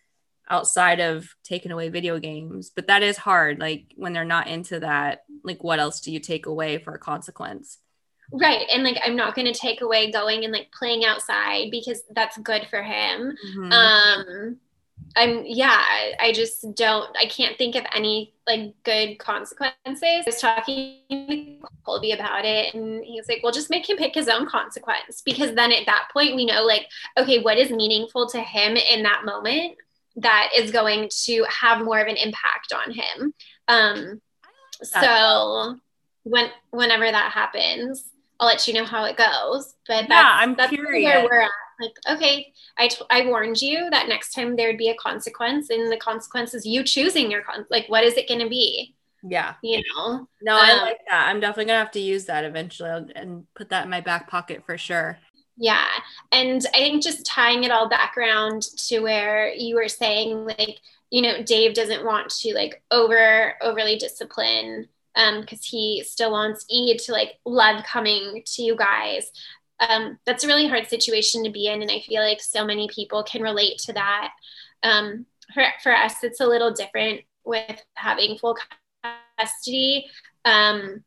outside 0.49 0.99
of 0.99 1.35
taking 1.43 1.71
away 1.71 1.89
video 1.89 2.19
games 2.19 2.69
but 2.69 2.87
that 2.87 3.01
is 3.01 3.17
hard 3.17 3.59
like 3.59 3.85
when 3.95 4.13
they're 4.13 4.25
not 4.25 4.47
into 4.47 4.79
that 4.79 5.23
like 5.43 5.63
what 5.63 5.79
else 5.79 6.01
do 6.01 6.11
you 6.11 6.19
take 6.19 6.45
away 6.45 6.77
for 6.77 6.93
a 6.93 6.99
consequence? 6.99 7.79
Right 8.31 8.65
and 8.73 8.83
like 8.83 8.97
i'm 9.05 9.15
not 9.15 9.35
going 9.35 9.51
to 9.51 9.57
take 9.57 9.81
away 9.81 10.11
going 10.11 10.43
and 10.43 10.53
like 10.53 10.71
playing 10.71 11.05
outside 11.05 11.69
because 11.71 12.01
that's 12.15 12.37
good 12.37 12.67
for 12.69 12.81
him. 12.81 13.35
Mm-hmm. 13.47 13.71
um 13.71 14.57
i'm 15.15 15.43
yeah 15.45 15.83
i 16.19 16.31
just 16.31 16.65
don't 16.75 17.15
i 17.17 17.25
can't 17.25 17.57
think 17.57 17.75
of 17.75 17.83
any 17.93 18.33
like 18.47 18.73
good 18.83 19.17
consequences. 19.19 19.75
I 19.85 20.23
was 20.25 20.39
talking 20.39 20.99
to 21.09 21.57
colby 21.85 22.11
about 22.13 22.45
it 22.45 22.73
and 22.73 23.03
he's 23.03 23.27
like 23.27 23.41
well 23.43 23.51
just 23.51 23.69
make 23.69 23.87
him 23.89 23.97
pick 23.97 24.15
his 24.15 24.29
own 24.29 24.47
consequence 24.47 25.21
because 25.23 25.53
then 25.53 25.71
at 25.71 25.85
that 25.85 26.07
point 26.11 26.35
we 26.35 26.45
know 26.45 26.63
like 26.63 26.87
okay 27.17 27.39
what 27.41 27.57
is 27.57 27.69
meaningful 27.69 28.27
to 28.29 28.39
him 28.39 28.77
in 28.77 29.03
that 29.03 29.25
moment 29.25 29.75
that 30.17 30.49
is 30.55 30.71
going 30.71 31.09
to 31.25 31.45
have 31.61 31.83
more 31.83 31.99
of 31.99 32.07
an 32.07 32.17
impact 32.17 32.73
on 32.73 32.91
him. 32.91 33.33
Um, 33.67 34.21
so 34.81 35.77
when 36.23 36.49
whenever 36.71 37.09
that 37.09 37.31
happens, 37.31 38.05
I'll 38.39 38.47
let 38.47 38.67
you 38.67 38.73
know 38.73 38.85
how 38.85 39.05
it 39.05 39.17
goes. 39.17 39.75
But 39.87 40.07
that's, 40.07 40.09
yeah, 40.09 40.35
I'm 40.37 40.55
that's 40.55 40.71
curious. 40.71 41.05
where 41.05 41.23
we're 41.23 41.41
at. 41.41 41.51
Like, 41.81 42.17
okay, 42.17 42.53
I, 42.77 42.87
t- 42.87 43.03
I 43.09 43.25
warned 43.25 43.61
you 43.61 43.89
that 43.89 44.07
next 44.07 44.33
time 44.33 44.55
there'd 44.55 44.77
be 44.77 44.89
a 44.89 44.95
consequence, 44.95 45.71
and 45.71 45.91
the 45.91 45.97
consequence 45.97 46.53
is 46.53 46.65
you 46.65 46.83
choosing 46.83 47.31
your 47.31 47.41
con- 47.41 47.65
like, 47.71 47.87
what 47.87 48.03
is 48.03 48.15
it 48.15 48.27
going 48.27 48.41
to 48.41 48.49
be? 48.49 48.95
Yeah, 49.23 49.55
you 49.63 49.81
know. 49.95 50.27
No, 50.41 50.55
um, 50.55 50.61
I 50.61 50.81
like 50.81 50.99
that. 51.09 51.29
I'm 51.29 51.39
definitely 51.39 51.65
gonna 51.65 51.79
have 51.79 51.91
to 51.91 51.99
use 51.99 52.25
that 52.25 52.43
eventually 52.43 53.11
and 53.15 53.45
put 53.55 53.69
that 53.69 53.85
in 53.85 53.89
my 53.89 54.01
back 54.01 54.29
pocket 54.29 54.63
for 54.65 54.77
sure. 54.77 55.17
Yeah. 55.57 55.87
And 56.31 56.65
I 56.73 56.77
think 56.77 57.03
just 57.03 57.25
tying 57.25 57.63
it 57.63 57.71
all 57.71 57.87
back 57.87 58.17
around 58.17 58.63
to 58.87 58.99
where 58.99 59.53
you 59.53 59.75
were 59.75 59.87
saying, 59.87 60.45
like, 60.45 60.79
you 61.11 61.21
know, 61.21 61.43
Dave 61.43 61.75
doesn't 61.75 62.05
want 62.05 62.29
to 62.29 62.53
like 62.55 62.81
over 62.89 63.53
overly 63.61 63.97
discipline 63.97 64.87
um 65.15 65.41
because 65.41 65.63
he 65.63 66.03
still 66.03 66.31
wants 66.31 66.65
E 66.71 66.97
to 66.97 67.11
like 67.11 67.33
love 67.45 67.83
coming 67.85 68.41
to 68.45 68.63
you 68.63 68.75
guys. 68.75 69.31
Um, 69.79 70.17
that's 70.25 70.43
a 70.43 70.47
really 70.47 70.67
hard 70.67 70.87
situation 70.87 71.43
to 71.43 71.51
be 71.51 71.67
in. 71.67 71.81
And 71.81 71.91
I 71.91 71.99
feel 71.99 72.21
like 72.21 72.41
so 72.41 72.65
many 72.65 72.87
people 72.87 73.23
can 73.23 73.41
relate 73.41 73.77
to 73.79 73.93
that. 73.93 74.31
Um, 74.81 75.25
for, 75.53 75.63
for 75.81 75.95
us, 75.95 76.23
it's 76.23 76.39
a 76.39 76.47
little 76.47 76.71
different 76.71 77.21
with 77.43 77.83
having 77.95 78.37
full 78.37 78.57
custody. 79.37 80.07
Um, 80.45 81.03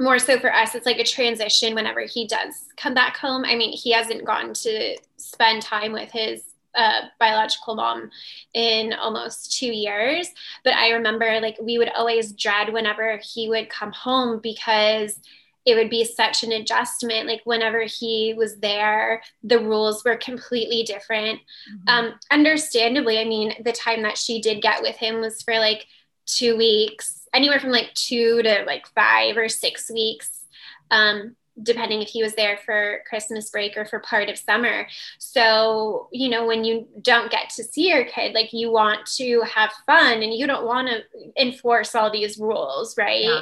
more 0.00 0.18
so 0.18 0.38
for 0.38 0.52
us, 0.52 0.74
it's 0.74 0.86
like 0.86 0.98
a 0.98 1.04
transition 1.04 1.74
whenever 1.74 2.00
he 2.00 2.26
does 2.26 2.66
come 2.76 2.94
back 2.94 3.16
home. 3.16 3.44
I 3.44 3.56
mean, 3.56 3.72
he 3.72 3.92
hasn't 3.92 4.24
gotten 4.24 4.52
to 4.54 4.96
spend 5.16 5.62
time 5.62 5.92
with 5.92 6.10
his 6.12 6.42
uh, 6.74 7.02
biological 7.18 7.74
mom 7.74 8.10
in 8.54 8.92
almost 8.92 9.56
two 9.58 9.72
years. 9.72 10.28
But 10.64 10.74
I 10.74 10.90
remember 10.90 11.40
like 11.40 11.56
we 11.60 11.78
would 11.78 11.90
always 11.96 12.32
dread 12.32 12.72
whenever 12.72 13.20
he 13.22 13.48
would 13.48 13.68
come 13.68 13.92
home 13.92 14.40
because 14.42 15.20
it 15.66 15.74
would 15.74 15.90
be 15.90 16.04
such 16.04 16.44
an 16.44 16.52
adjustment. 16.52 17.26
Like 17.26 17.42
whenever 17.44 17.82
he 17.82 18.34
was 18.36 18.56
there, 18.58 19.22
the 19.42 19.58
rules 19.58 20.04
were 20.04 20.16
completely 20.16 20.82
different. 20.82 21.40
Mm-hmm. 21.70 21.88
Um, 21.88 22.14
understandably, 22.30 23.18
I 23.18 23.24
mean, 23.24 23.54
the 23.64 23.72
time 23.72 24.02
that 24.02 24.16
she 24.16 24.40
did 24.40 24.62
get 24.62 24.80
with 24.80 24.96
him 24.96 25.20
was 25.20 25.42
for 25.42 25.58
like 25.58 25.86
two 26.26 26.56
weeks, 26.56 27.17
anywhere 27.32 27.60
from 27.60 27.70
like 27.70 27.92
two 27.94 28.42
to 28.42 28.64
like 28.66 28.86
five 28.88 29.36
or 29.36 29.48
six 29.48 29.90
weeks. 29.90 30.46
Um, 30.90 31.36
depending 31.62 32.02
if 32.02 32.08
he 32.08 32.22
was 32.22 32.34
there 32.34 32.58
for 32.64 33.00
Christmas 33.08 33.50
break 33.50 33.76
or 33.76 33.84
for 33.84 34.00
part 34.00 34.28
of 34.28 34.38
summer. 34.38 34.86
So, 35.18 36.08
you 36.12 36.28
know, 36.28 36.46
when 36.46 36.64
you 36.64 36.86
don't 37.02 37.30
get 37.30 37.50
to 37.50 37.64
see 37.64 37.88
your 37.88 38.04
kid, 38.04 38.34
like 38.34 38.52
you 38.52 38.70
want 38.70 39.06
to 39.16 39.42
have 39.42 39.72
fun 39.86 40.22
and 40.22 40.34
you 40.34 40.46
don't 40.46 40.66
want 40.66 40.88
to 40.88 41.02
enforce 41.40 41.94
all 41.94 42.10
these 42.10 42.38
rules, 42.38 42.96
right? 42.96 43.24
Yeah. 43.24 43.40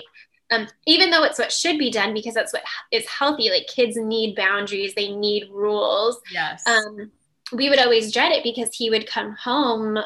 Um, 0.51 0.69
even 0.87 1.11
though 1.11 1.25
it's 1.25 1.39
what 1.39 1.53
should 1.53 1.77
be 1.77 1.91
done 1.91 2.15
because 2.15 2.35
that's 2.35 2.53
what 2.53 2.63
is 2.93 3.07
healthy. 3.09 3.51
Like 3.51 3.67
kids 3.67 3.97
need 3.97 4.37
boundaries, 4.37 4.95
they 4.95 5.11
need 5.11 5.51
rules. 5.51 6.21
Yes. 6.33 6.63
Um, 6.67 7.11
we 7.53 7.69
would 7.69 7.81
always 7.81 8.13
dread 8.13 8.33
it 8.33 8.45
because 8.45 8.75
he 8.75 8.91
would 8.91 9.09
come 9.09 9.33
home 9.33 9.99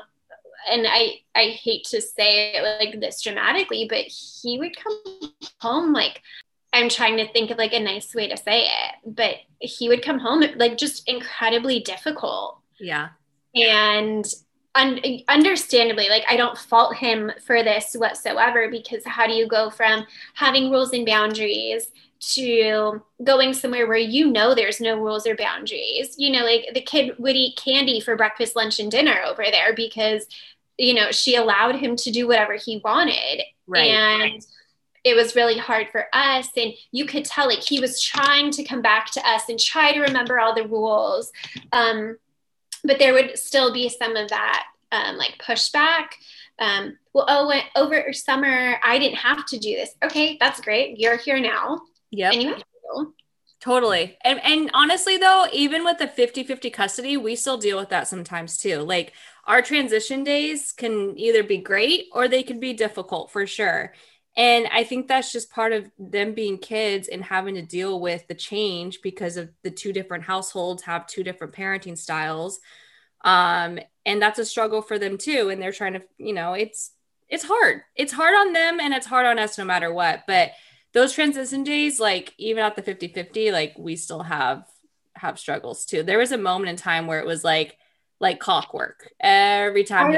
and 0.69 0.87
I 0.87 1.21
I 1.35 1.57
hate 1.63 1.85
to 1.87 2.01
say 2.01 2.55
it 2.55 2.63
like 2.63 3.01
this 3.01 3.23
dramatically, 3.23 3.87
but 3.89 4.05
he 4.05 4.59
would 4.59 4.77
come 4.77 5.33
home 5.61 5.93
like 5.93 6.23
I'm 6.73 6.89
trying 6.89 7.17
to 7.17 7.33
think 7.33 7.51
of 7.51 7.59
like 7.59 7.73
a 7.73 7.81
nice 7.81 8.15
way 8.15 8.29
to 8.29 8.37
say 8.37 8.63
it, 8.63 8.95
but 9.05 9.37
he 9.61 9.89
would 9.89 10.03
come 10.03 10.19
home 10.19 10.45
like 10.57 10.77
just 10.77 11.09
incredibly 11.09 11.81
difficult. 11.81 12.59
Yeah. 12.79 13.09
And 13.55 14.25
un- 14.75 15.01
understandably, 15.29 16.09
like 16.09 16.25
I 16.29 16.37
don't 16.37 16.57
fault 16.57 16.97
him 16.97 17.33
for 17.45 17.62
this 17.62 17.95
whatsoever 17.95 18.68
because 18.71 19.05
how 19.05 19.27
do 19.27 19.33
you 19.33 19.47
go 19.47 19.71
from 19.71 20.07
having 20.35 20.71
rules 20.71 20.93
and 20.93 21.07
boundaries 21.07 21.89
to 22.21 23.01
going 23.25 23.55
somewhere 23.55 23.87
where 23.87 23.97
you 23.97 24.31
know 24.31 24.55
there's 24.55 24.81
no 24.81 24.97
rules 24.97 25.27
or 25.27 25.37
boundaries? 25.37 26.14
You 26.18 26.33
know, 26.33 26.45
like 26.45 26.66
the 26.75 26.83
kid 26.83 27.18
would 27.18 27.37
eat 27.37 27.57
candy 27.57 28.01
for 28.01 28.16
breakfast, 28.16 28.57
lunch, 28.57 28.79
and 28.79 28.91
dinner 28.91 29.21
over 29.27 29.45
there 29.51 29.75
because, 29.75 30.27
you 30.79 30.95
know, 30.95 31.11
she 31.11 31.37
allowed 31.37 31.77
him 31.77 31.97
to 31.97 32.11
do 32.11 32.27
whatever 32.27 32.55
he 32.55 32.81
wanted. 32.85 33.43
Right. 33.66 33.91
And 33.91 34.23
right 34.23 34.45
it 35.03 35.14
was 35.14 35.35
really 35.35 35.57
hard 35.57 35.89
for 35.91 36.07
us 36.12 36.49
and 36.57 36.73
you 36.93 37.07
could 37.07 37.25
tell 37.25 37.47
like 37.47 37.62
he 37.62 37.81
was 37.81 38.03
trying 38.03 38.51
to 38.51 38.62
come 38.62 38.83
back 38.83 39.11
to 39.11 39.29
us 39.29 39.49
and 39.49 39.59
try 39.59 39.93
to 39.93 40.01
remember 40.01 40.39
all 40.39 40.55
the 40.55 40.68
rules 40.68 41.33
um, 41.73 42.18
but 42.85 42.99
there 42.99 43.12
would 43.12 43.39
still 43.39 43.72
be 43.72 43.89
some 43.89 44.16
of 44.16 44.28
that 44.31 44.64
um, 44.93 45.16
like 45.16 45.41
pushback. 45.45 46.07
Um, 46.59 46.99
well 47.14 47.24
oh 47.28 47.61
over 47.74 48.12
summer 48.12 48.76
i 48.83 48.99
didn't 48.99 49.16
have 49.16 49.47
to 49.47 49.59
do 49.59 49.74
this. 49.76 49.95
Okay 50.05 50.37
that's 50.39 50.61
great. 50.61 50.99
You're 50.99 51.16
here 51.16 51.41
now. 51.41 51.81
Yeah 52.11 52.33
and 52.33 52.43
you 52.43 52.49
have 52.49 52.59
to. 52.59 53.14
totally. 53.61 54.18
And, 54.24 54.41
and 54.45 54.70
honestly 54.74 55.16
though 55.16 55.47
even 55.53 55.85
with 55.85 55.99
the 55.99 56.07
50-50 56.07 56.72
custody 56.72 57.16
we 57.16 57.35
still 57.35 57.57
deal 57.57 57.78
with 57.78 57.89
that 57.89 58.09
sometimes 58.09 58.59
too. 58.59 58.81
Like 58.81 59.12
our 59.47 59.62
transition 59.62 60.22
days 60.22 60.72
can 60.72 61.18
either 61.18 61.43
be 61.43 61.57
great 61.57 62.07
or 62.12 62.28
they 62.28 62.43
can 62.43 62.61
be 62.61 62.74
difficult 62.74 63.31
for 63.31 63.47
sure 63.47 63.95
and 64.37 64.68
I 64.72 64.85
think 64.85 65.09
that's 65.09 65.33
just 65.33 65.51
part 65.51 65.72
of 65.72 65.91
them 65.99 66.35
being 66.35 66.59
kids 66.59 67.09
and 67.09 67.22
having 67.22 67.57
to 67.57 67.62
deal 67.62 68.01
with 68.01 68.26
the 68.28 68.35
change 68.35 69.01
because 69.03 69.37
of 69.37 69.51
the 69.62 69.70
two 69.70 69.93
different 69.93 70.24
households 70.24 70.85
have 70.85 71.07
two 71.07 71.24
different 71.24 71.53
parenting 71.53 71.99
styles. 71.99 72.61
Um, 73.24 73.81
and 74.07 74.22
that's 74.22 74.39
a 74.39 74.45
struggle 74.45 74.83
for 74.83 74.99
them 74.99 75.18
too. 75.18 75.51
And 75.51 75.61
they're 75.61 75.72
trying 75.72 75.95
to, 75.95 76.03
you 76.18 76.33
know, 76.33 76.55
it's 76.55 76.93
it's 77.28 77.45
hard. 77.45 77.83
It's 77.97 78.12
hard 78.12 78.35
on 78.35 78.53
them 78.53 78.81
and 78.81 78.95
it's 78.95 79.07
hard 79.07 79.26
on 79.26 79.39
us 79.39 79.59
no 79.59 79.64
matter 79.64 79.93
what. 79.93 80.24
But 80.26 80.53
those 80.93 81.12
transition 81.12 81.62
days, 81.64 82.01
like 82.01 82.35
even 82.39 82.64
at 82.64 82.76
the 82.76 82.83
50-50, 82.83 83.53
like 83.53 83.74
we 83.78 83.97
still 83.97 84.22
have 84.22 84.64
have 85.16 85.39
struggles 85.39 85.85
too. 85.85 86.03
There 86.03 86.18
was 86.18 86.33
a 86.33 86.39
moment 86.39 86.70
in 86.70 86.76
time 86.76 87.07
where 87.07 87.20
it 87.20 87.26
was 87.26 87.43
like 87.43 87.76
like 88.20 88.39
clockwork. 88.39 89.11
Every 89.20 89.85
time 89.85 90.12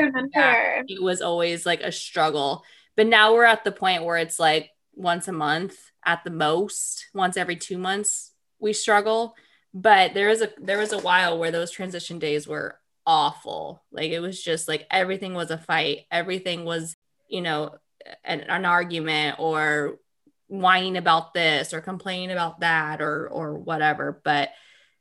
it 0.87 1.03
was 1.03 1.23
always 1.23 1.65
like 1.65 1.81
a 1.81 1.93
struggle 1.93 2.63
but 2.97 3.07
now 3.07 3.35
we're 3.35 3.45
at 3.45 3.65
the 3.65 3.73
point 3.73 4.05
where 4.05 4.17
it's 4.17 4.39
like 4.39 4.71
once 4.95 5.29
a 5.29 5.33
month 5.33 5.77
at 6.05 6.25
the 6.25 6.31
most, 6.31 7.07
once 7.15 7.37
every 7.37 7.57
two 7.57 7.79
months 7.79 8.33
we 8.59 8.73
struggle. 8.73 9.35
But 9.75 10.15
there 10.15 10.29
is 10.29 10.43
a 10.43 10.51
there 10.61 10.79
was 10.79 10.93
a 10.93 10.99
while 10.99 11.39
where 11.39 11.51
those 11.51 11.71
transition 11.71 12.19
days 12.19 12.47
were 12.47 12.79
awful. 13.07 13.83
Like 13.91 14.11
it 14.11 14.21
was 14.21 14.43
just 14.43 14.69
like 14.69 14.87
everything 14.91 15.35
was 15.35 15.51
a 15.51 15.59
fight. 15.59 16.01
Everything 16.11 16.65
was, 16.65 16.95
you 17.29 17.41
know, 17.41 17.77
an, 18.25 18.41
an 18.43 18.65
argument 18.65 19.37
or 19.39 19.99
whining 20.49 20.99
about 20.99 21.33
this 21.33 21.73
or 21.73 21.81
complaining 21.81 22.31
about 22.31 22.61
that 22.61 23.01
or 23.01 23.27
or 23.29 23.55
whatever. 23.55 24.21
But 24.23 24.51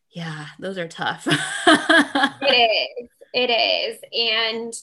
yeah, 0.10 0.48
those 0.60 0.78
are 0.78 0.88
tough. 0.88 1.28
it 1.68 3.00
is. 3.02 3.10
It 3.34 3.50
is. 3.50 4.00
And 4.14 4.74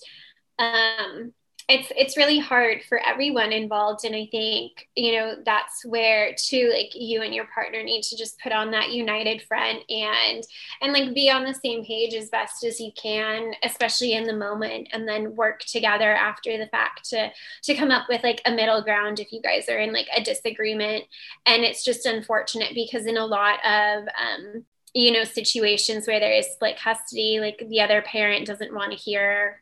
um 0.59 1.33
it's 1.69 1.93
it's 1.97 2.17
really 2.17 2.39
hard 2.39 2.83
for 2.89 2.99
everyone 3.07 3.53
involved 3.53 4.05
and 4.05 4.15
i 4.15 4.27
think 4.31 4.89
you 4.97 5.13
know 5.13 5.35
that's 5.45 5.85
where 5.85 6.35
too 6.35 6.71
like 6.73 6.95
you 6.95 7.23
and 7.23 7.35
your 7.35 7.47
partner 7.55 7.83
need 7.83 8.03
to 8.03 8.17
just 8.17 8.39
put 8.41 8.53
on 8.53 8.71
that 8.71 8.91
united 8.91 9.43
front 9.43 9.79
and 9.91 10.45
and 10.81 10.93
like 10.93 11.15
be 11.15 11.31
on 11.31 11.45
the 11.45 11.55
same 11.55 11.85
page 11.85 12.15
as 12.15 12.31
best 12.31 12.65
as 12.65 12.81
you 12.81 12.91
can 13.01 13.53
especially 13.65 14.13
in 14.13 14.25
the 14.25 14.33
moment 14.33 14.89
and 14.93 15.07
then 15.07 15.37
work 15.37 15.61
together 15.61 16.15
after 16.15 16.57
the 16.57 16.67
fact 16.69 17.09
to 17.09 17.31
to 17.63 17.75
come 17.75 17.91
up 17.91 18.09
with 18.09 18.23
like 18.23 18.41
a 18.47 18.53
middle 18.53 18.83
ground 18.83 19.21
if 19.21 19.33
you 19.33 19.41
guys 19.41 19.69
are 19.69 19.79
in 19.79 19.93
like 19.93 20.09
a 20.15 20.23
disagreement. 20.23 21.05
And 21.47 21.65
it's 21.65 21.85
just 21.85 22.07
unfortunate 22.07 22.75
because 22.75 23.07
in 23.07 23.17
a 23.17 23.27
lot 23.27 23.59
of 23.65 24.05
um 24.05 24.65
you 24.95 25.13
know 25.13 25.25
situations 25.25 26.07
where 26.07 26.21
there 26.21 26.33
is 26.33 26.47
split 26.47 26.79
custody 26.79 27.41
like 27.41 27.63
the 27.69 27.81
other 27.81 28.01
parent 28.03 28.47
doesn't 28.47 28.75
want 28.75 28.91
to 28.91 28.97
hear 28.97 29.61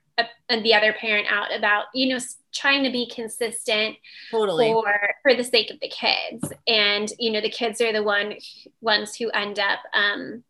and 0.49 0.65
the 0.65 0.75
other 0.75 0.93
parent 0.93 1.27
out 1.31 1.55
about 1.57 1.87
you 1.95 2.09
know 2.09 2.19
trying 2.55 2.83
to 2.83 2.91
be 2.91 3.11
consistent 3.15 3.97
totally. 4.31 4.73
for 4.73 4.95
for 5.23 5.35
the 5.35 5.45
sake 5.45 5.71
of 5.71 5.79
the 5.81 5.89
kids. 5.89 6.53
And 6.67 7.11
you 7.19 7.31
know 7.31 7.41
the 7.41 7.51
kids 7.51 7.81
are 7.81 7.93
the 7.93 8.03
one 8.03 8.35
ones 8.81 9.15
who 9.17 9.31
end 9.31 9.59
up 9.59 9.81
um 9.93 10.43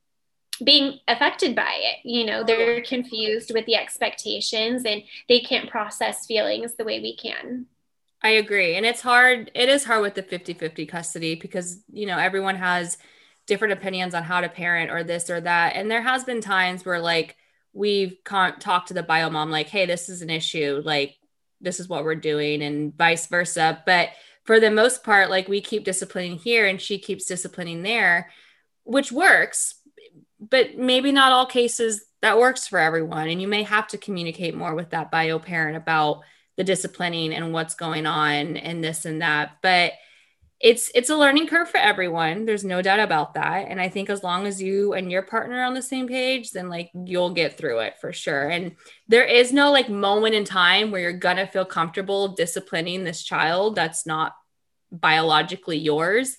being 0.64 1.00
affected 1.08 1.54
by 1.54 1.72
it. 1.74 1.98
You 2.04 2.24
know 2.24 2.44
they're 2.44 2.82
confused 2.82 3.50
with 3.52 3.66
the 3.66 3.76
expectations 3.76 4.84
and 4.84 5.02
they 5.28 5.40
can't 5.40 5.70
process 5.70 6.26
feelings 6.26 6.74
the 6.74 6.84
way 6.84 7.00
we 7.00 7.16
can. 7.16 7.66
I 8.22 8.30
agree. 8.30 8.76
And 8.76 8.86
it's 8.86 9.02
hard 9.02 9.50
it 9.54 9.68
is 9.68 9.84
hard 9.84 10.02
with 10.02 10.14
the 10.14 10.22
50-50 10.22 10.88
custody 10.88 11.34
because 11.34 11.82
you 11.92 12.06
know 12.06 12.18
everyone 12.18 12.56
has 12.56 12.98
different 13.46 13.72
opinions 13.72 14.14
on 14.14 14.24
how 14.24 14.40
to 14.40 14.48
parent 14.48 14.90
or 14.90 15.04
this 15.04 15.30
or 15.30 15.40
that. 15.40 15.76
And 15.76 15.90
there 15.90 16.02
has 16.02 16.24
been 16.24 16.40
times 16.40 16.84
where 16.84 16.98
like 16.98 17.36
we've 17.76 18.16
con- 18.24 18.58
talked 18.58 18.88
to 18.88 18.94
the 18.94 19.02
bio 19.02 19.28
mom 19.28 19.50
like 19.50 19.68
hey 19.68 19.86
this 19.86 20.08
is 20.08 20.22
an 20.22 20.30
issue 20.30 20.80
like 20.84 21.16
this 21.60 21.78
is 21.80 21.88
what 21.88 22.04
we're 22.04 22.14
doing 22.14 22.62
and 22.62 22.96
vice 22.96 23.26
versa. 23.26 23.82
But 23.86 24.10
for 24.44 24.60
the 24.60 24.70
most 24.70 25.04
part 25.04 25.30
like 25.30 25.48
we 25.48 25.60
keep 25.60 25.84
disciplining 25.84 26.38
here 26.38 26.66
and 26.66 26.80
she 26.80 26.98
keeps 26.98 27.26
disciplining 27.26 27.82
there 27.82 28.30
which 28.84 29.12
works. 29.12 29.74
But 30.38 30.76
maybe 30.78 31.12
not 31.12 31.32
all 31.32 31.46
cases 31.46 32.04
that 32.22 32.38
works 32.38 32.68
for 32.68 32.78
everyone. 32.78 33.28
And 33.28 33.40
you 33.40 33.48
may 33.48 33.62
have 33.64 33.88
to 33.88 33.98
communicate 33.98 34.54
more 34.54 34.74
with 34.74 34.90
that 34.90 35.10
bio 35.10 35.38
parent 35.38 35.76
about 35.76 36.22
the 36.56 36.64
disciplining 36.64 37.34
and 37.34 37.52
what's 37.52 37.74
going 37.74 38.06
on 38.06 38.56
and 38.56 38.82
this 38.82 39.04
and 39.04 39.22
that. 39.22 39.58
But 39.62 39.92
it's 40.66 40.90
it's 40.96 41.10
a 41.10 41.16
learning 41.16 41.46
curve 41.46 41.68
for 41.68 41.76
everyone. 41.76 42.44
There's 42.44 42.64
no 42.64 42.82
doubt 42.82 42.98
about 42.98 43.34
that. 43.34 43.68
And 43.68 43.80
i 43.80 43.88
think 43.88 44.10
as 44.10 44.24
long 44.24 44.48
as 44.48 44.60
you 44.60 44.94
and 44.94 45.12
your 45.12 45.22
partner 45.22 45.60
are 45.60 45.64
on 45.64 45.74
the 45.74 45.82
same 45.82 46.08
page 46.08 46.50
then 46.50 46.68
like 46.68 46.90
you'll 46.92 47.34
get 47.34 47.56
through 47.56 47.78
it 47.78 48.00
for 48.00 48.12
sure. 48.12 48.48
And 48.48 48.74
there 49.06 49.24
is 49.24 49.52
no 49.52 49.70
like 49.70 49.88
moment 49.88 50.34
in 50.34 50.44
time 50.44 50.90
where 50.90 51.00
you're 51.00 51.12
gonna 51.12 51.46
feel 51.46 51.64
comfortable 51.64 52.34
disciplining 52.34 53.04
this 53.04 53.22
child 53.22 53.76
that's 53.76 54.06
not 54.06 54.34
biologically 54.90 55.78
yours. 55.78 56.36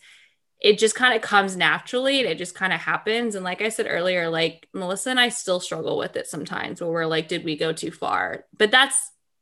It 0.59 0.77
just 0.77 0.95
kind 0.95 1.15
of 1.15 1.21
comes 1.21 1.55
naturally 1.55 2.19
and 2.19 2.27
it 2.27 2.37
just 2.37 2.53
kind 2.53 2.73
of 2.73 2.81
happens. 2.81 3.33
And 3.33 3.45
like 3.45 3.61
i 3.61 3.69
said 3.69 3.87
earlier 3.89 4.29
like 4.29 4.67
melissa 4.73 5.09
and 5.09 5.21
i 5.21 5.29
still 5.29 5.61
struggle 5.61 5.97
with 5.97 6.17
it 6.17 6.27
sometimes 6.27 6.81
where 6.81 6.91
we're 6.91 7.05
like 7.05 7.29
did 7.29 7.45
we 7.45 7.55
go 7.55 7.71
too 7.71 7.91
far? 7.91 8.43
But 8.57 8.71
that's 8.71 8.99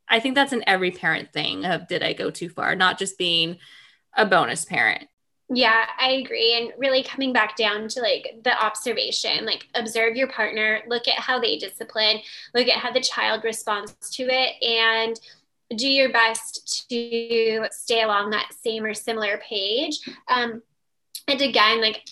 i 0.08 0.20
think 0.20 0.36
that's 0.36 0.54
an 0.54 0.64
every 0.68 0.92
parent 0.92 1.34
thing 1.34 1.66
of 1.66 1.88
did 1.88 2.04
i 2.04 2.14
go 2.14 2.30
too 2.30 2.50
far? 2.50 2.76
Not 2.76 3.00
just 3.00 3.18
being 3.18 3.58
a 4.16 4.26
bonus 4.26 4.66
parent. 4.66 5.08
Yeah, 5.48 5.86
I 6.00 6.14
agree. 6.14 6.58
And 6.58 6.72
really 6.78 7.04
coming 7.04 7.32
back 7.32 7.56
down 7.56 7.88
to 7.90 8.02
like 8.02 8.40
the 8.44 8.60
observation, 8.64 9.46
like 9.46 9.68
observe 9.76 10.16
your 10.16 10.28
partner, 10.28 10.82
look 10.88 11.08
at 11.08 11.20
how 11.20 11.40
they 11.40 11.58
discipline, 11.58 12.18
look 12.56 12.68
at 12.68 12.80
how 12.80 12.92
the 12.92 13.00
child 13.00 13.44
responds 13.44 13.94
to 14.12 14.24
it. 14.24 14.64
And 14.64 15.20
do 15.76 15.88
your 15.88 16.12
best 16.12 16.88
to 16.90 17.68
stay 17.72 18.02
along 18.04 18.30
that 18.30 18.50
same 18.64 18.84
or 18.84 18.94
similar 18.94 19.38
page. 19.38 20.00
Um, 20.28 20.62
and 21.28 21.42
again, 21.42 21.82
like 21.82 22.04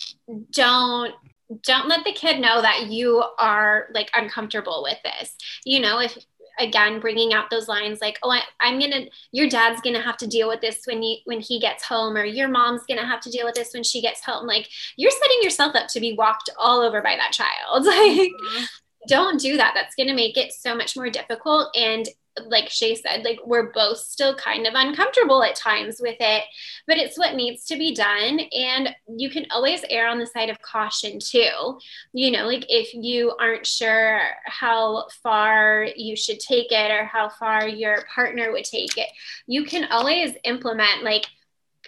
don't 0.50 1.14
don't 1.62 1.88
let 1.88 2.04
the 2.04 2.12
kid 2.12 2.40
know 2.40 2.62
that 2.62 2.86
you 2.86 3.22
are 3.38 3.88
like 3.94 4.10
uncomfortable 4.14 4.82
with 4.82 4.98
this. 5.04 5.36
You 5.64 5.80
know, 5.80 6.00
if 6.00 6.16
again 6.58 7.00
bringing 7.00 7.32
out 7.32 7.50
those 7.50 7.68
lines 7.68 8.00
like 8.00 8.18
oh 8.22 8.30
I, 8.30 8.42
am 8.60 8.78
gonna 8.78 9.06
your 9.32 9.48
dad's 9.48 9.80
gonna 9.80 10.00
have 10.00 10.16
to 10.18 10.26
deal 10.26 10.48
with 10.48 10.60
this 10.60 10.82
when 10.86 11.02
you 11.02 11.16
when 11.24 11.40
he 11.40 11.58
gets 11.60 11.84
home 11.84 12.16
or 12.16 12.24
your 12.24 12.48
mom's 12.48 12.82
gonna 12.86 13.06
have 13.06 13.20
to 13.22 13.30
deal 13.30 13.44
with 13.44 13.54
this 13.54 13.72
when 13.72 13.82
she 13.82 14.00
gets 14.00 14.24
home 14.24 14.46
like 14.46 14.68
you're 14.96 15.10
setting 15.10 15.38
yourself 15.42 15.74
up 15.74 15.88
to 15.88 16.00
be 16.00 16.14
walked 16.14 16.50
all 16.58 16.80
over 16.80 17.02
by 17.02 17.16
that 17.16 17.32
child 17.32 17.84
like 17.84 17.96
mm-hmm. 17.96 18.64
don't 19.08 19.40
do 19.40 19.56
that 19.56 19.72
that's 19.74 19.94
gonna 19.94 20.14
make 20.14 20.36
it 20.36 20.52
so 20.52 20.74
much 20.74 20.96
more 20.96 21.10
difficult 21.10 21.74
and 21.76 22.08
like 22.46 22.68
Shay 22.68 22.94
said, 22.94 23.24
like 23.24 23.38
we're 23.44 23.72
both 23.72 23.98
still 23.98 24.34
kind 24.34 24.66
of 24.66 24.74
uncomfortable 24.74 25.42
at 25.42 25.54
times 25.54 25.98
with 26.00 26.16
it, 26.20 26.44
but 26.86 26.98
it's 26.98 27.18
what 27.18 27.34
needs 27.34 27.64
to 27.66 27.76
be 27.76 27.94
done. 27.94 28.40
And 28.52 28.94
you 29.16 29.30
can 29.30 29.46
always 29.50 29.84
err 29.88 30.08
on 30.08 30.18
the 30.18 30.26
side 30.26 30.50
of 30.50 30.60
caution 30.60 31.18
too. 31.20 31.78
You 32.12 32.30
know, 32.32 32.46
like 32.46 32.66
if 32.68 32.92
you 32.94 33.34
aren't 33.40 33.66
sure 33.66 34.20
how 34.46 35.06
far 35.22 35.86
you 35.96 36.16
should 36.16 36.40
take 36.40 36.72
it 36.72 36.90
or 36.90 37.04
how 37.04 37.28
far 37.28 37.68
your 37.68 38.04
partner 38.12 38.52
would 38.52 38.64
take 38.64 38.96
it, 38.96 39.08
you 39.46 39.64
can 39.64 39.84
always 39.90 40.32
implement 40.44 41.04
like 41.04 41.26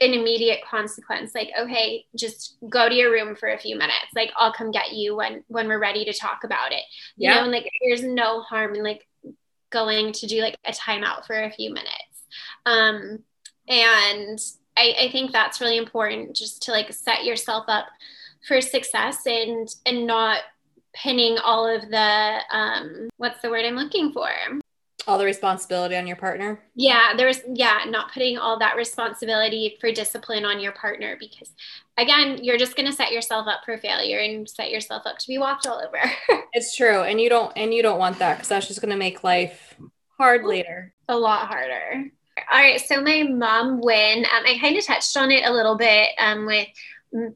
an 0.00 0.12
immediate 0.12 0.60
consequence 0.68 1.34
like 1.34 1.48
okay 1.58 2.04
just 2.14 2.58
go 2.68 2.86
to 2.86 2.94
your 2.94 3.10
room 3.10 3.34
for 3.34 3.48
a 3.48 3.58
few 3.58 3.76
minutes 3.76 4.08
like 4.14 4.30
i'll 4.36 4.52
come 4.52 4.70
get 4.70 4.92
you 4.92 5.16
when 5.16 5.42
when 5.48 5.66
we're 5.68 5.80
ready 5.80 6.04
to 6.04 6.12
talk 6.12 6.44
about 6.44 6.70
it 6.70 6.82
you 7.16 7.30
yeah. 7.30 7.36
know 7.36 7.44
and 7.44 7.52
like 7.52 7.66
there's 7.82 8.02
no 8.02 8.42
harm 8.42 8.74
in 8.74 8.82
like 8.82 9.06
going 9.76 10.12
to 10.12 10.26
do 10.26 10.40
like 10.40 10.56
a 10.64 10.72
timeout 10.72 11.26
for 11.26 11.42
a 11.42 11.50
few 11.50 11.70
minutes. 11.70 12.24
Um, 12.64 13.18
and 13.68 14.38
I, 14.76 14.94
I 15.02 15.10
think 15.12 15.32
that's 15.32 15.60
really 15.60 15.76
important 15.76 16.34
just 16.34 16.62
to 16.62 16.70
like 16.70 16.92
set 16.92 17.24
yourself 17.24 17.66
up 17.68 17.86
for 18.48 18.60
success 18.60 19.26
and 19.26 19.68
and 19.84 20.06
not 20.06 20.40
pinning 20.94 21.36
all 21.38 21.66
of 21.66 21.82
the 21.90 22.38
um, 22.50 23.08
what's 23.18 23.42
the 23.42 23.50
word 23.50 23.64
I'm 23.64 23.76
looking 23.76 24.12
for? 24.12 24.30
All 25.06 25.18
the 25.18 25.24
responsibility 25.24 25.96
on 25.96 26.06
your 26.06 26.16
partner? 26.16 26.60
Yeah 26.74 27.12
there's 27.16 27.40
yeah 27.52 27.80
not 27.88 28.12
putting 28.12 28.38
all 28.38 28.58
that 28.58 28.76
responsibility 28.76 29.76
for 29.80 29.92
discipline 29.92 30.44
on 30.44 30.60
your 30.60 30.72
partner 30.72 31.16
because 31.18 31.50
again 31.96 32.42
you're 32.42 32.58
just 32.58 32.76
going 32.76 32.86
to 32.86 32.92
set 32.92 33.12
yourself 33.12 33.46
up 33.46 33.60
for 33.64 33.78
failure 33.78 34.18
and 34.18 34.48
set 34.48 34.70
yourself 34.70 35.02
up 35.06 35.18
to 35.18 35.28
be 35.28 35.38
walked 35.38 35.66
all 35.66 35.80
over. 35.80 35.98
It's 36.52 36.74
true 36.74 37.02
and 37.02 37.20
you 37.20 37.28
don't 37.28 37.52
and 37.56 37.72
you 37.74 37.82
don't 37.82 37.98
want 37.98 38.18
that 38.18 38.36
because 38.36 38.48
that's 38.48 38.68
just 38.68 38.80
going 38.80 38.92
to 38.92 38.96
make 38.96 39.22
life 39.24 39.76
hard 40.16 40.44
later. 40.44 40.94
a 41.08 41.16
lot 41.16 41.48
harder. 41.48 42.10
All 42.52 42.60
right 42.60 42.80
so 42.80 43.00
my 43.02 43.22
mom 43.22 43.80
win 43.80 44.24
um, 44.24 44.44
i 44.46 44.58
kind 44.60 44.76
of 44.76 44.84
touched 44.84 45.16
on 45.16 45.30
it 45.30 45.46
a 45.46 45.52
little 45.52 45.76
bit 45.76 46.10
um, 46.18 46.46
with 46.46 46.68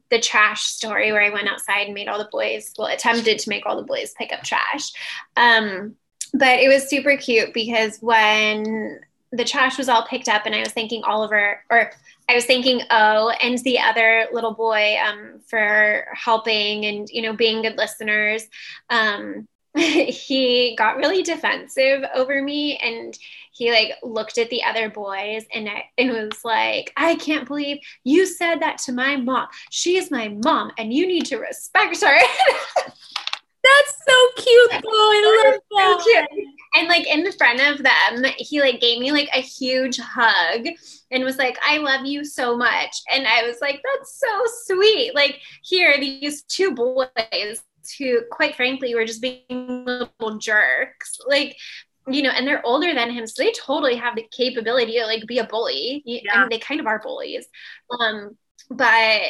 the 0.09 0.19
trash 0.19 0.63
story 0.63 1.11
where 1.11 1.21
I 1.21 1.29
went 1.29 1.47
outside 1.47 1.85
and 1.85 1.93
made 1.93 2.07
all 2.07 2.17
the 2.17 2.29
boys, 2.31 2.73
well, 2.77 2.87
attempted 2.87 3.39
to 3.39 3.49
make 3.49 3.65
all 3.65 3.77
the 3.77 3.83
boys 3.83 4.13
pick 4.17 4.33
up 4.33 4.43
trash. 4.43 4.91
Um, 5.35 5.95
but 6.33 6.59
it 6.59 6.67
was 6.67 6.89
super 6.89 7.17
cute 7.17 7.53
because 7.53 7.97
when 7.99 8.99
the 9.31 9.45
trash 9.45 9.77
was 9.77 9.89
all 9.89 10.05
picked 10.07 10.27
up 10.27 10.45
and 10.45 10.53
I 10.53 10.59
was 10.59 10.73
thanking 10.73 11.03
Oliver 11.03 11.63
or 11.69 11.91
I 12.29 12.35
was 12.35 12.45
thanking 12.45 12.81
O 12.89 13.29
and 13.41 13.57
the 13.59 13.79
other 13.79 14.27
little 14.31 14.53
boy 14.53 14.97
um, 15.05 15.39
for 15.47 16.05
helping 16.13 16.85
and 16.85 17.09
you 17.09 17.21
know 17.21 17.33
being 17.33 17.61
good 17.61 17.77
listeners. 17.77 18.47
Um, 18.89 19.47
he 19.75 20.75
got 20.77 20.97
really 20.97 21.23
defensive 21.23 22.03
over 22.13 22.41
me 22.41 22.77
and 22.77 23.17
he 23.53 23.71
like 23.71 23.93
looked 24.03 24.37
at 24.37 24.49
the 24.49 24.63
other 24.63 24.89
boys 24.89 25.45
and 25.53 25.69
I, 25.69 25.85
and 25.97 26.11
was 26.11 26.43
like, 26.43 26.91
I 26.97 27.15
can't 27.15 27.47
believe 27.47 27.77
you 28.03 28.25
said 28.25 28.59
that 28.61 28.79
to 28.79 28.91
my 28.91 29.15
mom. 29.15 29.47
She 29.69 29.97
is 29.97 30.11
my 30.11 30.29
mom 30.43 30.71
and 30.77 30.93
you 30.93 31.07
need 31.07 31.25
to 31.27 31.37
respect 31.37 32.01
her. 32.01 32.17
That's 33.63 33.93
so 34.07 34.27
cute, 34.37 34.71
though. 34.71 34.89
I 34.89 35.53
love 35.53 35.61
that. 35.71 36.01
So 36.01 36.03
cute. 36.03 36.47
And 36.73 36.87
like 36.87 37.05
in 37.05 37.29
front 37.33 37.59
of 37.59 37.83
them, 37.83 38.31
he 38.37 38.61
like 38.61 38.79
gave 38.79 38.99
me 38.99 39.11
like 39.11 39.29
a 39.33 39.41
huge 39.41 39.99
hug 39.99 40.67
and 41.11 41.23
was 41.23 41.37
like, 41.37 41.57
I 41.61 41.77
love 41.77 42.05
you 42.05 42.23
so 42.23 42.55
much. 42.55 42.95
And 43.13 43.27
I 43.27 43.43
was 43.43 43.57
like, 43.61 43.81
that's 43.83 44.19
so 44.19 44.43
sweet. 44.65 45.13
Like, 45.13 45.41
here, 45.63 45.99
these 45.99 46.43
two 46.43 46.73
boys 46.73 47.61
who, 47.99 48.21
quite 48.31 48.55
frankly, 48.55 48.95
were 48.95 49.05
just 49.05 49.21
being 49.21 49.85
little 49.85 50.37
jerks. 50.39 51.19
Like, 51.27 51.57
you 52.07 52.23
know, 52.23 52.29
and 52.29 52.47
they're 52.47 52.65
older 52.65 52.93
than 52.93 53.11
him, 53.11 53.27
so 53.27 53.43
they 53.43 53.51
totally 53.51 53.95
have 53.95 54.15
the 54.15 54.27
capability 54.31 54.93
to 54.93 55.05
like 55.05 55.27
be 55.27 55.37
a 55.37 55.45
bully. 55.45 56.01
Yeah. 56.05 56.33
I 56.33 56.39
mean, 56.39 56.49
they 56.49 56.59
kind 56.59 56.79
of 56.79 56.87
are 56.87 56.99
bullies. 56.99 57.45
Um, 57.99 58.37
but 58.69 59.21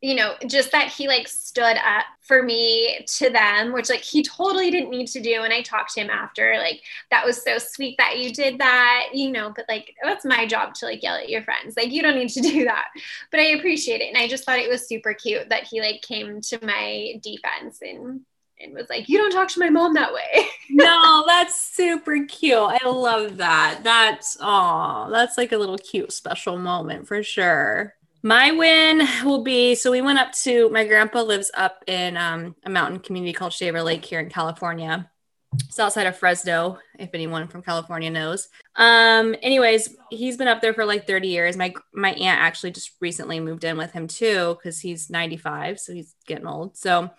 you 0.00 0.14
know 0.14 0.34
just 0.46 0.70
that 0.72 0.88
he 0.88 1.08
like 1.08 1.26
stood 1.26 1.76
up 1.76 2.04
for 2.20 2.42
me 2.42 3.04
to 3.06 3.30
them 3.30 3.72
which 3.72 3.90
like 3.90 4.02
he 4.02 4.22
totally 4.22 4.70
didn't 4.70 4.90
need 4.90 5.06
to 5.06 5.20
do 5.20 5.42
and 5.42 5.52
i 5.52 5.62
talked 5.62 5.92
to 5.92 6.00
him 6.00 6.10
after 6.10 6.54
like 6.58 6.80
that 7.10 7.24
was 7.24 7.42
so 7.42 7.58
sweet 7.58 7.96
that 7.98 8.18
you 8.18 8.32
did 8.32 8.58
that 8.58 9.08
you 9.12 9.30
know 9.30 9.52
but 9.54 9.64
like 9.68 9.94
that's 10.02 10.24
my 10.24 10.46
job 10.46 10.74
to 10.74 10.86
like 10.86 11.02
yell 11.02 11.16
at 11.16 11.28
your 11.28 11.42
friends 11.42 11.76
like 11.76 11.90
you 11.90 12.02
don't 12.02 12.16
need 12.16 12.28
to 12.28 12.40
do 12.52 12.64
that 12.64 12.86
but 13.30 13.40
i 13.40 13.44
appreciate 13.44 14.00
it 14.00 14.08
and 14.08 14.18
i 14.18 14.28
just 14.28 14.44
thought 14.44 14.58
it 14.58 14.70
was 14.70 14.86
super 14.86 15.14
cute 15.14 15.48
that 15.48 15.64
he 15.64 15.80
like 15.80 16.02
came 16.02 16.40
to 16.40 16.58
my 16.64 17.14
defense 17.22 17.78
and 17.82 18.20
and 18.60 18.74
was 18.74 18.88
like, 18.88 19.08
You 19.08 19.18
don't 19.18 19.30
talk 19.30 19.48
to 19.48 19.60
my 19.60 19.70
mom 19.70 19.94
that 19.94 20.12
way. 20.12 20.46
no, 20.70 21.24
that's 21.26 21.60
super 21.60 22.24
cute. 22.24 22.56
I 22.56 22.88
love 22.88 23.38
that. 23.38 23.80
That's 23.82 24.36
oh, 24.40 25.08
that's 25.10 25.36
like 25.36 25.52
a 25.52 25.58
little 25.58 25.78
cute 25.78 26.12
special 26.12 26.58
moment 26.58 27.08
for 27.08 27.22
sure. 27.22 27.94
My 28.24 28.52
win 28.52 29.06
will 29.22 29.42
be 29.42 29.74
so 29.74 29.90
we 29.90 30.00
went 30.00 30.18
up 30.18 30.32
to 30.44 30.70
my 30.70 30.86
grandpa 30.86 31.20
lives 31.20 31.50
up 31.52 31.84
in 31.86 32.16
um, 32.16 32.56
a 32.64 32.70
mountain 32.70 32.98
community 32.98 33.34
called 33.34 33.52
Shaver 33.52 33.82
Lake 33.82 34.02
here 34.02 34.18
in 34.18 34.30
California. 34.30 35.10
It's 35.68 35.78
outside 35.78 36.06
of 36.06 36.16
Fresno, 36.16 36.78
if 36.98 37.10
anyone 37.12 37.48
from 37.48 37.60
California 37.60 38.10
knows. 38.10 38.48
Um, 38.76 39.36
anyways, 39.42 39.94
he's 40.08 40.38
been 40.38 40.48
up 40.48 40.62
there 40.62 40.72
for 40.72 40.86
like 40.86 41.06
30 41.06 41.28
years. 41.28 41.54
My 41.58 41.74
my 41.92 42.12
aunt 42.12 42.40
actually 42.40 42.70
just 42.70 42.92
recently 42.98 43.40
moved 43.40 43.62
in 43.62 43.76
with 43.76 43.92
him 43.92 44.08
too, 44.08 44.54
because 44.54 44.80
he's 44.80 45.10
95, 45.10 45.78
so 45.78 45.92
he's 45.92 46.14
getting 46.26 46.46
old. 46.46 46.78
So, 46.78 47.10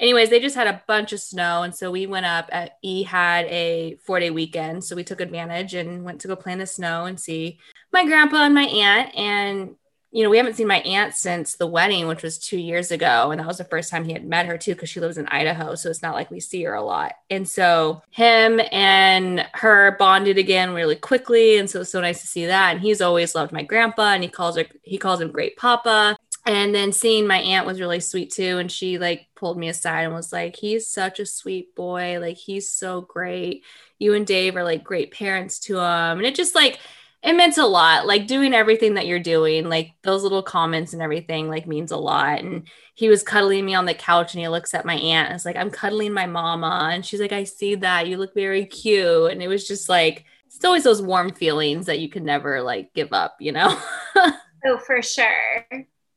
anyways, 0.00 0.28
they 0.28 0.40
just 0.40 0.56
had 0.56 0.66
a 0.66 0.82
bunch 0.88 1.12
of 1.12 1.20
snow, 1.20 1.62
and 1.62 1.72
so 1.72 1.92
we 1.92 2.08
went 2.08 2.26
up. 2.26 2.48
At, 2.50 2.78
he 2.82 3.04
had 3.04 3.46
a 3.46 3.96
four 4.04 4.18
day 4.18 4.30
weekend, 4.30 4.82
so 4.82 4.96
we 4.96 5.04
took 5.04 5.20
advantage 5.20 5.74
and 5.74 6.02
went 6.02 6.20
to 6.22 6.28
go 6.28 6.34
play 6.34 6.52
in 6.52 6.58
the 6.58 6.66
snow 6.66 7.04
and 7.04 7.18
see 7.18 7.60
my 7.92 8.04
grandpa 8.04 8.38
and 8.38 8.56
my 8.56 8.64
aunt. 8.64 9.16
And 9.16 9.76
you 10.10 10.22
know, 10.22 10.30
we 10.30 10.38
haven't 10.38 10.54
seen 10.54 10.66
my 10.66 10.80
aunt 10.80 11.14
since 11.14 11.56
the 11.56 11.66
wedding, 11.66 12.06
which 12.06 12.22
was 12.22 12.38
two 12.38 12.58
years 12.58 12.90
ago. 12.90 13.30
And 13.30 13.40
that 13.40 13.46
was 13.46 13.58
the 13.58 13.64
first 13.64 13.90
time 13.90 14.04
he 14.04 14.14
had 14.14 14.24
met 14.24 14.46
her 14.46 14.56
too, 14.56 14.72
because 14.72 14.88
she 14.88 15.00
lives 15.00 15.18
in 15.18 15.28
Idaho. 15.28 15.74
So 15.74 15.90
it's 15.90 16.02
not 16.02 16.14
like 16.14 16.30
we 16.30 16.40
see 16.40 16.62
her 16.64 16.74
a 16.74 16.82
lot. 16.82 17.12
And 17.28 17.46
so 17.46 18.02
him 18.10 18.58
and 18.72 19.46
her 19.52 19.96
bonded 19.98 20.38
again 20.38 20.72
really 20.72 20.96
quickly. 20.96 21.58
And 21.58 21.68
so 21.68 21.82
it's 21.82 21.92
so 21.92 22.00
nice 22.00 22.22
to 22.22 22.26
see 22.26 22.46
that. 22.46 22.72
And 22.72 22.80
he's 22.80 23.02
always 23.02 23.34
loved 23.34 23.52
my 23.52 23.62
grandpa 23.62 24.14
and 24.14 24.22
he 24.22 24.30
calls 24.30 24.56
her, 24.56 24.64
he 24.82 24.96
calls 24.96 25.20
him 25.20 25.30
great 25.30 25.58
papa. 25.58 26.16
And 26.46 26.74
then 26.74 26.92
seeing 26.92 27.26
my 27.26 27.40
aunt 27.40 27.66
was 27.66 27.78
really 27.78 28.00
sweet 28.00 28.32
too. 28.32 28.56
And 28.56 28.72
she 28.72 28.96
like 28.96 29.26
pulled 29.34 29.58
me 29.58 29.68
aside 29.68 30.04
and 30.04 30.14
was 30.14 30.32
like, 30.32 30.56
he's 30.56 30.88
such 30.88 31.20
a 31.20 31.26
sweet 31.26 31.74
boy. 31.74 32.18
Like 32.18 32.38
he's 32.38 32.70
so 32.70 33.02
great. 33.02 33.64
You 33.98 34.14
and 34.14 34.26
Dave 34.26 34.56
are 34.56 34.64
like 34.64 34.82
great 34.82 35.12
parents 35.12 35.58
to 35.60 35.74
him. 35.74 36.18
And 36.18 36.24
it 36.24 36.34
just 36.34 36.54
like, 36.54 36.78
it 37.22 37.32
meant 37.34 37.58
a 37.58 37.66
lot 37.66 38.06
like 38.06 38.26
doing 38.26 38.54
everything 38.54 38.94
that 38.94 39.06
you're 39.06 39.18
doing 39.18 39.68
like 39.68 39.92
those 40.02 40.22
little 40.22 40.42
comments 40.42 40.92
and 40.92 41.02
everything 41.02 41.48
like 41.48 41.66
means 41.66 41.90
a 41.90 41.96
lot 41.96 42.38
and 42.40 42.68
he 42.94 43.08
was 43.08 43.22
cuddling 43.22 43.64
me 43.64 43.74
on 43.74 43.86
the 43.86 43.94
couch 43.94 44.34
and 44.34 44.40
he 44.40 44.48
looks 44.48 44.72
at 44.74 44.86
my 44.86 44.94
aunt 44.94 45.28
and 45.28 45.34
it's 45.34 45.44
like 45.44 45.56
i'm 45.56 45.70
cuddling 45.70 46.12
my 46.12 46.26
mama 46.26 46.90
and 46.92 47.04
she's 47.04 47.20
like 47.20 47.32
i 47.32 47.44
see 47.44 47.74
that 47.74 48.06
you 48.06 48.16
look 48.16 48.34
very 48.34 48.64
cute 48.64 49.30
and 49.30 49.42
it 49.42 49.48
was 49.48 49.66
just 49.66 49.88
like 49.88 50.24
it's 50.46 50.64
always 50.64 50.84
those 50.84 51.02
warm 51.02 51.32
feelings 51.32 51.86
that 51.86 51.98
you 51.98 52.08
can 52.08 52.24
never 52.24 52.62
like 52.62 52.92
give 52.94 53.12
up 53.12 53.36
you 53.40 53.52
know? 53.52 53.78
Oh 54.66 54.76
for 54.76 55.00
sure 55.02 55.64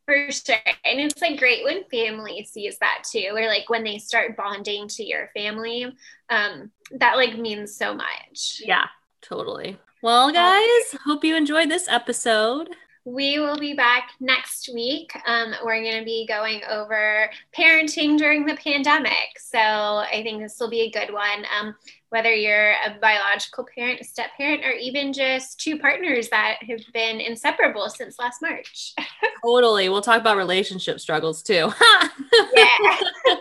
for 0.07 0.31
sure 0.31 0.55
and 0.83 0.99
it's 0.99 1.21
like 1.21 1.37
great 1.37 1.63
when 1.63 1.83
family 1.91 2.43
sees 2.43 2.75
that 2.79 3.03
too 3.09 3.29
or 3.35 3.45
like 3.45 3.69
when 3.69 3.83
they 3.83 3.99
start 3.99 4.35
bonding 4.35 4.87
to 4.87 5.03
your 5.03 5.29
family 5.35 5.85
um 6.29 6.71
that 6.93 7.17
like 7.17 7.37
means 7.37 7.75
so 7.75 7.93
much. 7.93 8.63
Yeah 8.65 8.87
totally 9.21 9.77
well, 10.01 10.31
guys, 10.31 10.97
hope 11.05 11.23
you 11.23 11.35
enjoyed 11.35 11.69
this 11.69 11.87
episode. 11.87 12.69
We 13.03 13.39
will 13.39 13.57
be 13.57 13.73
back 13.73 14.11
next 14.19 14.69
week. 14.73 15.11
Um, 15.25 15.53
we're 15.63 15.81
going 15.81 15.97
to 15.97 16.05
be 16.05 16.27
going 16.27 16.61
over 16.69 17.31
parenting 17.57 18.15
during 18.15 18.45
the 18.45 18.55
pandemic. 18.55 19.39
So 19.39 19.57
I 19.57 20.21
think 20.23 20.41
this 20.41 20.59
will 20.59 20.69
be 20.69 20.81
a 20.81 20.91
good 20.91 21.11
one. 21.11 21.45
Um, 21.59 21.75
whether 22.09 22.31
you're 22.31 22.71
a 22.71 22.97
biological 23.01 23.65
parent, 23.73 24.01
a 24.01 24.03
step 24.03 24.29
parent, 24.37 24.63
or 24.63 24.71
even 24.71 25.13
just 25.13 25.59
two 25.59 25.79
partners 25.79 26.29
that 26.29 26.57
have 26.61 26.81
been 26.93 27.19
inseparable 27.19 27.89
since 27.89 28.19
last 28.19 28.41
March. 28.41 28.93
totally. 29.43 29.89
We'll 29.89 30.01
talk 30.01 30.21
about 30.21 30.37
relationship 30.37 30.99
struggles 30.99 31.41
too. 31.41 31.71
yeah. 32.55 32.97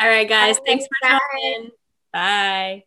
All 0.00 0.08
right, 0.08 0.28
guys. 0.28 0.58
Thanks 0.64 0.86
for 0.86 1.08
coming. 1.08 1.70
Bye. 2.12 2.84